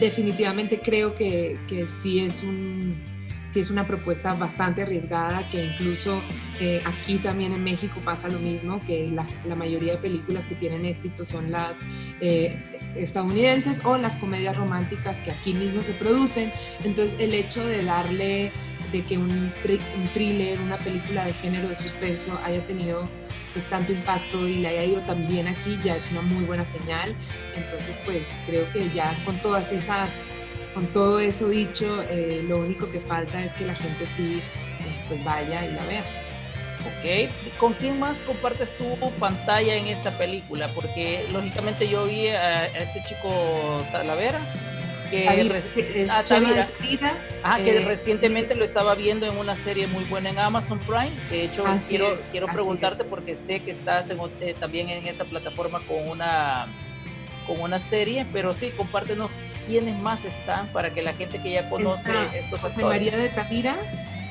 definitivamente 0.00 0.80
creo 0.80 1.14
que, 1.14 1.58
que 1.68 1.86
sí 1.86 2.20
es 2.20 2.42
un 2.42 2.96
sí 3.50 3.60
es 3.60 3.70
una 3.70 3.86
propuesta 3.86 4.32
bastante 4.34 4.82
arriesgada, 4.82 5.48
que 5.50 5.64
incluso 5.64 6.22
eh, 6.60 6.80
aquí 6.84 7.18
también 7.18 7.52
en 7.52 7.64
México 7.64 8.00
pasa 8.04 8.28
lo 8.28 8.38
mismo, 8.38 8.80
que 8.86 9.08
la, 9.08 9.26
la 9.46 9.56
mayoría 9.56 9.94
de 9.94 9.98
películas 9.98 10.46
que 10.46 10.54
tienen 10.54 10.84
éxito 10.84 11.24
son 11.24 11.50
las 11.50 11.78
eh, 12.20 12.56
estadounidenses 12.94 13.84
o 13.84 13.98
las 13.98 14.16
comedias 14.16 14.56
románticas 14.56 15.20
que 15.20 15.32
aquí 15.32 15.52
mismo 15.52 15.82
se 15.82 15.92
producen. 15.94 16.52
Entonces 16.84 17.20
el 17.20 17.34
hecho 17.34 17.66
de 17.66 17.84
darle, 17.84 18.52
de 18.92 19.04
que 19.04 19.18
un, 19.18 19.30
un 19.30 20.12
thriller, 20.12 20.60
una 20.60 20.78
película 20.78 21.24
de 21.24 21.32
género 21.32 21.68
de 21.68 21.76
suspenso 21.76 22.38
haya 22.42 22.66
tenido 22.66 23.08
pues 23.52 23.64
tanto 23.66 23.92
impacto 23.92 24.46
y 24.46 24.56
le 24.56 24.68
haya 24.68 24.84
ido 24.84 25.00
tan 25.02 25.26
bien 25.26 25.48
aquí 25.48 25.78
ya 25.82 25.96
es 25.96 26.10
una 26.10 26.22
muy 26.22 26.44
buena 26.44 26.64
señal. 26.64 27.14
Entonces 27.56 27.98
pues 28.04 28.26
creo 28.46 28.70
que 28.70 28.90
ya 28.90 29.16
con 29.24 29.36
todas 29.38 29.72
esas, 29.72 30.10
con 30.74 30.86
todo 30.88 31.20
eso 31.20 31.48
dicho, 31.48 32.02
eh, 32.10 32.44
lo 32.48 32.58
único 32.58 32.90
que 32.90 33.00
falta 33.00 33.42
es 33.42 33.52
que 33.52 33.66
la 33.66 33.74
gente 33.74 34.06
sí 34.16 34.40
eh, 34.80 35.04
pues 35.08 35.22
vaya 35.24 35.64
y 35.64 35.72
la 35.72 35.84
vea. 35.86 36.04
Ok, 36.80 37.30
¿con 37.58 37.74
quién 37.74 37.98
más 37.98 38.20
compartes 38.20 38.74
tu 38.78 38.96
pantalla 39.18 39.74
en 39.74 39.88
esta 39.88 40.12
película? 40.12 40.72
Porque 40.74 41.26
lógicamente 41.30 41.86
yo 41.86 42.04
vi 42.06 42.28
a, 42.28 42.60
a 42.60 42.78
este 42.78 43.02
chico 43.04 43.84
Talavera, 43.92 44.40
que, 45.10 46.08
ah, 47.42 47.56
que 47.56 47.76
eh, 47.76 47.80
recientemente 47.84 48.54
lo 48.54 48.64
estaba 48.64 48.94
viendo 48.94 49.26
en 49.26 49.36
una 49.36 49.54
serie 49.54 49.86
muy 49.86 50.04
buena 50.04 50.30
en 50.30 50.38
Amazon 50.38 50.78
Prime. 50.78 51.12
De 51.30 51.44
hecho, 51.44 51.64
quiero, 51.88 52.14
quiero 52.30 52.46
preguntarte 52.46 53.04
porque 53.04 53.34
sé 53.34 53.60
que 53.60 53.72
estás 53.72 54.10
eh, 54.40 54.54
también 54.58 54.88
en 54.88 55.06
esa 55.06 55.24
plataforma 55.24 55.80
con 55.86 56.08
una, 56.08 56.66
con 57.46 57.60
una 57.60 57.78
serie, 57.78 58.26
pero 58.32 58.54
sí, 58.54 58.70
compártenos 58.76 59.30
quiénes 59.66 59.98
más 59.98 60.24
están 60.24 60.68
para 60.68 60.94
que 60.94 61.02
la 61.02 61.12
gente 61.12 61.42
que 61.42 61.52
ya 61.52 61.68
conoce 61.68 62.12
estos 62.34 62.64
actores. 62.64 62.88
María 62.88 63.16
de 63.16 63.28
Tavira, 63.30 63.76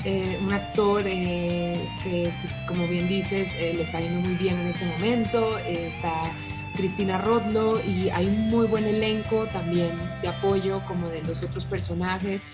eh, 0.06 0.38
un 0.42 0.54
actor 0.54 1.04
que, 1.04 2.32
como 2.68 2.88
bien 2.88 3.08
dices, 3.08 3.54
le 3.60 3.82
está 3.82 4.00
yendo 4.00 4.22
muy 4.22 4.36
bien 4.36 4.60
en 4.60 4.68
este 4.68 4.86
momento, 4.86 5.58
está 5.60 6.32
Cristina 6.80 7.18
Rodlo 7.18 7.78
y 7.84 8.10
hay 8.10 8.28
un 8.28 8.50
muy 8.50 8.66
buen 8.66 8.86
elenco 8.86 9.46
también 9.48 10.00
de 10.22 10.30
apoyo 10.30 10.82
como 10.88 11.10
de 11.10 11.22
los 11.24 11.44
otros 11.44 11.66
personajes. 11.66 12.46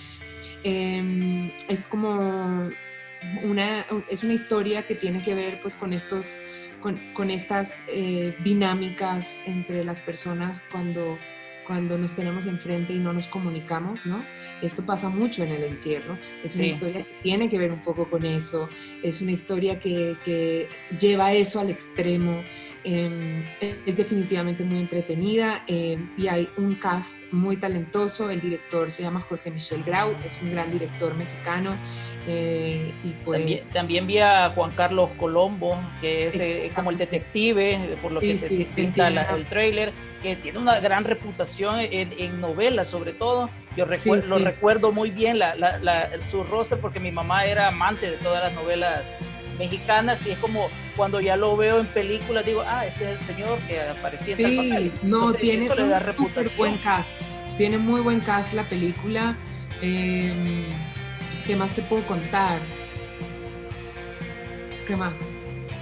Em, 0.64 1.52
es 1.70 1.86
como 1.86 2.72
una, 3.44 3.86
es 4.10 4.24
una 4.24 4.34
historia 4.34 4.88
que 4.88 4.96
tiene 4.96 5.22
que 5.22 5.36
ver 5.36 5.60
pues 5.60 5.76
con 5.76 5.94
estos, 5.94 6.38
con, 6.82 7.30
estas 7.30 7.84
eh, 7.88 8.36
dinámicas 8.44 9.38
entre 9.46 9.84
las 9.84 10.02
personas 10.02 10.64
cuando 10.72 11.20
cuando 11.66 11.98
nos 11.98 12.14
tenemos 12.14 12.46
enfrente 12.46 12.94
y 12.94 13.00
no 13.00 13.12
nos 13.12 13.28
comunicamos, 13.28 14.06
¿no? 14.06 14.24
Esto 14.62 14.86
pasa 14.86 15.10
mucho 15.10 15.44
en 15.44 15.52
el 15.52 15.64
encierro. 15.64 16.18
Es 16.44 16.56
una 16.58 16.68
historia 16.68 17.04
que 17.04 17.22
tiene 17.24 17.50
que 17.50 17.58
ver 17.58 17.72
un 17.72 17.84
poco 17.84 18.08
con 18.08 18.24
eso. 18.24 18.70
Es 19.04 19.22
una 19.22 19.32
historia 19.32 19.80
que, 19.80 20.16
que 20.24 20.70
lleva 21.00 21.34
eso 21.34 21.60
al 21.60 21.70
extremo. 21.70 22.44
Em, 22.88 23.44
es 23.60 23.98
definitivamente 23.98 24.64
muy 24.64 24.80
entretenida 24.80 25.64
em, 25.66 26.08
y 26.18 26.28
hay 26.28 26.48
un 26.56 26.76
cast 26.76 27.18
muy 27.32 27.58
talentoso. 27.58 28.30
El 28.30 28.42
director 28.42 28.92
se 28.92 29.02
llama 29.02 29.22
Jorge 29.22 29.50
Michel 29.50 29.84
Grau, 29.84 30.16
es 30.24 30.38
un 30.40 30.52
gran 30.52 30.70
director 30.70 31.16
mexicano. 31.16 31.76
Eh, 32.28 32.94
y 33.04 33.14
pues, 33.26 33.70
también, 33.70 34.06
vi 34.06 34.20
a 34.20 34.52
Juan 34.52 34.70
Carlos 34.72 35.10
Colombo, 35.18 35.80
que 36.00 36.28
es 36.28 36.40
eh, 36.40 36.72
como 36.76 36.92
el 36.92 36.98
detective, 37.00 37.98
por 38.04 38.12
lo 38.12 38.20
que 38.20 38.38
se 38.38 38.50
pinta 38.50 39.08
el 39.08 39.48
trailer, 39.48 39.92
que 40.22 40.36
tiene 40.36 40.60
una 40.60 40.80
gran 40.80 41.06
reputación 41.06 41.80
en, 41.80 42.40
novelas, 42.40 42.88
sobre 42.88 43.14
todo. 43.14 43.50
Yo 43.76 43.86
lo 44.28 44.38
recuerdo 44.38 44.92
muy 44.92 45.10
bien 45.10 45.40
la, 45.40 46.12
su 46.24 46.44
rostro 46.44 46.80
porque 46.80 47.00
mi 47.00 47.12
mamá 47.12 47.46
era 47.46 47.68
amante 47.70 48.12
de 48.12 48.18
todas 48.18 48.44
las 48.44 48.54
novelas 48.54 49.12
mexicanas 49.58 50.26
y 50.26 50.32
es 50.32 50.38
como 50.40 50.70
cuando 50.96 51.20
ya 51.20 51.36
lo 51.36 51.56
veo 51.56 51.80
en 51.80 51.88
películas 51.88 52.46
digo, 52.46 52.64
ah, 52.66 52.86
este 52.86 53.06
es 53.06 53.22
el 53.22 53.36
señor 53.36 53.60
que 53.60 53.82
aparecía 53.82 54.36
en 54.38 54.46
sí, 54.46 54.56
papel. 54.56 54.92
No, 55.04 55.34
tiene 55.34 55.70
un 55.70 56.32
buen 56.58 56.78
cast. 56.78 57.10
Tiene 57.58 57.78
muy 57.78 58.02
buen 58.02 58.20
cast 58.20 58.54
la 58.54 58.68
película. 58.68 59.38
Eh, 59.82 60.66
¿Qué 61.46 61.56
más 61.56 61.72
te 61.74 61.82
puedo 61.84 62.04
contar? 62.04 62.60
¿Qué 64.88 64.96
más? 64.96 65.14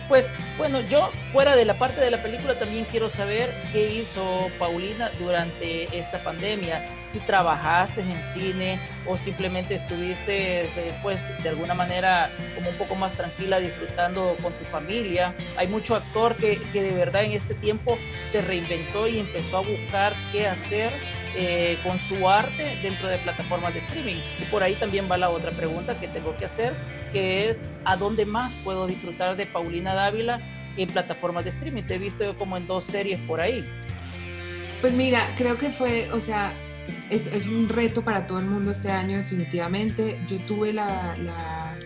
Pues 0.07 0.31
bueno, 0.57 0.81
yo 0.81 1.09
fuera 1.31 1.55
de 1.55 1.65
la 1.65 1.79
parte 1.79 2.01
de 2.01 2.11
la 2.11 2.21
película 2.21 2.59
también 2.59 2.85
quiero 2.91 3.09
saber 3.09 3.53
qué 3.71 3.93
hizo 3.93 4.49
Paulina 4.59 5.09
durante 5.19 5.97
esta 5.97 6.21
pandemia. 6.23 6.83
Si 7.03 7.19
trabajaste 7.19 8.01
en 8.01 8.21
cine 8.21 8.79
o 9.05 9.17
simplemente 9.17 9.75
estuviste 9.75 10.65
eh, 10.65 10.99
pues 11.03 11.29
de 11.43 11.49
alguna 11.49 11.73
manera 11.73 12.29
como 12.55 12.69
un 12.69 12.77
poco 12.77 12.95
más 12.95 13.13
tranquila 13.15 13.59
disfrutando 13.59 14.35
con 14.41 14.53
tu 14.53 14.65
familia. 14.65 15.35
Hay 15.57 15.67
mucho 15.67 15.95
actor 15.95 16.35
que, 16.35 16.57
que 16.71 16.81
de 16.81 16.91
verdad 16.91 17.23
en 17.23 17.33
este 17.33 17.53
tiempo 17.53 17.97
se 18.23 18.41
reinventó 18.41 19.07
y 19.07 19.19
empezó 19.19 19.57
a 19.57 19.61
buscar 19.61 20.13
qué 20.31 20.47
hacer 20.47 20.93
eh, 21.35 21.79
con 21.81 21.97
su 21.97 22.29
arte 22.29 22.77
dentro 22.83 23.07
de 23.07 23.17
plataformas 23.17 23.73
de 23.73 23.79
streaming. 23.79 24.17
Y 24.39 24.43
por 24.51 24.61
ahí 24.61 24.75
también 24.75 25.09
va 25.09 25.17
la 25.17 25.31
otra 25.31 25.49
pregunta 25.49 25.99
que 25.99 26.07
tengo 26.07 26.37
que 26.37 26.45
hacer, 26.45 26.75
que 27.11 27.49
es 27.49 27.65
¿a 27.85 27.97
dónde 27.97 28.25
más 28.25 28.53
puedo 28.63 28.85
disfrutar 28.85 29.35
de 29.35 29.47
Paulina 29.47 29.95
Dávila 29.95 30.39
en 30.77 30.87
plataformas 30.89 31.43
de 31.43 31.49
streaming? 31.49 31.83
Te 31.83 31.95
he 31.95 31.97
visto 31.97 32.37
como 32.37 32.55
en 32.55 32.67
dos 32.67 32.83
series 32.83 33.19
por 33.21 33.41
ahí. 33.41 33.65
Pues 34.81 34.93
mira, 34.93 35.21
creo 35.35 35.57
que 35.57 35.71
fue, 35.71 36.11
o 36.11 36.19
sea, 36.19 36.53
es, 37.09 37.27
es 37.27 37.45
un 37.45 37.69
reto 37.69 38.03
para 38.03 38.27
todo 38.27 38.39
el 38.39 38.45
mundo 38.45 38.71
este 38.71 38.91
año 38.91 39.17
definitivamente. 39.17 40.19
Yo 40.27 40.39
tuve 40.45 40.73
la, 40.73 41.17
la 41.17 41.77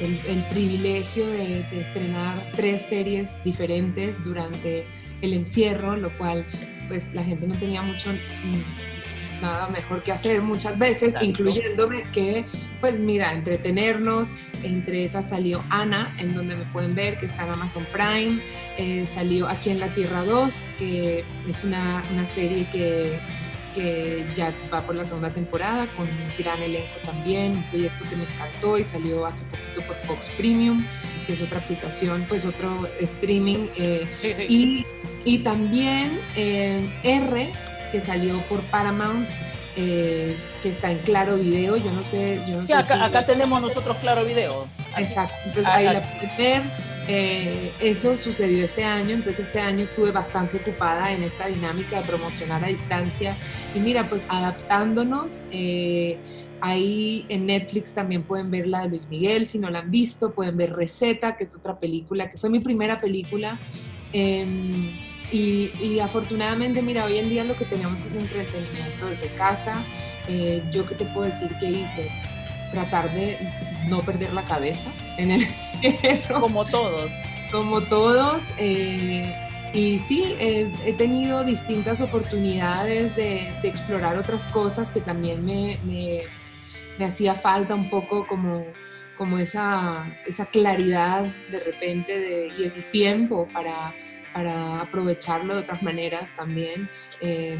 el, 0.00 0.20
el, 0.26 0.44
privilegio 0.48 1.26
de, 1.26 1.64
de 1.64 1.80
estrenar 1.80 2.40
tres 2.52 2.82
series 2.82 3.42
diferentes 3.44 4.22
durante 4.22 4.86
el 5.22 5.32
encierro, 5.32 5.96
lo 5.96 6.16
cual 6.18 6.46
pues 6.88 7.12
la 7.14 7.22
gente 7.22 7.46
no 7.46 7.56
tenía 7.58 7.82
mucho 7.82 8.10
mm, 8.12 9.40
nada 9.40 9.68
mejor 9.68 10.02
que 10.02 10.12
hacer 10.12 10.42
muchas 10.42 10.78
veces, 10.78 11.14
incluyéndome 11.20 12.04
que, 12.12 12.44
pues 12.80 12.98
mira, 12.98 13.32
entretenernos. 13.32 14.32
Entre 14.62 15.04
esas 15.04 15.28
salió 15.28 15.62
Ana, 15.70 16.14
en 16.18 16.34
donde 16.34 16.56
me 16.56 16.64
pueden 16.66 16.94
ver, 16.94 17.18
que 17.18 17.26
está 17.26 17.44
en 17.44 17.50
Amazon 17.50 17.86
Prime. 17.92 18.42
Eh, 18.76 19.06
salió 19.06 19.48
Aquí 19.48 19.70
en 19.70 19.80
la 19.80 19.92
Tierra 19.94 20.24
2, 20.24 20.70
que 20.78 21.24
es 21.46 21.64
una, 21.64 22.04
una 22.12 22.26
serie 22.26 22.68
que, 22.70 23.18
que 23.78 24.24
ya 24.34 24.52
va 24.72 24.82
por 24.84 24.94
la 24.96 25.04
segunda 25.04 25.30
temporada 25.30 25.86
con 25.96 26.06
un 26.06 26.32
gran 26.36 26.60
elenco 26.62 26.98
también, 27.04 27.58
un 27.58 27.62
proyecto 27.70 28.04
que 28.10 28.16
me 28.16 28.24
encantó 28.24 28.76
y 28.76 28.82
salió 28.84 29.24
hace 29.24 29.44
poquito 29.44 29.86
por 29.86 29.96
Fox 30.06 30.30
Premium, 30.36 30.84
que 31.26 31.34
es 31.34 31.40
otra 31.40 31.58
aplicación, 31.58 32.24
pues 32.28 32.44
otro 32.44 32.88
streaming. 33.00 33.68
Eh, 33.76 34.06
Sí, 34.18 34.34
sí. 34.34 34.46
y, 34.48 34.86
y 35.24 35.38
también 35.38 36.20
eh, 36.34 36.90
R, 37.04 37.52
que 37.92 38.00
salió 38.00 38.42
por 38.48 38.62
Paramount, 38.64 39.28
eh, 39.76 40.36
que 40.62 40.70
está 40.70 40.90
en 40.90 40.98
Claro 41.00 41.36
Video. 41.36 41.76
Yo 41.76 41.92
no 41.92 42.02
sé. 42.02 42.40
Yo 42.48 42.56
no 42.56 42.62
Sí, 42.62 42.68
sé 42.68 42.74
acá, 42.74 42.94
si- 42.96 43.00
acá 43.16 43.26
tenemos 43.26 43.60
nosotros 43.62 43.96
Claro 43.98 44.24
Video. 44.24 44.66
Aquí. 44.92 45.04
Exacto, 45.04 45.36
entonces 45.44 45.66
Ah, 45.66 45.74
ahí 45.76 45.86
ah. 45.86 45.92
la 45.92 46.00
pueden 46.18 46.36
ver. 46.36 46.62
Eh, 47.10 47.72
eso 47.80 48.16
sucedió 48.18 48.62
este 48.64 48.84
año, 48.84 49.14
entonces 49.14 49.46
este 49.46 49.60
año 49.60 49.82
estuve 49.82 50.12
bastante 50.12 50.58
ocupada 50.58 51.12
en 51.12 51.22
esta 51.22 51.46
dinámica 51.46 52.00
de 52.00 52.06
promocionar 52.06 52.62
a 52.64 52.68
distancia 52.68 53.38
y 53.72 53.80
mira, 53.80 54.08
pues 54.08 54.24
adaptándonos. 54.28 55.46
eh, 55.50 56.20
ahí 56.60 57.26
en 57.30 57.46
Netflix 57.46 57.94
también 57.94 58.26
pueden 58.26 58.50
ver 58.50 58.66
la 58.66 58.82
de 58.82 58.88
Luis 58.90 59.08
Miguel, 59.08 59.46
si 59.46 59.58
no 59.60 59.70
la 59.70 59.78
han 59.80 59.90
visto, 59.90 60.34
pueden 60.34 60.56
ver 60.56 60.72
Receta, 60.74 61.36
que 61.36 61.44
es 61.44 61.54
otra 61.56 61.78
película, 61.78 62.28
que 62.28 62.36
fue 62.38 62.50
mi 62.50 62.60
primera 62.60 63.00
película. 63.00 63.62
em, 64.12 65.00
y, 65.30 65.70
y 65.78 66.00
afortunadamente, 66.00 66.82
mira, 66.82 67.04
hoy 67.04 67.18
en 67.18 67.28
día 67.28 67.44
lo 67.44 67.56
que 67.56 67.66
tenemos 67.66 68.04
es 68.06 68.14
entretenimiento 68.14 69.06
desde 69.06 69.34
casa. 69.34 69.88
Eh, 70.26 70.64
yo 70.72 70.84
qué 70.86 70.94
te 70.94 71.06
puedo 71.06 71.26
decir 71.26 71.56
que 71.60 71.70
hice, 71.70 72.10
tratar 72.72 73.12
de 73.14 73.38
no 73.88 74.00
perder 74.00 74.32
la 74.32 74.42
cabeza 74.42 74.90
en 75.16 75.30
el 75.30 75.42
encierro, 75.42 76.40
Como 76.40 76.64
todos. 76.66 77.12
como 77.50 77.80
todos. 77.82 78.42
eh, 78.58 79.34
y 79.74 79.98
sí, 79.98 80.34
eh, 80.38 80.72
he 80.86 80.92
tenido 80.94 81.44
distintas 81.44 82.00
oportunidades 82.00 83.14
de, 83.16 83.54
de 83.62 83.68
explorar 83.68 84.16
otras 84.16 84.46
cosas 84.46 84.88
que 84.90 85.00
también 85.00 85.44
me, 85.44 85.78
me- 85.84 86.22
me 86.98 87.04
hacía 87.04 87.34
falta 87.34 87.74
un 87.74 87.90
poco 87.90 88.26
como, 88.26 88.64
como 89.16 89.38
esa, 89.38 90.06
esa 90.26 90.46
claridad 90.46 91.24
de 91.50 91.60
repente 91.60 92.18
de, 92.18 92.48
y 92.48 92.64
el 92.64 92.90
tiempo 92.90 93.46
para, 93.52 93.94
para 94.32 94.80
aprovecharlo 94.80 95.54
de 95.54 95.60
otras 95.60 95.82
maneras 95.82 96.34
también. 96.34 96.88
Eh, 97.20 97.58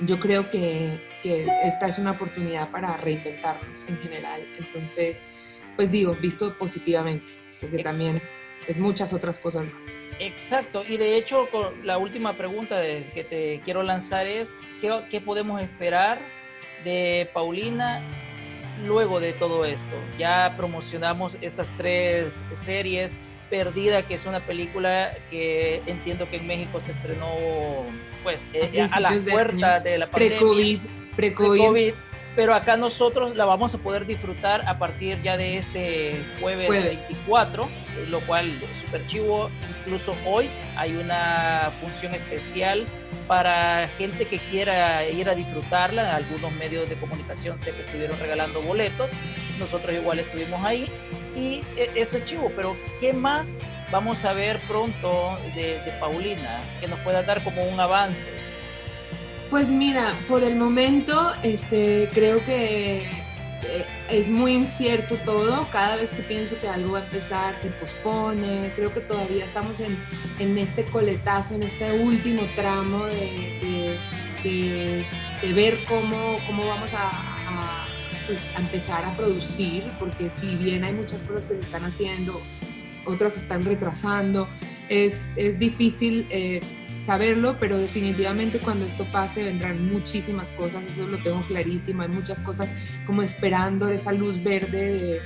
yo 0.00 0.18
creo 0.20 0.50
que, 0.50 0.98
que 1.22 1.46
esta 1.64 1.86
es 1.88 1.98
una 1.98 2.12
oportunidad 2.12 2.70
para 2.70 2.96
reinventarnos 2.96 3.88
en 3.88 3.98
general. 3.98 4.46
Entonces, 4.58 5.28
pues 5.76 5.90
digo, 5.90 6.14
visto 6.14 6.56
positivamente, 6.58 7.32
porque 7.60 7.76
Ex- 7.76 7.84
también 7.84 8.22
es 8.66 8.78
muchas 8.78 9.12
otras 9.12 9.38
cosas 9.38 9.64
más. 9.72 9.96
Exacto, 10.18 10.82
y 10.86 10.96
de 10.96 11.16
hecho 11.16 11.48
la 11.84 11.98
última 11.98 12.34
pregunta 12.36 12.78
de- 12.78 13.10
que 13.14 13.22
te 13.24 13.60
quiero 13.64 13.82
lanzar 13.82 14.26
es, 14.26 14.54
¿qué, 14.80 14.90
qué 15.10 15.20
podemos 15.20 15.60
esperar 15.60 16.18
de 16.84 17.28
Paulina 17.34 18.02
luego 18.84 19.20
de 19.20 19.32
todo 19.34 19.64
esto? 19.64 19.94
Ya 20.18 20.54
promocionamos 20.56 21.36
estas 21.42 21.72
tres 21.76 22.44
series, 22.52 23.16
Perdida, 23.50 24.06
que 24.06 24.14
es 24.14 24.26
una 24.26 24.40
película 24.40 25.12
que 25.30 25.82
entiendo 25.86 26.28
que 26.28 26.36
en 26.36 26.46
México 26.46 26.80
se 26.80 26.92
estrenó 26.92 27.30
pues 28.22 28.46
eh, 28.52 28.88
a 28.90 29.00
la 29.00 29.08
principios 29.08 29.24
de 29.24 29.32
puerta 29.32 29.74
año. 29.76 29.84
de 29.84 29.98
la 29.98 30.10
pandemia. 30.10 30.38
Pre-COVID, 30.38 30.80
pre-COVID. 31.14 31.60
COVID, 31.60 31.94
pero 32.36 32.54
acá 32.54 32.76
nosotros 32.76 33.34
la 33.34 33.46
vamos 33.46 33.74
a 33.74 33.78
poder 33.78 34.04
disfrutar 34.04 34.68
a 34.68 34.78
partir 34.78 35.20
ya 35.22 35.38
de 35.38 35.56
este 35.56 36.22
jueves, 36.38 36.66
Jueves. 36.66 37.08
24, 37.08 37.64
eh, 37.64 38.06
lo 38.08 38.20
cual 38.20 38.62
es 38.70 38.78
súper 38.78 39.06
chivo. 39.06 39.50
Incluso 39.80 40.14
hoy 40.26 40.50
hay 40.76 40.96
una 40.96 41.70
función 41.80 42.14
especial 42.14 42.84
para 43.26 43.88
gente 43.96 44.26
que 44.26 44.38
quiera 44.38 45.08
ir 45.08 45.30
a 45.30 45.34
disfrutarla. 45.34 46.14
Algunos 46.14 46.52
medios 46.52 46.88
de 46.90 46.96
comunicación 46.96 47.58
sé 47.58 47.72
que 47.72 47.80
estuvieron 47.80 48.20
regalando 48.20 48.60
boletos, 48.60 49.12
nosotros 49.58 49.94
igual 49.96 50.18
estuvimos 50.18 50.62
ahí 50.62 50.90
y 51.36 51.62
eh, 51.76 51.90
eso 51.94 52.16
es 52.16 52.24
chivo, 52.24 52.50
pero 52.56 52.76
¿qué 53.00 53.12
más 53.12 53.58
vamos 53.92 54.24
a 54.24 54.32
ver 54.32 54.60
pronto 54.66 55.38
de, 55.54 55.80
Paulina 56.00 56.62
que 56.80 56.88
nos 56.88 56.98
pueda 57.00 57.22
dar 57.22 57.42
como 57.44 57.62
un 57.64 57.78
avance? 57.78 58.30
Pues 59.50 59.68
mira, 59.68 60.14
por 60.26 60.42
el 60.42 60.56
momento, 60.56 61.32
este, 61.42 62.10
creo 62.12 62.44
que 62.44 63.02
eh, 63.62 63.86
es 64.08 64.28
muy 64.28 64.54
incierto 64.54 65.16
todo. 65.24 65.68
Cada 65.70 65.96
vez 65.96 66.10
que 66.10 66.22
pienso 66.22 66.58
que 66.60 66.68
algo 66.68 66.92
va 66.92 67.00
a 67.00 67.04
empezar, 67.04 67.56
se 67.56 67.70
pospone. 67.70 68.72
Creo 68.74 68.92
que 68.92 69.00
todavía 69.02 69.44
estamos 69.44 69.78
en, 69.80 69.96
en 70.40 70.58
este 70.58 70.84
coletazo, 70.86 71.54
en 71.54 71.62
este 71.62 71.92
último 71.92 72.42
tramo 72.56 73.06
de, 73.06 73.96
de- 74.42 75.06
ver 75.54 75.78
cómo, 75.88 76.38
cómo 76.46 76.66
vamos 76.66 76.90
a, 76.94 77.10
pues, 78.26 78.50
a 78.54 78.60
empezar 78.60 79.04
a 79.04 79.12
producir, 79.14 79.84
porque 79.98 80.30
si 80.30 80.56
bien 80.56 80.84
hay 80.84 80.92
muchas 80.94 81.22
cosas 81.22 81.46
que 81.46 81.54
se 81.56 81.62
están 81.62 81.84
haciendo, 81.84 82.40
otras 83.04 83.34
se 83.34 83.40
están 83.40 83.64
retrasando, 83.64 84.48
es, 84.88 85.30
es 85.36 85.58
difícil 85.58 86.26
eh, 86.30 86.60
saberlo, 87.04 87.56
pero 87.60 87.78
definitivamente 87.78 88.58
cuando 88.58 88.84
esto 88.84 89.06
pase 89.12 89.44
vendrán 89.44 89.92
muchísimas 89.92 90.50
cosas, 90.50 90.82
eso 90.84 91.06
lo 91.06 91.18
tengo 91.22 91.46
clarísimo, 91.46 92.02
hay 92.02 92.08
muchas 92.08 92.40
cosas 92.40 92.68
como 93.06 93.22
esperando 93.22 93.88
esa 93.88 94.12
luz 94.12 94.42
verde 94.42 94.92
de- 94.92 95.20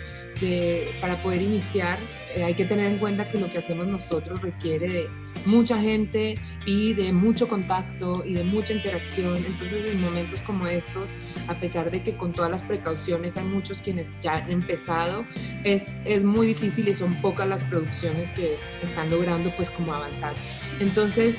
de- 0.47 0.89
para 1.01 1.23
poder 1.23 1.41
iniciar. 1.43 1.99
Eh, 2.35 2.45
hay 2.45 2.55
que 2.55 2.65
tener 2.67 2.87
en 2.87 2.99
cuenta 2.99 3.29
que 3.29 3.39
lo 3.39 3.49
que 3.51 3.59
hacemos 3.59 3.87
nosotros 3.87 4.43
requiere 4.43 4.89
de 4.89 5.09
mucha 5.47 5.81
gente 5.81 6.39
y 6.67 6.95
de 6.95 7.13
mucho 7.13 7.49
contacto 7.49 8.23
y 8.25 8.35
de 8.35 8.45
mucha 8.45 8.73
interacción, 8.73 9.37
entonces 9.47 9.87
en 9.87 10.01
momentos 10.01 10.43
como 10.43 10.67
estos, 10.67 11.13
a 11.49 11.55
pesar 11.59 11.91
de 11.91 12.03
que 12.03 12.17
con 12.17 12.33
todas 12.33 12.51
las 12.51 12.63
precauciones 12.63 13.37
hay 13.37 13.45
muchos 13.45 13.81
quienes 13.81 14.11
ya 14.21 14.37
han 14.37 14.51
empezado, 14.51 15.25
es, 15.65 16.01
es 16.05 16.25
muy 16.25 16.49
difícil 16.49 16.89
y 16.89 16.95
son 16.95 17.21
pocas 17.21 17.47
las 17.47 17.63
producciones 17.65 18.31
que 18.31 18.57
están 18.83 19.11
logrando 19.11 19.55
pues 19.57 19.71
como 19.71 19.93
avanzar. 19.93 20.35
Entonces, 20.81 21.39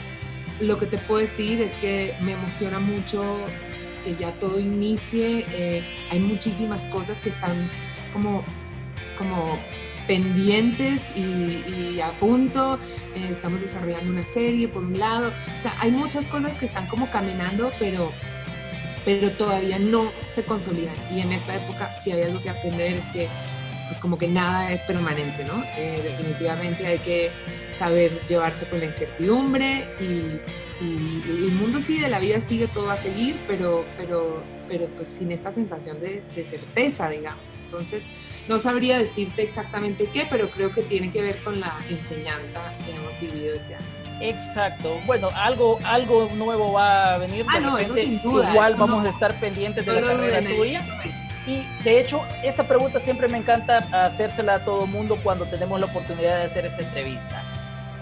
lo 0.60 0.78
que 0.78 0.86
te 0.86 0.98
puedo 0.98 1.22
decir 1.22 1.62
es 1.62 1.76
que 1.76 2.16
me 2.22 2.34
emociona 2.34 2.80
mucho 2.80 3.24
que 4.04 4.16
ya 4.16 4.34
todo 4.40 4.60
inicie. 4.60 5.46
eh, 5.52 5.86
hay 6.10 6.20
muchísimas 6.20 6.86
cosas 6.86 7.20
que 7.20 7.30
están 7.30 7.70
como, 8.14 8.44
como 9.18 9.60
pendientes 10.12 11.02
y, 11.16 11.64
y 11.96 12.02
a 12.02 12.12
punto. 12.20 12.78
eh, 13.16 13.30
estamos 13.32 13.62
desarrollando 13.62 14.12
una 14.12 14.26
serie 14.26 14.68
por 14.68 14.84
un 14.84 15.00
lado. 15.00 15.32
O 15.56 15.60
sea, 15.60 15.74
hay 15.80 15.90
muchas 15.92 16.28
cosas 16.28 16.58
que 16.58 16.66
están 16.66 16.88
como 16.88 17.10
caminando, 17.10 17.72
pero, 17.80 18.12
pero 19.06 19.32
todavía 19.32 19.80
no 19.80 20.12
se 20.28 20.44
consolidan. 20.44 20.96
Y 21.10 21.22
en 21.22 21.32
esta 21.32 21.56
época, 21.56 21.98
si 21.98 22.12
hay 22.12 22.24
algo 22.24 22.42
que 22.42 22.50
aprender 22.50 22.96
es 22.96 23.06
que 23.08 23.30
pues 23.88 24.00
como 24.02 24.18
que 24.18 24.28
nada 24.28 24.72
es 24.74 24.82
permanente, 24.82 25.46
¿no? 25.46 25.64
Eh, 25.78 26.02
definitivamente 26.04 26.86
hay 26.88 27.00
que 27.00 27.30
saber 27.78 28.12
llevarse 28.28 28.66
con 28.66 28.80
la 28.80 28.88
incertidumbre 28.88 29.88
y, 30.00 30.04
y- 30.84 31.24
y 31.26 31.46
el 31.48 31.52
mundo 31.54 31.80
sigue, 31.80 32.08
la 32.10 32.20
vida 32.20 32.40
sigue, 32.42 32.68
todo 32.68 32.88
va 32.88 32.94
a 32.94 32.98
seguir, 32.98 33.36
pero, 33.48 33.86
pero, 33.98 34.44
pero 34.70 34.88
pues 34.96 35.08
sin 35.08 35.32
esta 35.32 35.52
sensación 35.54 36.00
de, 36.02 36.22
de 36.36 36.44
certeza, 36.46 37.10
digamos. 37.10 37.44
Entonces, 37.66 38.06
no 38.48 38.60
sabría 38.60 38.98
decirte 38.98 39.44
exactamente 39.44 40.10
qué, 40.14 40.28
pero 40.30 40.50
creo 40.52 40.72
que 40.72 40.82
tiene 40.82 41.12
que 41.12 41.22
ver 41.22 41.42
con 41.44 41.60
la 41.60 41.78
enseñanza 41.90 42.74
que 42.86 42.96
hemos 42.96 43.20
vivido 43.20 43.56
este 43.56 43.76
año. 43.76 43.86
Exacto. 44.22 45.00
Bueno, 45.06 45.32
algo, 45.34 45.80
algo 45.84 46.30
nuevo 46.36 46.74
va 46.74 47.16
a 47.16 47.18
venir. 47.18 47.46
Ah, 47.50 47.56
de 47.56 47.62
no, 47.62 47.78
eso 47.78 47.94
repente, 47.94 48.20
sin 48.22 48.32
duda, 48.32 48.52
Igual 48.52 48.74
eso 48.74 48.80
vamos 48.80 49.02
no. 49.02 49.08
a 49.08 49.10
estar 49.10 49.40
pendientes 49.40 49.86
de 49.86 49.94
la 49.94 50.02
carrera 50.02 50.56
tuya. 50.56 50.86
Y 51.48 51.66
de 51.84 52.00
hecho, 52.00 52.22
esta 52.44 52.68
pregunta 52.68 53.00
siempre 53.00 53.28
me 53.28 53.40
encanta 53.40 53.78
hacérsela 54.06 54.56
a 54.56 54.66
todo 54.66 54.86
mundo 54.86 55.18
cuando 55.24 55.46
tenemos 55.46 55.80
la 55.80 55.88
oportunidad 55.88 56.38
de 56.38 56.44
hacer 56.44 56.66
esta 56.66 56.84
entrevista. 56.84 57.44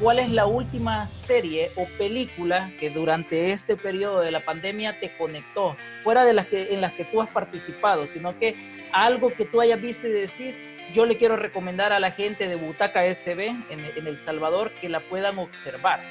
¿Cuál 0.02 0.20
es 0.20 0.30
la 0.30 0.46
última 0.46 1.08
serie 1.08 1.72
o 1.76 1.86
película 1.98 2.72
que 2.80 2.90
durante 2.90 3.52
este 3.52 3.76
periodo 3.76 4.22
de 4.22 4.32
la 4.32 4.46
pandemia 4.46 5.00
te 5.00 5.16
conectó? 5.18 5.76
Fuera 6.04 6.24
de 6.24 6.34
las 6.34 6.48
que 6.48 6.74
en 6.74 6.82
las 6.82 6.94
que 6.94 7.04
tú 7.06 7.22
has 7.22 7.30
participado, 7.30 8.08
sino 8.08 8.38
que 8.40 8.79
algo 8.92 9.34
que 9.34 9.46
tú 9.46 9.62
hayas 9.62 9.82
visto 9.82 10.08
y 10.08 10.12
decís, 10.12 10.60
yo 10.94 11.06
le 11.06 11.18
quiero 11.18 11.36
recomendar 11.36 11.94
a 11.94 12.00
la 12.00 12.12
gente 12.12 12.48
de 12.48 12.56
Butaca 12.56 13.04
SB 13.14 13.48
en, 13.70 14.08
El 14.08 14.18
Salvador 14.18 14.72
que 14.82 14.90
la 14.90 15.00
puedan 15.02 15.38
observar. 15.40 16.02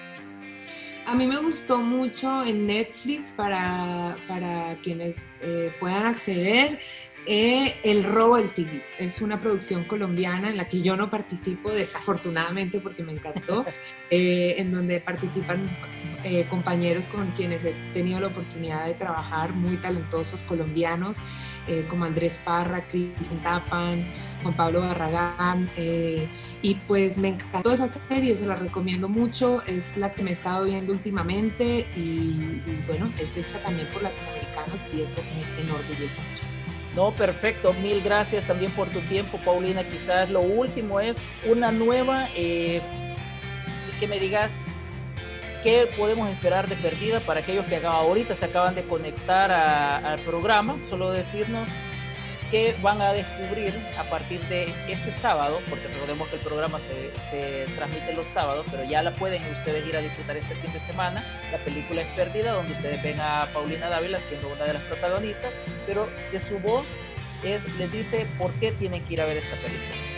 A 1.07 1.15
mí 1.15 1.27
me 1.27 1.39
gustó 1.39 1.79
mucho 1.79 2.45
en 2.45 2.67
Netflix 2.67 3.33
para, 3.33 4.15
para 4.29 4.77
quienes 4.83 5.37
eh, 5.41 5.73
puedan 5.81 6.07
acceder. 6.07 6.79
Eh, 7.27 7.77
El 7.83 8.05
robo 8.05 8.37
del 8.37 8.49
siglo. 8.49 8.81
Es 8.99 9.21
una 9.21 9.39
producción 9.39 9.85
colombiana 9.85 10.51
en 10.51 10.57
la 10.57 10.69
que 10.69 10.83
yo 10.83 10.97
no 10.97 11.11
participo, 11.11 11.71
desafortunadamente, 11.71 12.81
porque 12.81 13.03
me 13.03 13.13
encantó, 13.13 13.65
eh, 14.11 14.55
en 14.59 14.73
donde 14.73 15.01
participan 15.01 15.71
eh, 16.25 16.47
compañeros 16.49 17.07
con 17.07 17.31
quienes 17.33 17.65
he 17.65 17.75
tenido 17.93 18.21
la 18.21 18.29
oportunidad 18.29 18.87
de 18.87 18.95
trabajar, 18.95 19.53
muy 19.53 19.77
talentosos 19.77 20.43
colombianos, 20.43 21.19
como 21.91 22.07
Andrés 22.07 22.41
Parra, 22.47 22.89
Cristian 22.89 23.43
Tapan, 23.43 24.11
Juan 24.43 24.57
Pablo 24.57 24.81
Barragán. 24.81 25.71
y 25.77 26.75
pues 26.87 27.19
me 27.19 27.29
encantó 27.29 27.73
esa 27.73 27.87
serie, 27.89 28.35
se 28.37 28.47
la 28.47 28.57
recomiendo 28.57 29.07
mucho. 29.07 29.63
Es 29.67 29.95
la 29.99 30.15
que 30.15 30.23
me 30.23 30.31
he 30.31 30.33
estado 30.33 30.65
viendo 30.65 30.95
últimamente 30.95 31.87
y, 31.95 32.63
y 32.65 32.83
bueno, 32.87 33.07
es 33.19 33.37
hecha 33.37 33.59
también 33.59 33.87
por 33.89 34.03
latinoamericanos 34.03 34.87
y 34.95 35.03
eso 35.03 35.23
me 35.23 35.61
enorgullece 35.61 36.23
mucho. 36.23 36.68
No, 36.95 37.13
perfecto. 37.13 37.73
Mil 37.75 38.03
gracias 38.03 38.47
también 38.47 38.73
por 38.73 38.89
tu 38.89 39.01
tiempo, 39.03 39.39
Paulina. 39.45 39.85
Quizás 39.85 40.31
lo 40.31 40.41
último 40.41 41.01
es 41.01 41.21
una 41.47 41.71
nueva, 41.71 42.29
eh, 42.35 42.81
que 44.01 44.09
me 44.09 44.19
digas 44.19 44.59
qué 45.63 45.89
podemos 45.97 46.31
esperar 46.31 46.69
de 46.69 46.77
perdida 46.77 47.21
para 47.21 47.41
aquellos 47.41 47.67
que 47.67 47.77
ahorita 47.77 48.35
se 48.35 48.47
acaban 48.47 48.75
de 48.75 48.85
conectar 48.85 49.51
al 49.51 50.19
programa. 50.21 50.81
Solo 50.81 51.11
decirnos 51.11 51.69
que 52.51 52.75
van 52.83 53.01
a 53.01 53.13
descubrir 53.13 53.75
a 53.99 54.05
partir 54.05 54.41
de 54.49 54.73
este 54.89 55.11
sábado, 55.11 55.61
porque 55.69 55.87
recordemos 55.89 56.29
que 56.29 56.37
el 56.37 56.43
programa 56.43 56.79
se, 56.79 57.13
se, 57.21 57.67
transmite 57.77 58.15
los 58.15 58.27
sábados, 58.27 58.67
pero 58.71 58.85
ya 58.85 59.03
la 59.03 59.15
pueden 59.15 59.45
ustedes 59.53 59.87
ir 59.87 59.97
a 59.97 60.01
disfrutar 60.01 60.37
este 60.37 60.55
fin 60.57 60.73
de 60.73 60.81
semana. 60.81 61.25
La 61.53 61.59
película 61.59 62.03
es 62.03 62.09
Perdida, 62.15 62.53
donde 62.53 62.73
ustedes 62.73 63.03
ven 63.03 63.21
a 63.21 63.47
Paulina 63.53 63.89
Dávila 63.89 64.19
siendo 64.19 64.49
una 64.53 64.65
de 64.65 64.75
las 64.75 64.83
protagonistas, 64.85 65.59
pero 65.87 66.09
de 66.33 66.41
su 66.41 66.59
voz 66.59 66.97
es, 67.43 67.73
les 67.77 67.93
dice 67.93 68.27
por 68.39 68.53
qué 68.55 68.73
tienen 68.73 69.03
que 69.05 69.15
ir 69.15 69.21
a 69.21 69.27
ver 69.27 69.37
esta 69.37 69.57
película. 69.57 70.09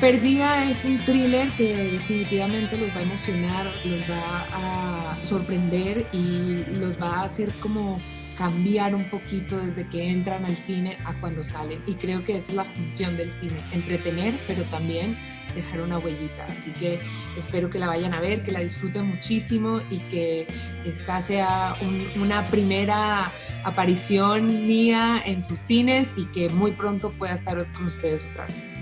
Perdida 0.00 0.70
es 0.70 0.82
un 0.84 0.98
thriller 1.04 1.50
que 1.58 1.74
definitivamente 1.92 2.78
los 2.78 2.88
va 2.88 3.00
a 3.00 3.02
emocionar, 3.02 3.66
los 3.84 4.00
va 4.10 5.10
a 5.10 5.20
sorprender 5.20 6.06
y 6.10 6.64
los 6.72 6.98
va 6.98 7.20
a 7.20 7.24
hacer 7.24 7.52
como 7.60 8.00
cambiar 8.40 8.94
un 8.94 9.04
poquito 9.10 9.58
desde 9.58 9.86
que 9.86 10.10
entran 10.10 10.46
al 10.46 10.56
cine 10.56 10.96
a 11.04 11.12
cuando 11.20 11.44
salen. 11.44 11.82
Y 11.86 11.96
creo 11.96 12.24
que 12.24 12.38
esa 12.38 12.52
es 12.52 12.56
la 12.56 12.64
función 12.64 13.18
del 13.18 13.30
cine, 13.30 13.62
entretener, 13.70 14.40
pero 14.46 14.64
también 14.70 15.14
dejar 15.54 15.82
una 15.82 15.98
huellita. 15.98 16.46
Así 16.46 16.70
que 16.70 16.98
espero 17.36 17.68
que 17.68 17.78
la 17.78 17.88
vayan 17.88 18.14
a 18.14 18.20
ver, 18.20 18.42
que 18.42 18.50
la 18.50 18.60
disfruten 18.60 19.08
muchísimo 19.08 19.82
y 19.90 19.98
que 20.08 20.46
esta 20.86 21.20
sea 21.20 21.76
una 22.16 22.46
primera 22.46 23.30
aparición 23.64 24.66
mía 24.66 25.20
en 25.26 25.42
sus 25.42 25.58
cines 25.58 26.14
y 26.16 26.24
que 26.28 26.48
muy 26.48 26.72
pronto 26.72 27.12
pueda 27.12 27.34
estar 27.34 27.58
con 27.74 27.88
ustedes 27.88 28.24
otra 28.30 28.46
vez. 28.46 28.72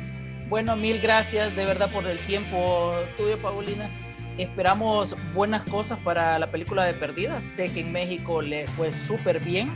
Bueno, 0.48 0.76
mil 0.76 1.00
gracias 1.00 1.56
de 1.56 1.66
verdad 1.66 1.90
por 1.90 2.06
el 2.06 2.20
tiempo 2.20 2.94
tuyo, 3.16 3.42
Paulina. 3.42 3.90
Esperamos 4.38 5.16
buenas 5.34 5.64
cosas 5.64 5.98
para 5.98 6.38
la 6.38 6.52
película 6.52 6.84
de 6.84 6.94
Perdidas. 6.94 7.42
Sé 7.42 7.72
que 7.72 7.80
en 7.80 7.90
México 7.90 8.40
le 8.40 8.68
fue 8.68 8.92
súper 8.92 9.40
bien. 9.40 9.72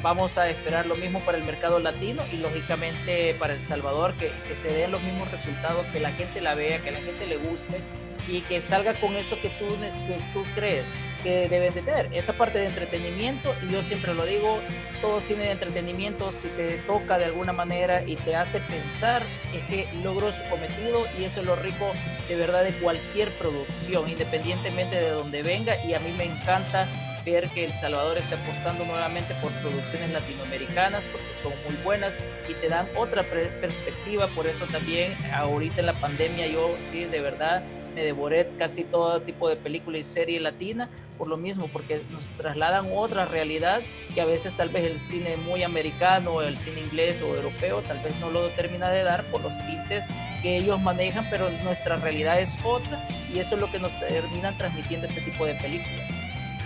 Vamos 0.00 0.38
a 0.38 0.48
esperar 0.48 0.86
lo 0.86 0.94
mismo 0.94 1.18
para 1.24 1.36
el 1.36 1.44
mercado 1.44 1.80
latino 1.80 2.22
y 2.32 2.36
lógicamente 2.36 3.34
para 3.34 3.52
El 3.52 3.60
Salvador, 3.60 4.14
que, 4.14 4.30
que 4.46 4.54
se 4.54 4.72
den 4.72 4.92
los 4.92 5.02
mismos 5.02 5.28
resultados, 5.32 5.84
que 5.86 5.98
la 5.98 6.12
gente 6.12 6.40
la 6.40 6.54
vea, 6.54 6.78
que 6.78 6.92
la 6.92 7.00
gente 7.00 7.26
le 7.26 7.36
guste 7.36 7.80
y 8.28 8.42
que 8.42 8.60
salga 8.60 8.94
con 8.94 9.16
eso 9.16 9.36
que 9.42 9.48
tú, 9.48 9.66
que 10.06 10.20
tú 10.32 10.44
crees 10.54 10.94
que 11.22 11.48
deben 11.48 11.72
de 11.74 11.82
tener. 11.82 12.08
Esa 12.12 12.32
parte 12.32 12.58
de 12.58 12.66
entretenimiento, 12.66 13.54
y 13.62 13.72
yo 13.72 13.82
siempre 13.82 14.14
lo 14.14 14.24
digo, 14.24 14.58
todo 15.00 15.20
cine 15.20 15.44
de 15.44 15.52
entretenimiento, 15.52 16.32
si 16.32 16.48
te 16.48 16.78
toca 16.78 17.18
de 17.18 17.26
alguna 17.26 17.52
manera 17.52 18.02
y 18.06 18.16
te 18.16 18.36
hace 18.36 18.60
pensar, 18.60 19.22
es 19.52 19.62
que 19.64 19.88
logró 20.02 20.32
su 20.32 20.44
cometido 20.44 21.06
y 21.18 21.24
eso 21.24 21.40
es 21.40 21.46
lo 21.46 21.56
rico 21.56 21.92
de 22.28 22.36
verdad 22.36 22.64
de 22.64 22.72
cualquier 22.72 23.30
producción, 23.32 24.08
independientemente 24.08 24.96
de 24.96 25.10
donde 25.10 25.42
venga. 25.42 25.82
Y 25.84 25.94
a 25.94 26.00
mí 26.00 26.12
me 26.12 26.24
encanta 26.24 26.88
ver 27.24 27.48
que 27.50 27.64
El 27.64 27.72
Salvador 27.72 28.18
está 28.18 28.36
apostando 28.36 28.84
nuevamente 28.84 29.34
por 29.42 29.50
producciones 29.52 30.10
latinoamericanas 30.10 31.06
porque 31.06 31.34
son 31.34 31.52
muy 31.66 31.76
buenas 31.82 32.18
y 32.48 32.54
te 32.54 32.68
dan 32.68 32.86
otra 32.96 33.22
perspectiva. 33.24 34.26
Por 34.28 34.46
eso 34.46 34.66
también 34.66 35.14
ahorita 35.32 35.80
en 35.80 35.86
la 35.86 36.00
pandemia 36.00 36.46
yo 36.46 36.74
sí, 36.82 37.04
de 37.04 37.20
verdad 37.20 37.62
me 37.94 38.04
devoré 38.04 38.48
casi 38.58 38.84
todo 38.84 39.20
tipo 39.22 39.48
de 39.48 39.56
película 39.56 39.98
y 39.98 40.02
serie 40.02 40.40
latina 40.40 40.88
por 41.20 41.28
lo 41.28 41.36
mismo, 41.36 41.68
porque 41.70 42.00
nos 42.12 42.30
trasladan 42.30 42.86
otra 42.94 43.26
realidad 43.26 43.82
que 44.14 44.22
a 44.22 44.24
veces 44.24 44.56
tal 44.56 44.70
vez 44.70 44.84
el 44.84 44.98
cine 44.98 45.36
muy 45.36 45.62
americano, 45.62 46.40
el 46.40 46.56
cine 46.56 46.80
inglés 46.80 47.20
o 47.20 47.36
europeo 47.36 47.82
tal 47.82 48.02
vez 48.02 48.18
no 48.20 48.30
lo 48.30 48.48
termina 48.52 48.88
de 48.88 49.02
dar 49.02 49.24
por 49.24 49.42
los 49.42 49.58
tintes 49.66 50.06
que 50.40 50.56
ellos 50.56 50.80
manejan, 50.80 51.26
pero 51.28 51.50
nuestra 51.62 51.96
realidad 51.96 52.40
es 52.40 52.58
otra 52.64 52.98
y 53.34 53.38
eso 53.38 53.56
es 53.56 53.60
lo 53.60 53.70
que 53.70 53.78
nos 53.78 54.00
terminan 54.00 54.56
transmitiendo 54.56 55.06
este 55.06 55.20
tipo 55.20 55.44
de 55.44 55.56
películas. 55.56 56.10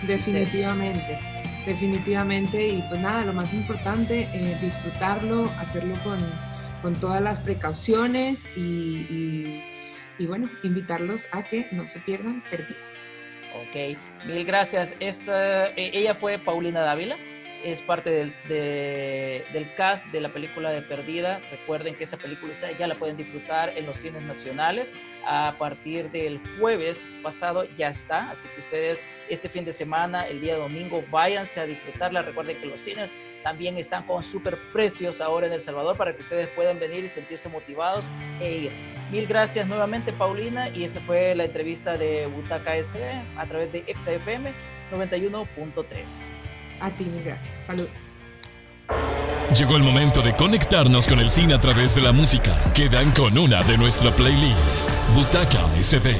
Definitivamente, 0.07 1.19
definitivamente 1.65 2.65
y 2.69 2.81
pues 2.83 3.01
nada, 3.01 3.25
lo 3.25 3.33
más 3.33 3.53
importante, 3.53 4.29
eh, 4.31 4.57
disfrutarlo, 4.61 5.51
hacerlo 5.59 6.01
con, 6.01 6.19
con, 6.81 6.95
todas 6.95 7.21
las 7.21 7.41
precauciones 7.41 8.47
y 8.55 9.61
y 10.17 10.27
bueno, 10.27 10.49
invitarlos 10.63 11.27
a 11.31 11.43
que 11.43 11.67
no 11.71 11.87
se 11.87 11.99
pierdan 11.99 12.41
Perdida. 12.49 12.79
Ok, 13.55 13.97
mil 14.25 14.45
gracias. 14.45 14.95
Esta, 14.99 15.67
eh, 15.69 15.91
ella 15.93 16.13
fue 16.13 16.37
Paulina 16.37 16.81
Dávila, 16.81 17.17
es 17.65 17.81
parte 17.81 18.11
del, 18.11 18.31
del 18.47 19.75
cast 19.75 20.07
de 20.11 20.21
la 20.21 20.29
película 20.29 20.69
de 20.69 20.83
Perdida. 20.83 21.41
Recuerden 21.49 21.95
que 21.95 22.03
esa 22.03 22.15
película 22.15 22.53
ya 22.77 22.85
la 22.85 22.93
pueden 22.93 23.17
disfrutar 23.17 23.75
en 23.75 23.87
los 23.87 23.97
cines 23.97 24.21
nacionales. 24.21 24.93
A 25.25 25.55
partir 25.57 26.11
del 26.11 26.39
jueves 26.59 27.09
pasado 27.23 27.65
ya 27.75 27.89
está, 27.89 28.29
así 28.29 28.47
que 28.49 28.59
ustedes 28.59 29.03
este 29.29 29.49
fin 29.49 29.65
de 29.65 29.73
semana, 29.73 30.27
el 30.27 30.41
día 30.41 30.57
domingo, 30.57 31.03
váyanse 31.09 31.59
a 31.59 31.65
disfrutarla. 31.65 32.21
Recuerden 32.21 32.59
que 32.59 32.67
los 32.67 32.79
cines 32.79 33.11
también 33.43 33.79
están 33.79 34.05
con 34.05 34.21
super 34.21 34.59
precios 34.71 35.19
ahora 35.19 35.47
en 35.47 35.53
El 35.53 35.61
Salvador 35.61 35.97
para 35.97 36.13
que 36.13 36.21
ustedes 36.21 36.47
puedan 36.49 36.79
venir 36.79 37.03
y 37.03 37.09
sentirse 37.09 37.49
motivados 37.49 38.07
e 38.39 38.57
ir. 38.57 38.71
Mil 39.11 39.25
gracias 39.25 39.65
nuevamente, 39.65 40.13
Paulina, 40.13 40.69
y 40.69 40.83
esta 40.83 40.99
fue 40.99 41.33
la 41.33 41.45
entrevista 41.45 41.97
de 41.97 42.27
Butaca 42.27 42.75
SB 42.75 43.03
a 43.37 43.47
través 43.47 43.71
de 43.71 43.83
XFM 43.97 44.53
91.3. 44.91 46.44
A 46.85 46.91
ti, 46.91 47.05
mil 47.05 47.23
gracias. 47.23 47.57
Saludos. 47.65 47.97
Llegó 49.57 49.75
el 49.75 49.81
momento 49.81 50.21
de 50.21 50.35
conectarnos 50.35 51.07
con 51.07 51.19
el 51.19 51.31
cine 51.31 51.55
a 51.55 51.57
través 51.59 51.95
de 51.95 52.01
la 52.01 52.11
música. 52.11 52.55
Quedan 52.75 53.09
con 53.11 53.35
una 53.39 53.63
de 53.63 53.75
nuestra 53.75 54.11
playlist, 54.11 54.87
Butaca 55.15 55.67
SB. 55.81 56.15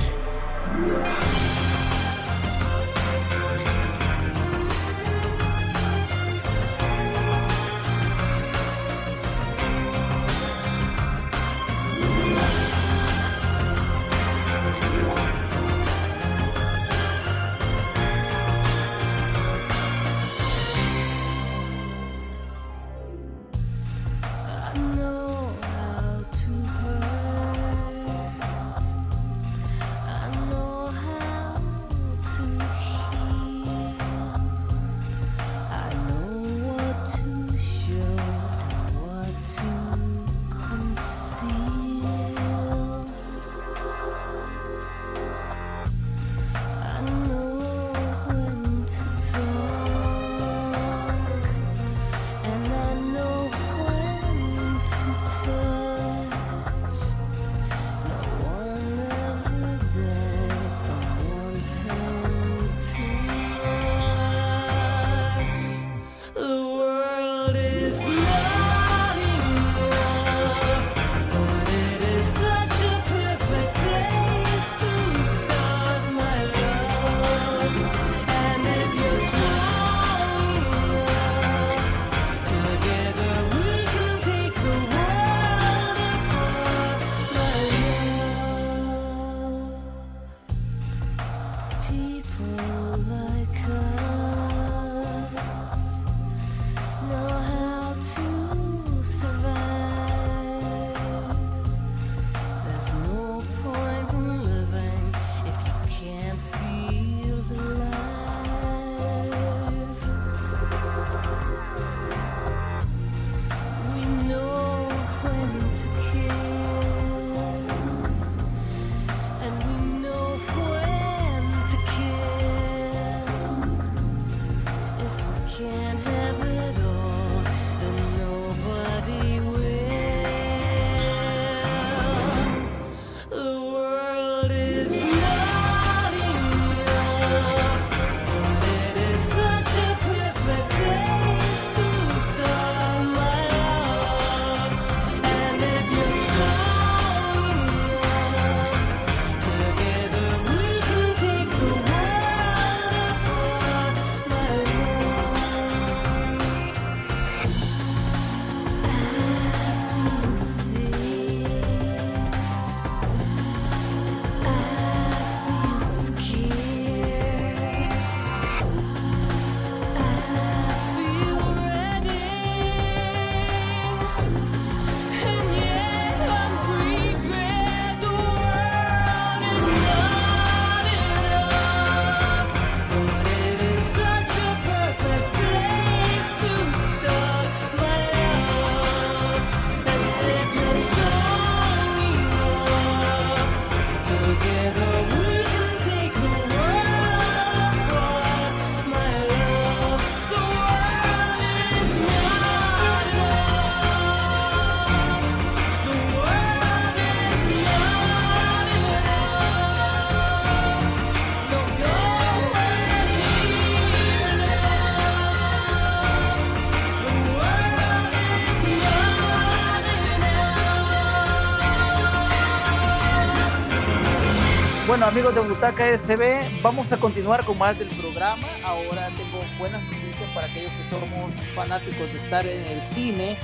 Bueno, 225.06 225.20
amigos 225.20 225.36
de 225.36 225.54
Butaca 225.54 225.96
SB, 225.96 226.64
vamos 226.64 226.92
a 226.92 226.98
continuar 226.98 227.46
con 227.46 227.60
más 227.60 227.78
del 227.78 227.90
programa. 227.90 228.48
Ahora 228.64 229.08
tengo 229.10 229.40
buenas 229.60 229.84
noticias 229.84 230.28
para 230.34 230.48
aquellos 230.48 230.72
que 230.72 230.84
somos 230.84 231.32
fanáticos 231.54 232.12
de 232.12 232.18
estar 232.18 232.44
en 232.44 232.66
el 232.66 232.82
cine. 232.82 233.38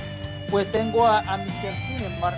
Pues 0.50 0.72
tengo 0.72 1.06
a, 1.06 1.20
a 1.20 1.36
Mr. 1.36 1.76
Cinemark. 1.86 2.36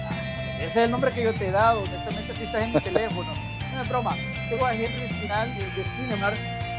Ese 0.59 0.67
es 0.67 0.77
el 0.77 0.91
nombre 0.91 1.11
que 1.11 1.25
yo 1.25 1.33
te 1.33 1.47
he 1.47 1.51
dado. 1.51 1.81
Honestamente, 1.85 2.35
si 2.35 2.45
estás 2.45 2.65
en 2.65 2.75
mi 2.75 2.81
teléfono. 2.83 3.33
No 3.75 3.83
es 3.83 3.89
broma. 3.89 4.15
Tengo 4.51 4.67
a 4.67 4.75
Henry 4.75 5.05
Espinal 5.05 5.55
de, 5.57 5.71
de 5.71 5.85
Cinemark, 5.85 6.37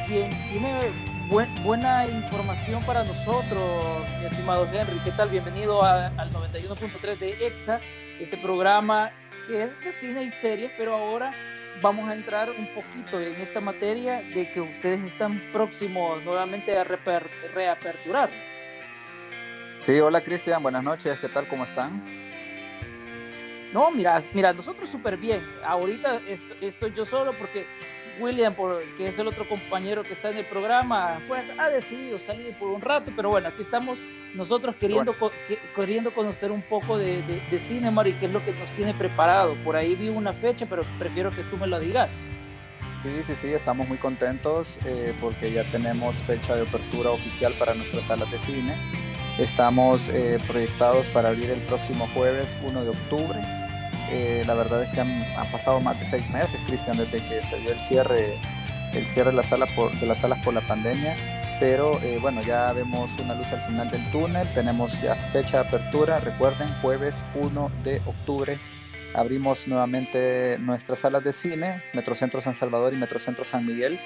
quien 0.07 0.29
tiene 0.51 0.91
buena 1.63 2.05
información 2.05 2.83
para 2.83 3.03
nosotros, 3.03 4.07
mi 4.19 4.25
estimado 4.25 4.67
Henry. 4.71 4.99
¿Qué 4.99 5.11
tal? 5.11 5.29
Bienvenido 5.29 5.83
a, 5.83 6.07
al 6.15 6.29
91.3 6.29 7.17
de 7.17 7.47
EXA, 7.47 7.81
este 8.19 8.37
programa 8.37 9.11
que 9.47 9.63
es 9.63 9.83
de 9.83 9.91
cine 9.91 10.23
y 10.23 10.31
series, 10.31 10.71
pero 10.77 10.95
ahora 10.95 11.31
vamos 11.81 12.09
a 12.09 12.13
entrar 12.13 12.49
un 12.49 12.67
poquito 12.73 13.19
en 13.19 13.39
esta 13.41 13.61
materia 13.61 14.21
de 14.21 14.51
que 14.51 14.61
ustedes 14.61 15.03
están 15.03 15.41
próximos 15.51 16.23
nuevamente 16.23 16.77
a 16.77 16.83
reaperturar. 16.83 18.29
Sí, 19.81 19.99
hola 19.99 20.21
Cristian, 20.21 20.63
buenas 20.63 20.83
noches, 20.83 21.19
¿qué 21.19 21.29
tal? 21.29 21.47
¿Cómo 21.47 21.63
están? 21.63 22.03
No, 23.73 23.91
mira, 23.91 24.17
mira 24.33 24.53
nosotros 24.53 24.87
súper 24.87 25.17
bien. 25.17 25.45
Ahorita 25.63 26.21
estoy 26.61 26.93
yo 26.93 27.03
solo 27.03 27.33
porque 27.37 27.67
William, 28.19 28.55
que 28.97 29.07
es 29.07 29.19
el 29.19 29.27
otro 29.27 29.47
compañero 29.47 30.03
que 30.03 30.13
está 30.13 30.29
en 30.29 30.37
el 30.37 30.45
programa, 30.45 31.21
pues 31.27 31.51
ha 31.57 31.69
decidido 31.69 32.17
salir 32.17 32.57
por 32.57 32.69
un 32.69 32.81
rato, 32.81 33.11
pero 33.15 33.29
bueno, 33.29 33.47
aquí 33.47 33.61
estamos 33.61 33.99
nosotros 34.33 34.75
queriendo, 34.75 35.13
queriendo 35.75 36.13
conocer 36.13 36.51
un 36.51 36.61
poco 36.61 36.97
de, 36.97 37.21
de, 37.23 37.41
de 37.49 37.59
Cinema 37.59 38.07
y 38.07 38.13
qué 38.13 38.25
es 38.25 38.31
lo 38.31 38.43
que 38.43 38.53
nos 38.53 38.71
tiene 38.71 38.93
preparado. 38.93 39.55
Por 39.63 39.75
ahí 39.75 39.95
vi 39.95 40.09
una 40.09 40.33
fecha, 40.33 40.65
pero 40.69 40.83
prefiero 40.99 41.31
que 41.31 41.43
tú 41.43 41.57
me 41.57 41.67
lo 41.67 41.79
digas. 41.79 42.27
Sí, 43.03 43.23
sí, 43.23 43.35
sí, 43.35 43.53
estamos 43.53 43.87
muy 43.87 43.97
contentos 43.97 44.79
eh, 44.85 45.13
porque 45.21 45.51
ya 45.51 45.63
tenemos 45.69 46.15
fecha 46.23 46.55
de 46.55 46.63
apertura 46.63 47.11
oficial 47.11 47.53
para 47.53 47.75
nuestras 47.75 48.05
salas 48.05 48.31
de 48.31 48.39
cine. 48.39 48.75
Estamos 49.37 50.09
eh, 50.09 50.39
proyectados 50.47 51.07
para 51.09 51.29
abrir 51.29 51.51
el 51.51 51.59
próximo 51.61 52.09
jueves 52.13 52.57
1 52.63 52.83
de 52.83 52.89
octubre 52.89 53.64
eh, 54.09 54.43
la 54.45 54.53
verdad 54.53 54.83
es 54.83 54.89
que 54.89 55.01
han, 55.01 55.25
pasado 55.51 55.79
más 55.81 55.99
de 55.99 56.05
seis 56.05 56.29
meses, 56.31 56.59
Cristian, 56.65 56.97
desde 56.97 57.19
que 57.27 57.43
se 57.43 57.59
dio 57.59 57.71
el 57.71 57.79
cierre, 57.79 58.39
el 58.93 59.05
cierre 59.05 59.31
de, 59.31 59.37
la 59.37 59.43
sala 59.43 59.67
por, 59.75 59.97
de 59.99 60.05
las 60.05 60.19
salas 60.19 60.43
por 60.43 60.53
la 60.53 60.61
pandemia. 60.61 61.15
Pero 61.59 62.01
eh, 62.01 62.17
bueno, 62.21 62.41
ya 62.41 62.73
vemos 62.73 63.09
una 63.17 63.33
luz 63.33 63.47
al 63.53 63.61
final 63.61 63.89
del 63.89 64.03
túnel, 64.11 64.47
tenemos 64.53 65.01
ya 65.01 65.15
fecha 65.31 65.61
de 65.61 65.67
apertura, 65.69 66.19
recuerden, 66.19 66.67
jueves 66.81 67.23
1 67.35 67.71
de 67.83 68.01
octubre 68.05 68.57
abrimos 69.15 69.67
nuevamente 69.67 70.57
nuestras 70.59 70.99
salas 70.99 71.23
de 71.23 71.31
cine, 71.31 71.81
Metrocentro 71.93 72.41
San 72.41 72.53
Salvador 72.53 72.93
y 72.93 72.97
Metrocentro 72.97 73.43
San 73.43 73.65
Miguel, 73.65 73.99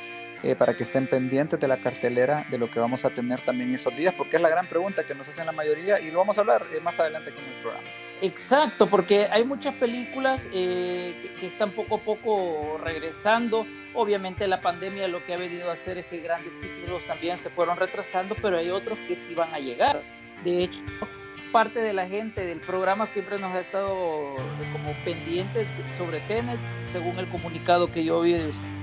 eh, 0.43 0.55
para 0.55 0.75
que 0.75 0.83
estén 0.83 1.07
pendientes 1.07 1.59
de 1.59 1.67
la 1.67 1.77
cartelera 1.77 2.45
de 2.49 2.57
lo 2.57 2.69
que 2.69 2.79
vamos 2.79 3.05
a 3.05 3.09
tener 3.09 3.41
también 3.41 3.73
esos 3.73 3.95
días, 3.95 4.13
porque 4.15 4.37
es 4.37 4.41
la 4.41 4.49
gran 4.49 4.67
pregunta 4.67 5.03
que 5.03 5.15
nos 5.15 5.27
hacen 5.27 5.45
la 5.45 5.51
mayoría 5.51 5.99
y 5.99 6.11
lo 6.11 6.19
vamos 6.19 6.37
a 6.37 6.41
hablar 6.41 6.65
más 6.81 6.99
adelante 6.99 7.31
aquí 7.31 7.41
en 7.41 7.53
el 7.53 7.61
programa. 7.61 7.87
Exacto, 8.21 8.87
porque 8.87 9.27
hay 9.31 9.45
muchas 9.45 9.75
películas 9.75 10.49
eh, 10.53 11.33
que, 11.39 11.45
están 11.45 11.71
poco 11.71 11.95
a 11.95 11.99
poco 11.99 12.77
regresando. 12.83 13.65
Obviamente 13.93 14.47
la 14.47 14.61
pandemia 14.61 15.07
lo 15.07 15.23
que 15.25 15.33
ha 15.33 15.37
venido 15.37 15.69
a 15.69 15.73
hacer 15.73 15.97
es 15.97 16.05
que 16.05 16.19
grandes 16.19 16.59
títulos 16.59 17.05
también 17.05 17.37
se 17.37 17.49
fueron 17.49 17.77
retrasando, 17.77 18.35
pero 18.41 18.57
hay 18.57 18.69
otros 18.69 18.99
que 19.07 19.15
sí 19.15 19.35
van 19.35 19.53
a 19.53 19.59
llegar. 19.59 20.01
De 20.43 20.63
hecho, 20.63 20.79
parte 21.53 21.79
de 21.79 21.93
la 21.93 22.07
gente 22.07 22.45
del 22.45 22.59
programa 22.59 23.05
siempre 23.05 23.39
nos 23.39 23.55
ha 23.55 23.59
estado 23.59 24.35
eh, 24.35 24.69
como 24.73 24.93
pendiente 25.05 25.65
sobre 25.97 26.19
Tenet, 26.21 26.59
según 26.81 27.17
el 27.19 27.29
comunicado 27.29 27.89
que 27.91 28.03
yo 28.03 28.21
vi 28.21 28.33
de 28.33 28.47
usted. 28.47 28.78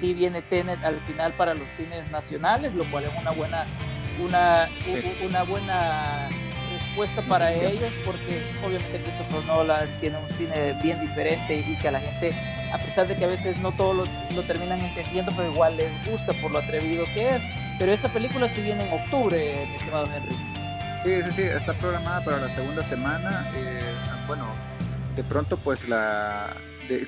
Sí 0.00 0.14
viene 0.14 0.42
Tenet 0.42 0.82
al 0.84 1.00
final 1.00 1.32
para 1.34 1.54
los 1.54 1.68
cines 1.70 2.10
nacionales, 2.10 2.74
lo 2.74 2.88
cual 2.90 3.04
es 3.04 3.20
una 3.20 3.32
buena, 3.32 3.66
una, 4.20 4.68
una 5.26 5.42
buena 5.42 6.28
respuesta 6.70 7.22
para 7.22 7.52
ellos 7.52 7.92
porque 8.04 8.42
obviamente 8.64 9.00
Christopher 9.02 9.44
Nolan 9.46 9.88
tiene 10.00 10.18
un 10.18 10.28
cine 10.28 10.78
bien 10.82 11.00
diferente 11.00 11.56
y 11.56 11.76
que 11.78 11.88
a 11.88 11.92
la 11.92 12.00
gente, 12.00 12.32
a 12.72 12.78
pesar 12.78 13.08
de 13.08 13.16
que 13.16 13.24
a 13.24 13.28
veces 13.28 13.58
no 13.60 13.72
todos 13.72 13.96
lo, 13.96 14.34
lo, 14.34 14.42
terminan 14.42 14.80
entendiendo, 14.80 15.32
pero 15.36 15.50
igual 15.50 15.76
les 15.76 15.90
gusta 16.06 16.32
por 16.34 16.50
lo 16.50 16.58
atrevido 16.58 17.04
que 17.14 17.28
es. 17.28 17.42
Pero 17.78 17.92
esa 17.92 18.12
película 18.12 18.48
sí 18.48 18.60
viene 18.60 18.88
en 18.88 18.92
octubre, 18.92 19.66
mi 19.68 19.74
estimado 19.76 20.06
Henry. 20.06 20.34
Sí, 21.04 21.22
sí, 21.22 21.30
sí, 21.30 21.42
está 21.42 21.74
programada 21.74 22.24
para 22.24 22.38
la 22.38 22.50
segunda 22.50 22.84
semana. 22.84 23.50
Eh, 23.54 23.80
bueno, 24.26 24.48
de 25.14 25.22
pronto 25.22 25.56
pues 25.56 25.88
la, 25.88 26.56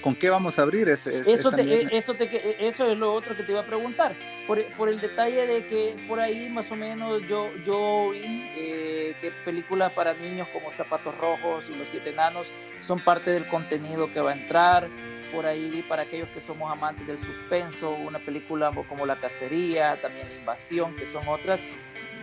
¿Con 0.00 0.14
qué 0.14 0.30
vamos 0.30 0.58
a 0.58 0.62
abrir? 0.62 0.88
eso, 0.88 1.10
eso, 1.10 1.52
eso 1.52 2.86
es 2.86 2.98
lo 2.98 3.12
otro 3.12 3.36
que 3.36 3.42
te 3.42 3.52
iba 3.52 3.60
a 3.60 3.66
preguntar. 3.66 4.14
Por, 4.46 4.64
por, 4.72 4.88
el 4.88 5.00
detalle 5.00 5.46
de 5.46 5.66
que 5.66 5.96
por 6.08 6.20
ahí 6.20 6.48
más 6.48 6.70
o 6.72 6.76
menos 6.76 7.22
yo, 7.28 7.50
yo 7.64 8.10
vi 8.10 8.50
eh, 8.56 9.16
que 9.20 9.30
películas 9.44 9.92
para 9.92 10.14
niños 10.14 10.48
como 10.52 10.70
Zapatos 10.70 11.16
Rojos 11.16 11.70
y 11.70 11.76
Los 11.76 11.88
Siete 11.88 12.10
Enanos 12.10 12.52
son 12.78 13.00
parte 13.00 13.30
del 13.30 13.46
contenido 13.48 14.12
que 14.12 14.20
va 14.20 14.30
a 14.30 14.34
entrar. 14.34 14.88
Por 15.32 15.46
ahí 15.46 15.70
vi 15.70 15.82
para 15.82 16.02
aquellos 16.02 16.28
que 16.30 16.40
somos 16.40 16.70
amantes 16.72 17.06
del 17.06 17.18
suspenso, 17.18 17.92
una 17.92 18.18
película 18.18 18.72
como 18.88 19.06
La 19.06 19.20
Cacería, 19.20 20.00
también 20.00 20.28
La 20.28 20.34
Invasión, 20.34 20.96
que 20.96 21.06
son 21.06 21.28
otras. 21.28 21.64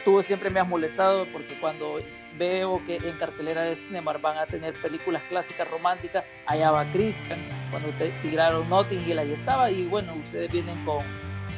Tú 0.08 0.24
siempre 0.24 0.50
me 0.50 0.62
has 0.62 0.68
molestado 0.70 1.26
porque 1.34 1.56
cuando 1.60 2.00
veo 2.38 2.82
que 2.86 2.96
en 2.96 3.18
cartelera 3.18 3.64
de 3.64 3.76
Cinemark 3.76 4.22
van 4.22 4.38
a 4.38 4.46
tener 4.46 4.74
películas 4.82 5.22
clásicas 5.28 5.70
románticas. 5.70 6.24
Allá 6.46 6.72
va 6.72 6.90
Christian, 6.92 7.42
cuando 7.72 7.90
te 7.98 8.12
tiraron 8.22 8.70
Notting 8.70 9.06
Hill, 9.06 9.20
ahí 9.20 9.34
estaba. 9.34 9.70
Y 9.70 9.84
bueno, 9.84 10.16
ustedes 10.16 10.50
vienen 10.50 10.86
con 10.86 11.04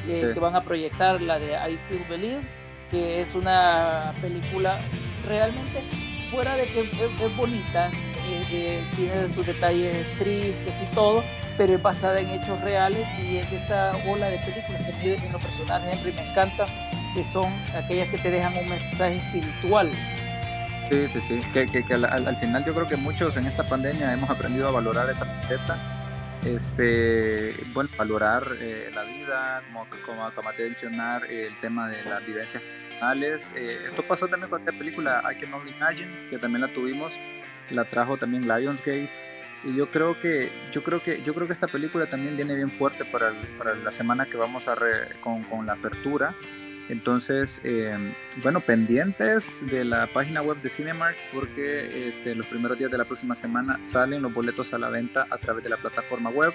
eh, 0.08 0.32
que 0.34 0.40
van 0.40 0.56
a 0.56 0.64
proyectar 0.64 1.22
la 1.22 1.38
de 1.38 1.52
I 1.52 1.78
Still 1.78 2.04
Believe, 2.08 2.42
que 2.90 3.20
es 3.20 3.36
una 3.36 4.12
película 4.20 4.80
realmente 5.28 5.84
fuera 6.32 6.56
de 6.56 6.72
que 6.72 6.80
es, 6.80 7.36
bonita, 7.36 7.86
eh, 8.26 8.44
eh, 8.50 8.84
tiene 8.96 9.28
sus 9.28 9.46
detalles 9.46 10.12
tristes 10.18 10.74
y 10.82 10.92
todo, 10.92 11.22
pero 11.56 11.74
es 11.74 11.82
basada 11.82 12.18
en 12.18 12.30
hechos 12.30 12.60
reales 12.62 13.06
y 13.22 13.36
es 13.36 13.52
esta 13.52 13.92
ola 14.08 14.28
de 14.28 14.38
películas 14.38 14.82
que 14.82 14.92
a 14.92 14.96
mí 14.96 15.24
en 15.24 15.32
lo 15.32 15.38
personal 15.38 15.80
siempre 15.82 16.12
me 16.12 16.30
encanta, 16.30 16.66
que 17.14 17.24
son 17.24 17.52
aquellas 17.74 18.08
que 18.08 18.18
te 18.18 18.30
dejan 18.30 18.56
un 18.56 18.68
mensaje 18.68 19.16
espiritual 19.16 19.90
Sí, 20.90 21.06
sí, 21.06 21.20
sí. 21.20 21.40
Que, 21.52 21.68
que, 21.68 21.84
que 21.84 21.94
al, 21.94 22.36
final 22.36 22.64
yo 22.64 22.74
creo 22.74 22.88
que 22.88 22.96
muchos 22.96 23.36
en 23.36 23.46
esta 23.46 23.62
pandemia 23.62 24.12
hemos 24.12 24.28
aprendido 24.28 24.66
a 24.66 24.72
valorar 24.72 25.08
esa 25.08 25.24
faceta. 25.24 25.78
Este, 26.44 27.54
bueno, 27.72 27.88
valorar 27.96 28.56
eh, 28.58 28.90
la 28.92 29.04
vida, 29.04 29.62
como, 29.68 29.86
como 30.04 30.24
acabate 30.24 30.64
de 30.64 30.70
mencionar, 30.70 31.30
el 31.30 31.56
tema 31.60 31.88
de 31.88 32.02
las 32.02 32.26
vivencias 32.26 32.60
personales. 32.60 33.52
Eh, 33.54 33.84
esto 33.86 34.02
pasó 34.02 34.26
también 34.26 34.50
con 34.50 34.58
esta 34.58 34.72
película 34.72 35.22
I 35.30 35.38
Can 35.38 35.54
Only 35.54 35.70
Imagine, 35.70 36.28
que 36.28 36.38
también 36.38 36.62
la 36.62 36.74
tuvimos, 36.74 37.12
la 37.70 37.84
trajo 37.84 38.16
también 38.16 38.48
Lionsgate. 38.48 39.10
Y 39.62 39.76
yo 39.76 39.92
creo 39.92 40.18
que, 40.18 40.50
yo 40.72 40.82
creo 40.82 41.00
que, 41.04 41.22
yo 41.22 41.34
creo 41.34 41.46
que 41.46 41.52
esta 41.52 41.68
película 41.68 42.06
también 42.06 42.34
viene 42.34 42.56
bien 42.56 42.72
fuerte 42.72 43.04
para, 43.04 43.32
para 43.58 43.76
la 43.76 43.92
semana 43.92 44.26
que 44.26 44.36
vamos 44.36 44.66
a 44.66 44.74
con, 45.20 45.44
con 45.44 45.66
la 45.66 45.74
apertura. 45.74 46.34
Entonces, 46.90 47.60
eh, 47.62 47.96
bueno, 48.42 48.60
pendientes 48.60 49.64
de 49.70 49.84
la 49.84 50.08
página 50.08 50.42
web 50.42 50.60
de 50.60 50.70
Cinemark 50.70 51.16
porque 51.32 52.08
este, 52.08 52.34
los 52.34 52.46
primeros 52.46 52.78
días 52.78 52.90
de 52.90 52.98
la 52.98 53.04
próxima 53.04 53.36
semana 53.36 53.78
salen 53.84 54.22
los 54.22 54.34
boletos 54.34 54.74
a 54.74 54.78
la 54.78 54.88
venta 54.90 55.24
a 55.30 55.38
través 55.38 55.62
de 55.62 55.70
la 55.70 55.76
plataforma 55.76 56.30
web, 56.30 56.52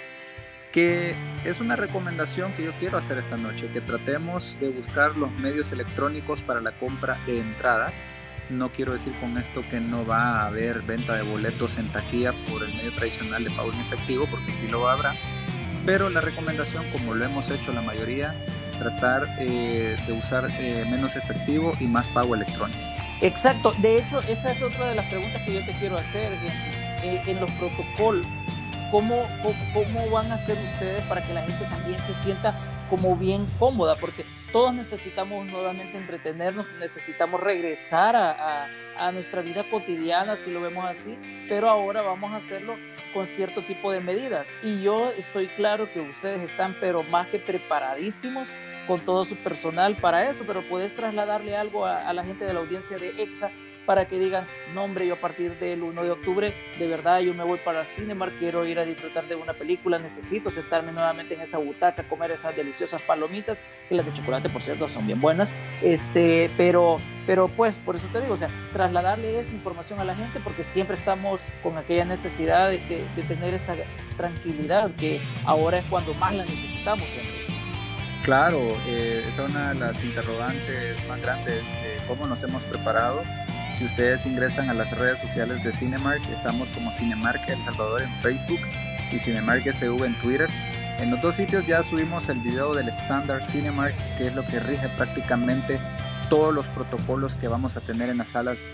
que 0.73 1.15
es 1.45 1.61
una 1.61 1.77
recomendación 1.77 2.51
que 2.51 2.65
yo 2.65 2.73
quiero 2.81 2.97
hacer 2.97 3.17
esta 3.17 3.37
noche, 3.37 3.69
que 3.71 3.79
tratemos 3.79 4.57
de 4.59 4.71
buscar 4.71 5.15
los 5.15 5.31
medios 5.31 5.71
electrónicos 5.71 6.41
para 6.41 6.59
la 6.59 6.77
compra 6.79 7.17
de 7.25 7.39
entradas. 7.39 8.03
No 8.49 8.73
quiero 8.73 8.91
decir 8.91 9.13
con 9.21 9.37
esto 9.37 9.63
que 9.69 9.79
no 9.79 10.05
va 10.05 10.41
a 10.41 10.47
haber 10.47 10.81
venta 10.81 11.15
de 11.15 11.23
boletos 11.23 11.77
en 11.77 11.89
taquilla 11.93 12.33
por 12.51 12.61
el 12.61 12.75
medio 12.75 12.93
tradicional 12.93 13.45
de 13.45 13.51
pago 13.51 13.71
en 13.71 13.79
efectivo, 13.79 14.27
porque 14.29 14.51
sí 14.51 14.67
lo 14.67 14.89
habrá. 14.89 15.15
Pero 15.85 16.09
la 16.09 16.19
recomendación, 16.19 16.83
como 16.91 17.13
lo 17.13 17.23
hemos 17.23 17.49
hecho 17.49 17.71
la 17.71 17.81
mayoría, 17.81 18.35
tratar 18.77 19.35
eh, 19.39 19.97
de 20.05 20.13
usar 20.13 20.49
eh, 20.59 20.85
menos 20.89 21.15
efectivo 21.15 21.71
y 21.79 21.85
más 21.85 22.07
pago 22.09 22.35
electrónico. 22.35 22.79
Exacto, 23.21 23.73
de 23.79 23.99
hecho 23.99 24.21
esa 24.21 24.51
es 24.51 24.61
otra 24.61 24.87
de 24.87 24.95
las 24.95 25.05
preguntas 25.07 25.41
que 25.45 25.53
yo 25.53 25.65
te 25.65 25.77
quiero 25.79 25.97
hacer 25.97 26.33
eh, 27.03 27.21
en 27.25 27.39
los 27.39 27.49
protocolos. 27.51 28.25
¿Cómo, 28.91 29.23
¿Cómo 29.73 30.09
van 30.11 30.31
a 30.31 30.35
hacer 30.35 30.57
ustedes 30.73 31.01
para 31.03 31.25
que 31.25 31.33
la 31.33 31.43
gente 31.43 31.65
también 31.65 31.99
se 31.99 32.13
sienta 32.13 32.57
como 32.89 33.15
bien 33.15 33.45
cómoda? 33.59 33.95
Porque 33.95 34.25
todos 34.55 34.73
necesitamos 34.73 35.45
nuevamente 35.47 35.97
entretenernos, 35.97 36.65
necesitamos 36.79 37.41
regresar 37.41 38.15
a, 38.15 39.11
nuestra 39.11 39.41
vida 39.41 39.69
cotidiana, 39.69 40.37
si 40.37 40.49
lo 40.49 40.61
vemos 40.61 40.85
así, 40.85 41.19
pero 41.49 41.69
ahora 41.69 42.01
vamos 42.01 42.31
a 42.31 42.37
hacerlo 42.37 42.77
con 43.13 43.25
cierto 43.25 43.65
tipo 43.65 43.91
de 43.91 43.99
medidas. 43.99 44.53
Y 44.63 44.81
yo 44.81 45.11
estoy 45.11 45.47
claro 45.47 45.91
que 45.91 45.99
ustedes 45.99 46.41
están, 46.41 46.77
pero 46.79 47.03
más 47.03 47.27
que 47.27 47.37
preparadísimos 47.37 48.53
con 48.87 49.01
todo 49.01 49.25
su 49.25 49.35
personal 49.35 49.97
para 49.97 50.29
eso, 50.29 50.45
pero 50.47 50.61
puedes 50.69 50.95
trasladarle 50.95 51.57
algo 51.57 51.85
a, 51.85 52.13
la 52.13 52.23
gente 52.23 52.45
de 52.45 52.53
la 52.53 52.61
audiencia 52.61 52.97
de 52.97 53.09
EXA 53.21 53.51
para 53.85 54.07
que 54.07 54.19
digan, 54.19 54.47
no 54.73 54.83
hombre, 54.83 55.07
yo 55.07 55.15
a 55.15 55.21
partir 55.21 55.57
del 55.59 55.83
1 55.83 56.03
de 56.03 56.11
octubre, 56.11 56.53
de 56.77 56.87
verdad, 56.87 57.19
yo 57.19 57.33
me 57.33 57.43
voy 57.43 57.59
para 57.63 57.85
Cinemark, 57.85 58.37
quiero 58.39 58.65
ir 58.65 58.79
a 58.79 58.85
disfrutar 58.85 59.27
de 59.27 59.35
una 59.35 59.53
película, 59.53 59.99
necesito 59.99 60.49
sentarme 60.49 60.91
nuevamente 60.91 61.35
en 61.35 61.41
esa 61.41 61.57
butaca, 61.57 62.03
comer 62.03 62.31
esas 62.31 62.55
deliciosas 62.55 63.01
palomitas, 63.01 63.63
que 63.87 63.95
las 63.95 64.05
de 64.05 64.13
chocolate, 64.13 64.49
por 64.49 64.61
cierto, 64.61 64.87
son 64.87 65.05
bien 65.05 65.21
buenas, 65.21 65.53
este, 65.81 66.51
pero, 66.57 66.97
pero 67.25 67.47
pues, 67.47 67.77
por 67.79 67.95
eso 67.95 68.07
te 68.11 68.21
digo, 68.21 68.33
o 68.33 68.37
sea, 68.37 68.49
trasladarle 68.73 69.39
esa 69.39 69.53
información 69.53 69.99
a 69.99 70.03
la 70.03 70.15
gente, 70.15 70.39
porque 70.39 70.63
siempre 70.63 70.95
estamos 70.95 71.41
con 71.63 71.77
aquella 71.77 72.05
necesidad 72.05 72.69
de, 72.69 72.79
de, 73.15 73.23
tener 73.23 73.53
esa 73.53 73.75
tranquilidad, 74.17 74.91
que 74.95 75.21
ahora 75.45 75.79
es 75.79 75.85
cuando 75.85 76.13
más 76.15 76.33
la 76.33 76.45
necesitamos. 76.45 77.07
Claro, 78.23 78.59
eh, 78.87 79.23
es 79.27 79.37
una 79.37 79.73
de 79.73 79.79
las 79.79 80.03
interrogantes 80.03 81.07
más 81.07 81.21
grandes, 81.21 81.63
eh, 81.83 81.97
cómo 82.07 82.25
nos 82.25 82.41
hemos 82.41 82.63
preparado 82.63 83.23
si 83.77 83.83
ustedes 83.83 84.25
ingresan 84.25 84.69
a 84.69 84.73
las 84.73 84.97
redes 84.97 85.19
sociales 85.19 85.61
de 85.61 85.71
Cinemark, 85.73 86.21
estamos 86.31 86.69
como 86.69 86.93
Cinemark 86.93 87.41
El 87.49 87.59
Salvador 87.59 88.03
en 88.03 88.15
Facebook 88.15 88.61
y 89.11 89.19
Cinemark 89.19 89.69
SV 89.69 90.05
en 90.05 90.17
Twitter. 90.21 90.49
En 90.97 91.11
los 91.11 91.21
dos 91.21 91.35
sitios 91.35 91.65
ya 91.67 91.83
subimos 91.83 92.29
el 92.29 92.39
video 92.39 92.73
del 92.73 92.87
estándar 92.87 93.43
Cinemark, 93.43 93.93
que 94.17 94.27
es 94.27 94.35
lo 94.35 94.45
que 94.45 94.61
rige 94.61 94.87
prácticamente 94.95 95.81
todos 96.29 96.53
los 96.53 96.69
protocolos 96.69 97.35
que 97.35 97.49
vamos 97.49 97.75
a 97.75 97.81
tener 97.81 98.09
en 98.09 98.19
las 98.19 98.29
salas 98.29 98.65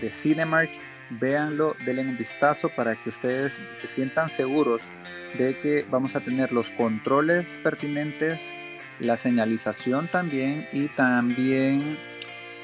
de 0.00 0.08
Cinemark. 0.08 0.70
Véanlo, 1.10 1.76
denle 1.84 2.02
un 2.02 2.16
vistazo 2.16 2.70
para 2.74 2.98
que 2.98 3.10
ustedes 3.10 3.60
se 3.72 3.86
sientan 3.86 4.30
seguros 4.30 4.88
de 5.36 5.58
que 5.58 5.86
vamos 5.90 6.16
a 6.16 6.20
tener 6.20 6.50
los 6.50 6.72
controles 6.72 7.60
pertinentes, 7.62 8.54
la 9.00 9.18
señalización 9.18 10.10
también 10.10 10.66
y 10.72 10.88
también 10.88 11.98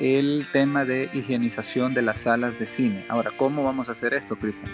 el 0.03 0.49
tema 0.51 0.85
de 0.85 1.09
higienización 1.13 1.95
de 1.95 2.03
las 2.03 2.19
salas 2.19 2.59
de 2.59 2.67
cine. 2.67 3.07
Ahora, 3.09 3.31
¿cómo 3.37 3.63
vamos 3.63 3.89
a 3.89 3.93
hacer 3.93 4.15
esto, 4.15 4.35
Cristian? 4.35 4.73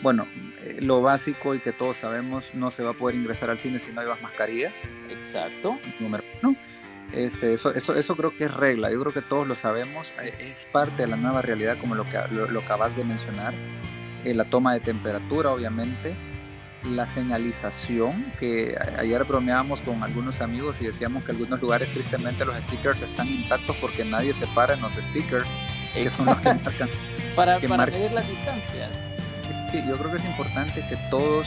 Bueno, 0.00 0.28
eh, 0.62 0.76
lo 0.80 1.02
básico 1.02 1.56
y 1.56 1.58
que 1.58 1.72
todos 1.72 1.96
sabemos, 1.96 2.54
no 2.54 2.70
se 2.70 2.84
va 2.84 2.90
a 2.90 2.94
poder 2.94 3.16
ingresar 3.16 3.50
al 3.50 3.58
cine 3.58 3.80
si 3.80 3.90
no 3.90 4.00
llevas 4.00 4.22
mascarilla. 4.22 4.72
Exacto. 5.08 5.76
Número 5.98 6.22
uno. 6.40 6.56
Este, 7.12 7.52
eso, 7.52 7.74
eso, 7.74 7.96
eso 7.96 8.14
creo 8.14 8.36
que 8.36 8.44
es 8.44 8.54
regla, 8.54 8.92
yo 8.92 9.00
creo 9.00 9.12
que 9.12 9.22
todos 9.22 9.44
lo 9.44 9.56
sabemos, 9.56 10.14
eh, 10.22 10.32
es 10.54 10.66
parte 10.66 11.02
de 11.02 11.08
la 11.08 11.16
nueva 11.16 11.42
realidad 11.42 11.76
como 11.80 11.96
lo 11.96 12.08
que 12.08 12.16
lo, 12.30 12.60
acabas 12.60 12.94
de 12.94 13.02
mencionar, 13.02 13.52
eh, 14.22 14.32
la 14.32 14.44
toma 14.44 14.74
de 14.74 14.78
temperatura 14.78 15.50
obviamente, 15.50 16.14
la 16.84 17.06
señalización, 17.06 18.32
que 18.38 18.74
ayer 18.98 19.24
bromeábamos 19.24 19.80
con 19.82 20.02
algunos 20.02 20.40
amigos 20.40 20.80
y 20.80 20.86
decíamos 20.86 21.24
que 21.24 21.32
en 21.32 21.36
algunos 21.36 21.60
lugares 21.60 21.90
tristemente 21.90 22.44
los 22.44 22.56
stickers 22.64 23.02
están 23.02 23.28
intactos 23.28 23.76
porque 23.76 24.04
nadie 24.04 24.32
se 24.32 24.46
para 24.48 24.74
en 24.74 24.80
los 24.80 24.94
stickers, 24.94 25.48
que 25.92 26.10
son 26.10 26.26
los 26.26 26.38
que 26.38 26.54
marcan. 26.54 26.88
para, 27.36 27.58
medir 27.58 28.12
las 28.12 28.28
distancias. 28.28 28.90
Sí, 29.70 29.82
yo 29.86 29.96
creo 29.98 30.10
que 30.10 30.16
es 30.16 30.24
importante 30.24 30.84
que 30.88 30.96
todos 31.10 31.46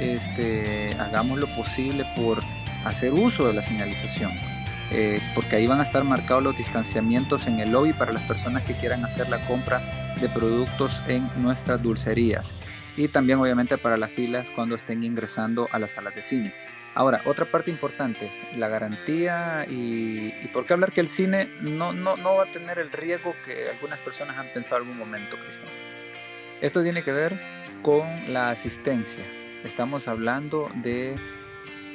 este, 0.00 0.94
hagamos 0.98 1.38
lo 1.38 1.46
posible 1.54 2.06
por 2.16 2.42
hacer 2.84 3.12
uso 3.12 3.46
de 3.46 3.54
la 3.54 3.62
señalización. 3.62 4.32
Eh, 4.90 5.20
porque 5.34 5.56
ahí 5.56 5.66
van 5.66 5.80
a 5.80 5.82
estar 5.82 6.02
marcados 6.02 6.42
los 6.42 6.56
distanciamientos 6.56 7.46
en 7.46 7.60
el 7.60 7.72
lobby 7.72 7.92
para 7.92 8.10
las 8.10 8.22
personas 8.22 8.62
que 8.62 8.72
quieran 8.72 9.04
hacer 9.04 9.28
la 9.28 9.46
compra 9.46 10.14
de 10.18 10.30
productos 10.30 11.02
en 11.08 11.30
nuestras 11.42 11.82
dulcerías 11.82 12.54
y 12.98 13.06
también 13.06 13.38
obviamente 13.38 13.78
para 13.78 13.96
las 13.96 14.12
filas 14.12 14.50
cuando 14.52 14.74
estén 14.74 15.04
ingresando 15.04 15.68
a 15.70 15.78
las 15.78 15.92
salas 15.92 16.16
de 16.16 16.22
cine. 16.22 16.54
Ahora, 16.96 17.22
otra 17.26 17.48
parte 17.48 17.70
importante, 17.70 18.28
la 18.56 18.66
garantía 18.66 19.64
y, 19.68 20.32
por 20.52 20.66
qué 20.66 20.72
hablar 20.72 20.90
que 20.90 21.00
el 21.00 21.06
cine 21.06 21.48
no, 21.60 21.92
no, 21.92 22.16
no 22.16 22.34
va 22.34 22.44
a 22.44 22.52
tener 22.52 22.80
el 22.80 22.90
riesgo 22.90 23.36
que 23.44 23.68
algunas 23.68 24.00
personas 24.00 24.36
han 24.36 24.52
pensado 24.52 24.78
en 24.78 24.82
algún 24.82 24.98
momento, 24.98 25.36
Cristian. 25.38 25.68
Esto 26.60 26.82
tiene 26.82 27.04
que 27.04 27.12
ver 27.12 27.40
con 27.82 28.32
la 28.32 28.50
asistencia. 28.50 29.24
Estamos 29.62 30.08
hablando 30.08 30.68
de 30.82 31.16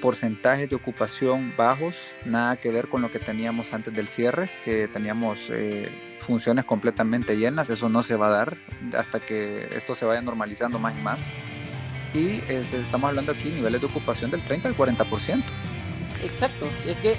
porcentajes 0.03 0.69
de 0.69 0.75
ocupación 0.75 1.53
bajos, 1.55 1.95
nada 2.25 2.57
que 2.57 2.69
ver 2.71 2.89
con 2.89 3.01
lo 3.01 3.09
que 3.09 3.19
teníamos 3.19 3.73
antes 3.73 3.93
del 3.93 4.09
cierre, 4.09 4.49
que 4.65 4.89
teníamos 4.89 5.49
eh, 5.49 6.17
funciones 6.19 6.65
completamente 6.65 7.37
llenas, 7.37 7.69
eso 7.69 7.87
no 7.87 8.03
se 8.03 8.17
va 8.17 8.27
a 8.27 8.31
dar 8.31 8.57
hasta 8.97 9.21
que 9.21 9.69
esto 9.73 9.95
se 9.95 10.03
vaya 10.03 10.21
normalizando 10.21 10.77
más 10.77 10.93
y 10.93 11.01
más. 11.01 11.25
Y 12.13 12.43
este, 12.49 12.81
estamos 12.81 13.07
hablando 13.07 13.31
aquí 13.31 13.49
niveles 13.49 13.79
de 13.79 13.87
ocupación 13.87 14.29
del 14.29 14.43
30 14.43 14.67
al 14.67 14.75
40%. 14.75 15.41
Exacto, 16.21 16.67
es 16.85 16.97
que, 16.97 17.15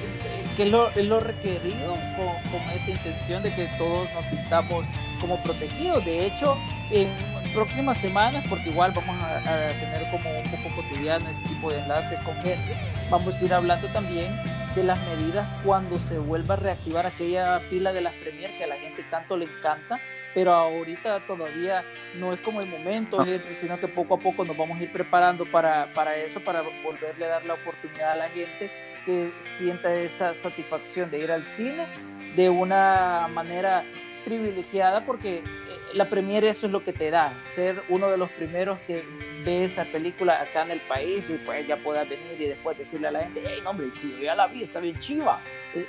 que 0.55 0.65
es, 0.65 0.71
lo, 0.71 0.91
es, 0.91 1.07
lo, 1.07 1.21
requerido 1.21 1.95
con, 2.19 2.51
con, 2.53 2.69
esa 2.71 2.91
intención 2.91 3.43
de 3.43 3.55
que 3.55 3.67
todos 3.79 4.13
nos 4.13 4.27
sintamos 4.27 4.85
como 5.23 5.43
protegidos. 5.43 6.05
De 6.05 6.27
hecho, 6.27 6.59
en 6.91 7.34
próximas 7.55 7.97
semanas, 7.99 8.45
porque 8.49 8.69
igual 8.69 8.93
vamos 8.93 9.17
a, 9.23 9.41
tener 9.43 10.11
como 10.11 10.29
un 10.39 10.51
poco 10.51 10.75
cotidiano 10.77 11.29
ese 11.29 11.47
tipo 11.47 11.71
de 11.71 11.79
enlace 11.79 12.19
con 12.25 12.35
gente, 12.43 12.77
vamos 13.09 13.41
a 13.41 13.45
ir 13.45 13.55
hablando 13.55 13.89
también 13.89 14.37
de 14.75 14.83
las 14.83 14.99
medidas 15.07 15.49
cuando 15.65 15.97
se 15.97 16.19
vuelva 16.19 16.55
a 16.55 16.57
reactivar 16.57 17.07
aquella 17.07 17.61
pila 17.71 17.93
de 17.93 18.01
las 18.01 18.13
Premier 18.15 18.59
que 18.59 18.65
a 18.65 18.67
la 18.67 18.77
gente 18.77 19.05
tanto 19.05 19.37
le 19.37 19.45
encanta, 19.45 20.01
pero 20.35 20.53
ahorita 20.53 21.25
todavía 21.27 21.85
no 22.17 22.33
es 22.33 22.41
como 22.41 22.61
el 22.61 22.67
momento, 22.67 23.25
sino 23.53 23.79
que 23.79 23.87
poco 23.87 24.17
a 24.17 24.19
poco 24.19 24.45
nos 24.45 24.57
vamos 24.57 24.81
a 24.81 24.83
ir 24.83 24.93
preparando 24.93 25.47
para, 25.47 25.93
para 25.93 26.17
eso, 26.17 26.41
para 26.41 26.63
volverle 26.83 27.27
a 27.27 27.29
dar 27.29 27.45
la 27.45 27.55
oportunidad 27.55 28.13
a 28.13 28.17
la 28.17 28.29
gente 28.31 28.71
que 29.07 29.33
sienta 29.39 29.93
esa 29.95 30.35
satisfacción 30.35 31.11
de 31.11 31.19
ir 31.19 31.31
al 31.31 31.45
cine 31.45 31.87
de 32.35 32.49
una 32.49 33.29
manera 33.33 33.85
privilegiada 34.25 35.05
porque 35.05 35.45
la 35.93 36.09
premiere 36.09 36.49
eso 36.49 36.67
es 36.67 36.73
lo 36.73 36.83
que 36.83 36.93
te 36.93 37.11
da, 37.11 37.39
ser 37.45 37.83
uno 37.89 38.09
de 38.11 38.17
los 38.17 38.31
primeros 38.31 38.79
que 38.87 39.05
ve 39.45 39.65
esa 39.65 39.85
película 39.85 40.41
acá 40.41 40.63
en 40.63 40.73
el 40.73 40.81
país 40.81 41.31
y 41.31 41.35
pues 41.35 41.67
ya 41.67 41.77
puedas 41.77 42.09
venir 42.09 42.41
y 42.41 42.47
después 42.47 42.79
decirle 42.79 43.09
a 43.09 43.11
la 43.11 43.21
gente, 43.21 43.43
hey, 43.47 43.61
hombre, 43.67 43.91
si 43.93 44.11
yo 44.11 44.19
ya 44.19 44.35
la 44.35 44.47
vi, 44.47 44.63
está 44.63 44.81
bien 44.81 44.99
chiva. 44.99 45.41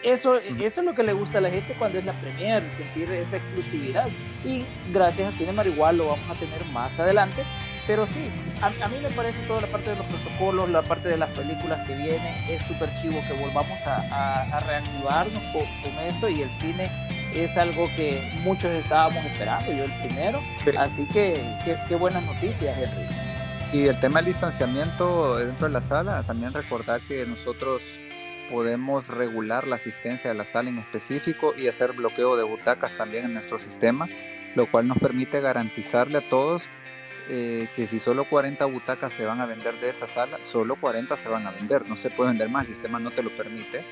Eso, 0.04 0.36
eso 0.38 0.82
es 0.82 0.86
lo 0.86 0.94
que 0.94 1.04
le 1.04 1.14
gusta 1.14 1.38
a 1.38 1.42
la 1.42 1.50
gente 1.50 1.76
cuando 1.78 2.00
es 2.00 2.06
la 2.06 2.14
premiere, 2.20 2.70
sentir 2.70 3.12
esa 3.12 3.38
exclusividad. 3.38 4.10
Y 4.44 4.64
gracias 4.92 5.34
a 5.34 5.38
Cinema 5.38 5.66
igual 5.66 5.98
lo 5.98 6.08
vamos 6.08 6.30
a 6.30 6.40
tener 6.40 6.64
más 6.66 7.00
adelante. 7.00 7.44
Pero 7.88 8.08
sí, 8.08 8.30
a, 8.62 8.70
mí 8.70 8.98
me 9.02 9.10
parece 9.10 9.40
toda 9.48 9.62
la 9.62 9.68
parte 9.68 9.92
de 9.92 9.96
los 9.96 10.06
protocolos, 10.08 10.70
la 10.70 10.82
parte 10.82 11.08
de 11.08 11.18
las 11.18 11.30
películas 11.30 11.86
que 11.88 11.96
vienen, 11.96 12.50
es 12.50 12.64
súper 12.64 12.90
chivo 13.00 13.22
que 13.28 13.34
volvamos 13.40 13.86
a, 13.86 14.48
a, 14.56 14.60
reactivarnos 14.60 15.44
con, 15.54 15.66
con 15.84 16.00
esto 16.00 16.28
y 16.28 16.42
el 16.42 16.52
cine 16.52 16.90
es 17.44 17.58
algo 17.58 17.88
que 17.96 18.32
muchos 18.44 18.72
estábamos 18.72 19.24
esperando, 19.26 19.72
yo 19.74 19.84
el 19.84 19.94
primero. 20.00 20.42
Así 20.78 21.06
que 21.08 21.44
qué, 21.88 21.96
buenas 21.96 22.26
noticias, 22.26 22.78
Henry. 22.78 23.06
Y 23.74 23.88
el 23.88 24.00
tema 24.00 24.20
del 24.20 24.28
distanciamiento 24.34 25.36
dentro 25.38 25.68
de 25.68 25.74
la 25.74 25.82
sala, 25.82 26.24
también 26.24 26.54
recordar 26.54 27.02
que 27.02 27.26
nosotros 27.26 28.00
podemos 28.50 29.10
regular 29.10 29.68
la 29.68 29.76
asistencia 29.76 30.30
de 30.30 30.36
la 30.36 30.46
sala 30.46 30.70
en 30.70 30.78
específico 30.78 31.54
y 31.58 31.68
hacer 31.68 31.94
bloqueo 31.94 32.38
de 32.38 32.44
butacas 32.44 32.96
también 32.96 33.26
en 33.26 33.34
nuestro 33.34 33.60
sistema, 33.60 34.08
lo 34.56 34.72
cual 34.72 34.88
nos 34.88 34.98
permite 35.00 35.42
garantizarle 35.42 36.20
a 36.20 36.30
todos 36.30 36.70
eh, 37.28 37.68
que 37.76 37.88
si 37.88 38.00
solo 38.00 38.30
40 38.30 38.64
butacas 38.66 39.12
se 39.12 39.26
van 39.26 39.42
a 39.42 39.46
vender 39.46 39.80
de 39.80 39.90
esa 39.90 40.08
sala, 40.08 40.38
solo 40.42 40.76
40 40.76 41.18
se 41.18 41.28
van 41.28 41.48
a 41.48 41.52
vender, 41.52 41.90
no 41.90 41.96
se 41.96 42.12
puede 42.12 42.30
vender 42.30 42.50
más, 42.50 42.62
el 42.62 42.76
sistema 42.76 43.00
no 43.00 43.12
te 43.12 43.24
lo 43.24 43.36
permite 43.36 43.84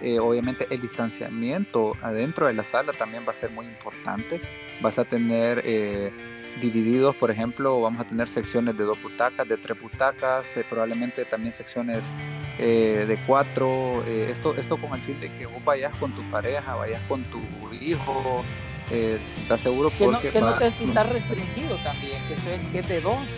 eh, 0.00 0.18
obviamente 0.20 0.66
el 0.70 0.80
distanciamiento 0.80 1.94
adentro 2.02 2.46
de 2.46 2.52
la 2.52 2.64
sala 2.64 2.92
también 2.92 3.24
va 3.26 3.32
a 3.32 3.34
ser 3.34 3.50
muy 3.50 3.66
importante. 3.66 4.40
Vas 4.80 4.98
a 4.98 5.04
tener 5.04 5.62
eh, 5.64 6.12
divididos, 6.60 7.16
por 7.16 7.30
ejemplo, 7.30 7.80
vamos 7.80 8.00
a 8.00 8.04
tener 8.04 8.28
secciones 8.28 8.76
de 8.76 8.84
dos 8.84 9.02
butacas, 9.02 9.48
de 9.48 9.56
tres 9.56 9.80
butacas, 9.80 10.56
eh, 10.56 10.64
probablemente 10.68 11.24
también 11.24 11.52
secciones 11.52 12.12
de 12.58 13.20
cuatro. 13.24 14.02
esto, 14.04 14.56
esto 14.56 14.78
con 14.78 14.92
el 14.92 15.00
fin 15.00 15.20
de 15.20 15.32
que 15.32 15.46
vos 15.46 15.64
vayas 15.64 15.94
con 15.94 16.12
tu 16.12 16.28
pareja, 16.28 16.74
vayas 16.74 17.00
con 17.02 17.22
tu 17.30 17.40
hijo, 17.80 18.44
si 18.90 19.40
estás 19.40 19.60
seguro 19.60 19.92
que 19.96 20.08
no, 20.08 20.18
que 20.18 20.40
no 20.40 20.58
te 20.58 20.68
sientas 20.72 21.08
restringido 21.08 21.76
también, 21.84 22.26
que, 22.26 22.34
eso 22.34 22.50
es, 22.50 22.66
que 22.70 22.82
de 22.82 23.00
dos, 23.00 23.28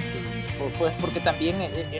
pues 0.79 0.95
porque 1.03 1.21
también 1.21 1.57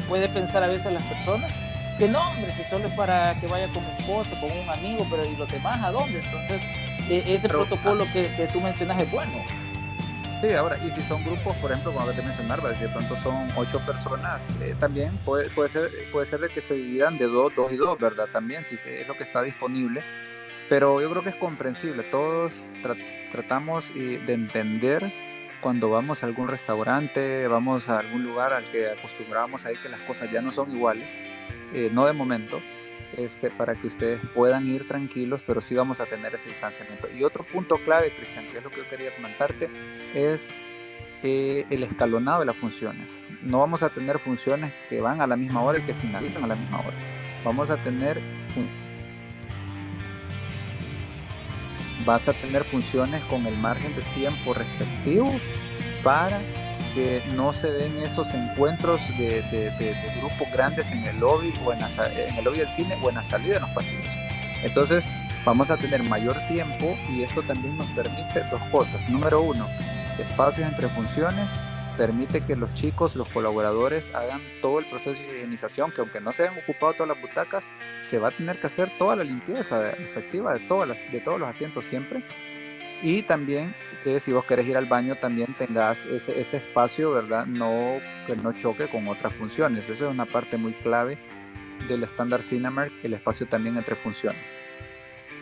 puede 0.09 0.31
pensar 0.31 0.63
a 0.63 0.69
veces 0.69 0.95
las 0.95 1.03
personas 1.03 1.53
que 2.01 2.09
no, 2.09 2.31
hombre, 2.31 2.51
si 2.51 2.65
solo 2.65 2.87
es 2.87 2.95
para 2.95 3.35
que 3.35 3.47
vaya 3.47 3.69
con 3.69 3.85
mi 3.85 3.91
esposa, 3.91 4.41
con 4.41 4.51
un 4.51 4.71
amigo, 4.71 5.07
pero 5.11 5.27
¿y 5.27 5.37
los 5.37 5.51
demás 5.53 5.85
a 5.85 5.91
dónde? 5.91 6.21
Entonces, 6.21 6.63
e, 7.11 7.23
ese 7.27 7.47
protocolo 7.47 8.05
ah. 8.09 8.13
que, 8.15 8.35
que, 8.37 8.47
tú 8.47 8.59
mencionas 8.59 9.03
es 9.03 9.11
bueno. 9.11 9.45
Sí, 10.41 10.51
ahora, 10.55 10.79
y 10.79 10.89
si 10.93 11.03
son 11.03 11.23
grupos, 11.23 11.55
por 11.59 11.71
ejemplo, 11.71 11.93
como 11.93 12.11
te 12.11 12.23
mencionar, 12.23 12.63
si 12.75 12.85
de 12.85 12.89
pronto 12.89 13.15
son 13.17 13.51
ocho 13.55 13.85
personas, 13.85 14.59
eh, 14.63 14.75
también 14.81 15.15
puede, 15.27 15.51
puede, 15.51 15.69
ser, 15.69 15.91
puede 16.11 16.25
ser 16.25 16.41
que 16.49 16.63
se 16.63 16.73
dividan 16.73 17.19
de 17.19 17.27
dos, 17.27 17.55
dos 17.55 17.71
y 17.71 17.77
dos, 17.77 17.99
¿verdad? 17.99 18.29
También, 18.33 18.65
si 18.65 18.77
es 18.77 19.07
lo 19.07 19.15
que 19.19 19.23
está 19.23 19.43
disponible. 19.43 20.03
Pero 20.71 21.03
yo 21.03 21.11
creo 21.11 21.23
que 21.23 21.31
es 21.31 21.37
comprensible. 21.37 22.03
Todos 22.05 22.73
tratamos 23.31 23.93
de 23.93 24.33
entender 24.33 25.13
cuando 25.61 25.91
vamos 25.91 26.23
a 26.23 26.27
algún 26.27 26.49
restaurante, 26.49 27.47
vamos 27.47 27.89
a 27.89 27.99
algún 27.99 28.25
lugar 28.25 28.53
al 28.53 28.65
que 28.65 28.89
acostumbramos 28.89 29.65
a 29.65 29.73
ir 29.73 29.81
que 29.81 29.89
las 29.89 30.01
cosas 30.01 30.31
ya 30.31 30.41
no 30.41 30.51
son 30.51 30.71
iguales, 30.75 31.19
eh, 31.75 31.91
no 31.93 32.07
de 32.07 32.13
momento, 32.13 32.61
este, 33.17 33.51
para 33.51 33.75
que 33.75 33.87
ustedes 33.87 34.21
puedan 34.35 34.67
ir 34.69 34.87
tranquilos, 34.87 35.43
pero 35.47 35.61
sí 35.61 35.75
vamos 35.75 36.01
a 36.01 36.07
tener 36.07 36.35
ese 36.35 36.49
distanciamiento. 36.49 37.09
Y 37.11 37.25
otro 37.25 37.45
punto 37.45 37.77
clave, 37.85 38.13
Cristian, 38.15 38.47
que 38.49 38.59
es 38.59 38.65
lo 38.65 38.71
que 38.71 38.79
yo 38.79 38.89
quería 38.89 39.15
comentarte, 39.15 39.71
es 40.15 40.51
eh, 41.23 41.67
el 41.71 41.83
escalonado 41.83 42.41
de 42.41 42.47
las 42.47 42.57
funciones. 42.57 43.25
No 43.43 43.59
vamos 43.59 43.83
a 43.83 43.91
tener 43.91 44.19
funciones 44.19 44.73
que 44.89 45.01
van 45.01 45.21
a 45.21 45.27
la 45.27 45.37
misma 45.37 45.63
hora 45.63 45.79
y 45.79 45.83
que 45.83 45.95
finalizan 45.95 46.45
a 46.45 46.47
la 46.47 46.57
misma 46.57 46.81
hora. 46.81 46.97
Vamos 47.45 47.71
a 47.71 47.83
tener 47.83 48.21
vas 52.05 52.29
a 52.29 52.33
tener 52.33 52.65
funciones 52.65 53.23
con 53.25 53.47
el 53.47 53.57
margen 53.57 53.95
de 53.95 54.03
tiempo 54.15 54.55
respectivo 54.55 55.33
para 56.03 56.41
que 56.95 57.23
no 57.35 57.53
se 57.53 57.71
den 57.71 58.03
esos 58.03 58.33
encuentros 58.35 59.01
de, 59.19 60.13
grupos 60.19 60.49
grandes 60.53 60.91
en 60.91 61.07
el 61.07 61.21
lobby 61.21 61.55
o 61.65 61.73
en, 61.73 61.81
en, 61.81 62.37
el 62.37 62.45
lobby 62.45 62.59
del 62.59 62.69
cine 62.69 62.97
o 63.03 63.09
en 63.09 63.17
la 63.17 63.23
salida 63.23 63.55
de 63.55 63.61
los 63.61 63.71
pasillos. 63.71 64.15
Entonces 64.63 65.09
vamos 65.45 65.71
a 65.71 65.77
tener 65.77 66.03
mayor 66.03 66.37
tiempo 66.49 66.99
y 67.09 67.23
esto 67.23 67.43
también 67.43 67.77
nos 67.77 67.87
permite 67.89 68.45
dos 68.51 68.63
cosas. 68.71 69.09
Número 69.09 69.41
uno, 69.41 69.67
espacios 70.19 70.69
entre 70.69 70.89
funciones 70.89 71.59
permite 72.01 72.41
que 72.41 72.57
los 72.57 72.73
chicos, 72.73 73.15
los 73.15 73.29
colaboradores 73.29 74.11
hagan 74.15 74.41
todo 74.63 74.79
el 74.79 74.87
proceso 74.87 75.21
de 75.21 75.37
higienización, 75.37 75.93
que 75.93 76.01
aunque 76.01 76.19
no 76.19 76.33
se 76.33 76.45
hayan 76.45 76.59
ocupado 76.59 76.95
todas 76.95 77.09
las 77.09 77.21
butacas, 77.21 77.69
se 78.01 78.19
va 78.19 78.29
a 78.29 78.31
tener 78.31 78.59
que 78.59 78.69
hacer 78.69 78.91
toda 78.97 79.17
la 79.17 79.23
limpieza 79.23 79.91
respectiva 79.91 80.55
de, 80.55 80.61
todas 80.61 80.89
las, 80.89 81.13
de 81.13 81.21
todos 81.21 81.39
los 81.39 81.47
asientos 81.47 81.85
siempre 81.85 82.25
y 83.03 83.21
también 83.21 83.75
que 84.03 84.19
si 84.19 84.33
vos 84.33 84.47
querés 84.47 84.67
ir 84.67 84.79
al 84.79 84.87
baño 84.87 85.17
también 85.17 85.53
tengas 85.59 86.07
ese, 86.07 86.41
ese 86.41 86.57
espacio, 86.57 87.13
¿verdad? 87.13 87.45
No, 87.45 87.99
que 88.27 88.35
no 88.35 88.55
choque 88.55 88.89
con 88.89 89.07
otras 89.07 89.35
funciones. 89.35 89.91
Esa 89.91 90.07
es 90.07 90.11
una 90.11 90.25
parte 90.25 90.57
muy 90.57 90.73
clave 90.73 91.19
del 91.87 92.03
estándar 92.03 92.43
Cinemark, 92.43 92.95
el 93.03 93.13
espacio 93.13 93.47
también 93.47 93.77
entre 93.77 93.95
funciones. 93.95 94.70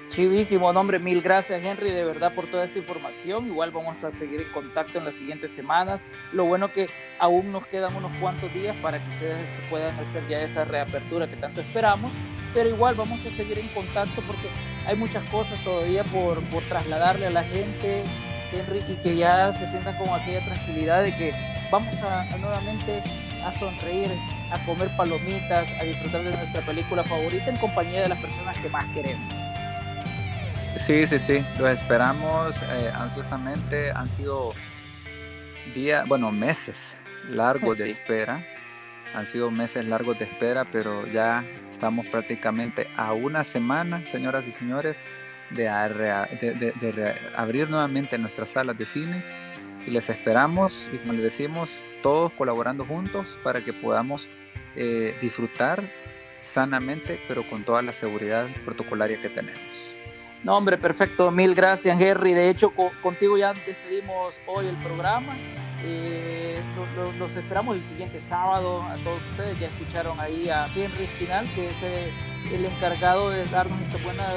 Chivísimo, 0.09 0.73
nombre, 0.73 0.99
mil 0.99 1.23
gracias 1.23 1.63
Henry 1.63 1.91
de 1.91 2.03
verdad 2.03 2.35
por 2.35 2.47
toda 2.51 2.65
esta 2.65 2.79
información. 2.79 3.47
Igual 3.47 3.71
vamos 3.71 4.03
a 4.05 4.11
seguir 4.11 4.41
en 4.41 4.53
contacto 4.53 4.99
en 4.99 5.05
las 5.05 5.15
siguientes 5.15 5.51
semanas. 5.51 6.03
Lo 6.33 6.45
bueno 6.45 6.73
que 6.73 6.89
aún 7.19 7.53
nos 7.53 7.67
quedan 7.67 7.95
unos 7.95 8.11
cuantos 8.19 8.53
días 8.53 8.75
para 8.83 9.03
que 9.03 9.09
ustedes 9.11 9.61
puedan 9.71 9.99
hacer 10.01 10.27
ya 10.29 10.41
esa 10.41 10.65
reapertura 10.65 11.29
que 11.29 11.37
tanto 11.37 11.61
esperamos 11.61 12.13
pero 12.55 12.71
igual 12.71 12.95
vamos 12.95 13.25
a 13.27 13.31
seguir 13.31 13.59
en 13.59 13.69
contacto 13.69 14.23
porque 14.27 14.49
hay 14.87 14.97
muchas 14.97 15.23
cosas 15.31 15.63
todavía 15.63 16.05
por, 16.05 16.43
por 16.45 16.63
trasladarle 16.65 17.27
a 17.27 17.31
la 17.31 17.45
gente, 17.45 18.05
Henry, 18.53 18.85
y 18.89 18.97
que 18.97 19.17
ya 19.17 19.53
se 19.53 19.67
sientan 19.67 19.97
con 19.99 20.09
aquella 20.09 20.45
tranquilidad 20.45 21.03
de 21.03 21.15
que 21.17 21.35
vamos 21.71 21.95
a, 22.03 22.25
nuevamente 22.39 23.03
a 23.45 23.53
sonreír, 23.53 24.11
a 24.51 24.59
comer 24.65 24.91
palomitas, 24.97 25.71
a 25.81 25.85
disfrutar 25.85 26.23
de 26.25 26.37
nuestra 26.37 26.61
película 26.63 27.05
favorita 27.05 27.51
en 27.51 27.57
compañía 27.59 28.03
de 28.03 28.09
las 28.09 28.19
personas 28.19 28.59
que 28.59 28.69
más 28.69 28.87
queremos. 28.95 29.35
Sí, 30.79 31.07
sí, 31.07 31.19
sí, 31.19 31.45
los 31.59 31.69
esperamos 31.69 32.57
eh, 32.63 32.91
ansiosamente. 32.95 33.91
Han 33.91 34.09
sido 34.09 34.55
días, 35.75 36.07
bueno, 36.09 36.33
meses 36.33 36.97
largos 37.29 37.79
de 37.79 37.91
espera 37.91 38.45
han 39.15 39.27
sido 39.27 39.51
meses 39.51 39.85
largos 39.85 40.19
de 40.19 40.27
espera, 40.27 40.65
pero 40.71 41.07
ya 41.07 41.45
estamos 41.71 42.07
prácticamente 42.07 42.89
a 42.97 43.13
una 43.13 43.45
semana, 43.45 44.05
señoras 44.07 44.47
y 44.47 44.51
señores, 44.51 45.01
de, 45.51 45.69
abrir 47.35 47.71
nuevamente 47.71 48.19
nuestras 48.19 48.51
salas 48.51 48.77
de 48.77 48.87
cine. 48.87 49.25
Y 49.87 49.91
les 49.91 50.11
esperamos, 50.11 50.91
y 50.93 50.99
como 50.99 51.15
les 51.15 51.23
decimos, 51.23 51.71
todos 52.03 52.33
colaborando 52.33 52.85
juntos 52.85 53.27
para 53.43 53.65
que 53.65 53.73
podamos 53.73 54.29
eh, 54.77 55.17
disfrutar 55.23 55.83
sanamente, 56.41 57.19
pero 57.27 57.49
con 57.49 57.65
toda 57.65 57.81
la 57.81 57.93
seguridad 57.93 58.49
protocolaria 58.65 59.21
que 59.23 59.31
tenemos. 59.31 59.98
No, 60.45 60.57
hombre, 60.57 60.79
perfecto. 60.79 61.31
Mil 61.31 61.55
gracias, 61.55 62.01
Henry. 62.01 62.33
De 62.33 62.49
hecho, 62.49 62.73
contigo 63.03 63.37
ya 63.37 63.53
despedimos 63.53 64.39
hoy 64.47 64.67
el 64.67 64.77
programa. 64.77 65.37
Eh, 65.83 66.63
los 67.19 67.37
esperamos 67.37 67.77
el 67.77 67.83
siguiente 67.83 68.21
sábado 68.21 68.83
a 68.83 68.97
todos 69.05 69.23
ustedes. 69.31 69.59
Ya 69.59 69.67
escucharon 69.69 70.19
ahí 70.21 70.49
a 70.49 70.67
Henry 70.67 71.05
Espinal, 71.05 71.47
que 71.55 71.71
es 71.71 71.83
eh, 71.83 72.13
el 72.53 72.65
encargado 72.65 73.31
de 73.31 73.45
darnos 73.47 73.81
estas 73.81 74.03
buenas 74.03 74.29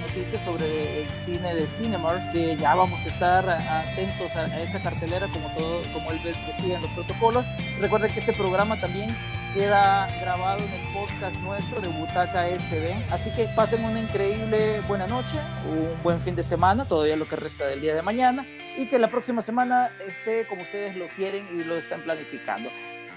noticias 0.00 0.42
sobre 0.42 1.02
el 1.02 1.10
cine 1.10 1.54
de 1.54 1.66
Cinemark, 1.66 2.32
que 2.32 2.56
ya 2.56 2.74
vamos 2.74 3.04
a 3.04 3.08
estar 3.08 3.48
atentos 3.48 4.34
a, 4.36 4.62
esa 4.62 4.80
cartelera 4.80 5.26
como 5.28 5.48
todo, 5.54 5.82
como 5.92 6.10
él 6.10 6.20
decía 6.46 6.76
en 6.76 6.82
los 6.82 6.90
protocolos. 6.92 7.46
Recuerden 7.78 8.12
que 8.12 8.20
este 8.20 8.32
programa 8.32 8.80
también 8.80 9.14
queda 9.54 10.08
grabado 10.20 10.60
en 10.64 10.72
el 10.72 10.92
podcast 10.94 11.36
nuestro 11.40 11.80
de 11.80 11.88
Butaca 11.88 12.46
SB. 12.58 12.94
Así 13.10 13.30
que 13.30 13.48
pasen 13.54 13.84
una 13.84 14.00
increíble 14.00 14.80
buena 14.88 15.06
noche, 15.06 15.38
un 15.68 16.02
buen 16.02 16.20
fin 16.20 16.34
de 16.34 16.42
semana, 16.42 16.86
todavía 16.86 17.16
lo 17.16 17.26
que 17.26 17.36
resta 17.36 17.66
del 17.66 17.80
día 17.80 17.94
de 17.94 18.02
mañana, 18.02 18.46
y 18.78 18.86
que 18.86 18.98
la 18.98 19.08
próxima 19.08 19.42
semana 19.42 19.90
esté 20.06 20.46
como 20.46 20.62
ustedes 20.62 20.96
lo 20.96 21.08
quieren 21.08 21.46
y 21.54 21.64
lo 21.64 21.76
están 21.76 22.02
planificando. 22.02 22.70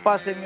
Pasen 0.06 0.38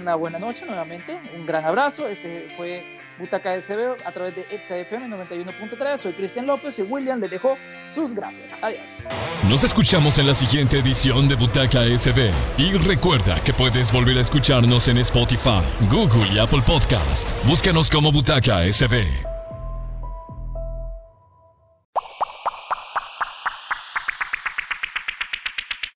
una 0.00 0.14
buena 0.14 0.38
noche 0.38 0.64
nuevamente, 0.64 1.20
un 1.36 1.44
gran 1.44 1.66
abrazo. 1.66 2.08
Este 2.08 2.48
fue 2.56 2.82
Butaca 3.18 3.60
SB 3.60 4.06
a 4.06 4.10
través 4.10 4.34
de 4.34 4.46
XFM 4.58 5.06
91.3. 5.06 5.98
Soy 5.98 6.14
Cristian 6.14 6.46
López 6.46 6.78
y 6.78 6.82
William 6.82 7.20
le 7.20 7.28
dejó 7.28 7.58
sus 7.86 8.14
gracias. 8.14 8.54
Adiós. 8.62 9.02
Nos 9.50 9.64
escuchamos 9.64 10.16
en 10.16 10.28
la 10.28 10.32
siguiente 10.32 10.78
edición 10.78 11.28
de 11.28 11.34
Butaca 11.34 11.84
SB. 11.84 12.30
Y 12.56 12.72
recuerda 12.78 13.38
que 13.44 13.52
puedes 13.52 13.92
volver 13.92 14.16
a 14.16 14.22
escucharnos 14.22 14.88
en 14.88 14.96
Spotify, 14.96 15.60
Google 15.90 16.32
y 16.32 16.38
Apple 16.38 16.62
Podcast. 16.66 17.28
Búscanos 17.46 17.90
como 17.90 18.12
Butaca 18.12 18.62
SB. 18.72 19.41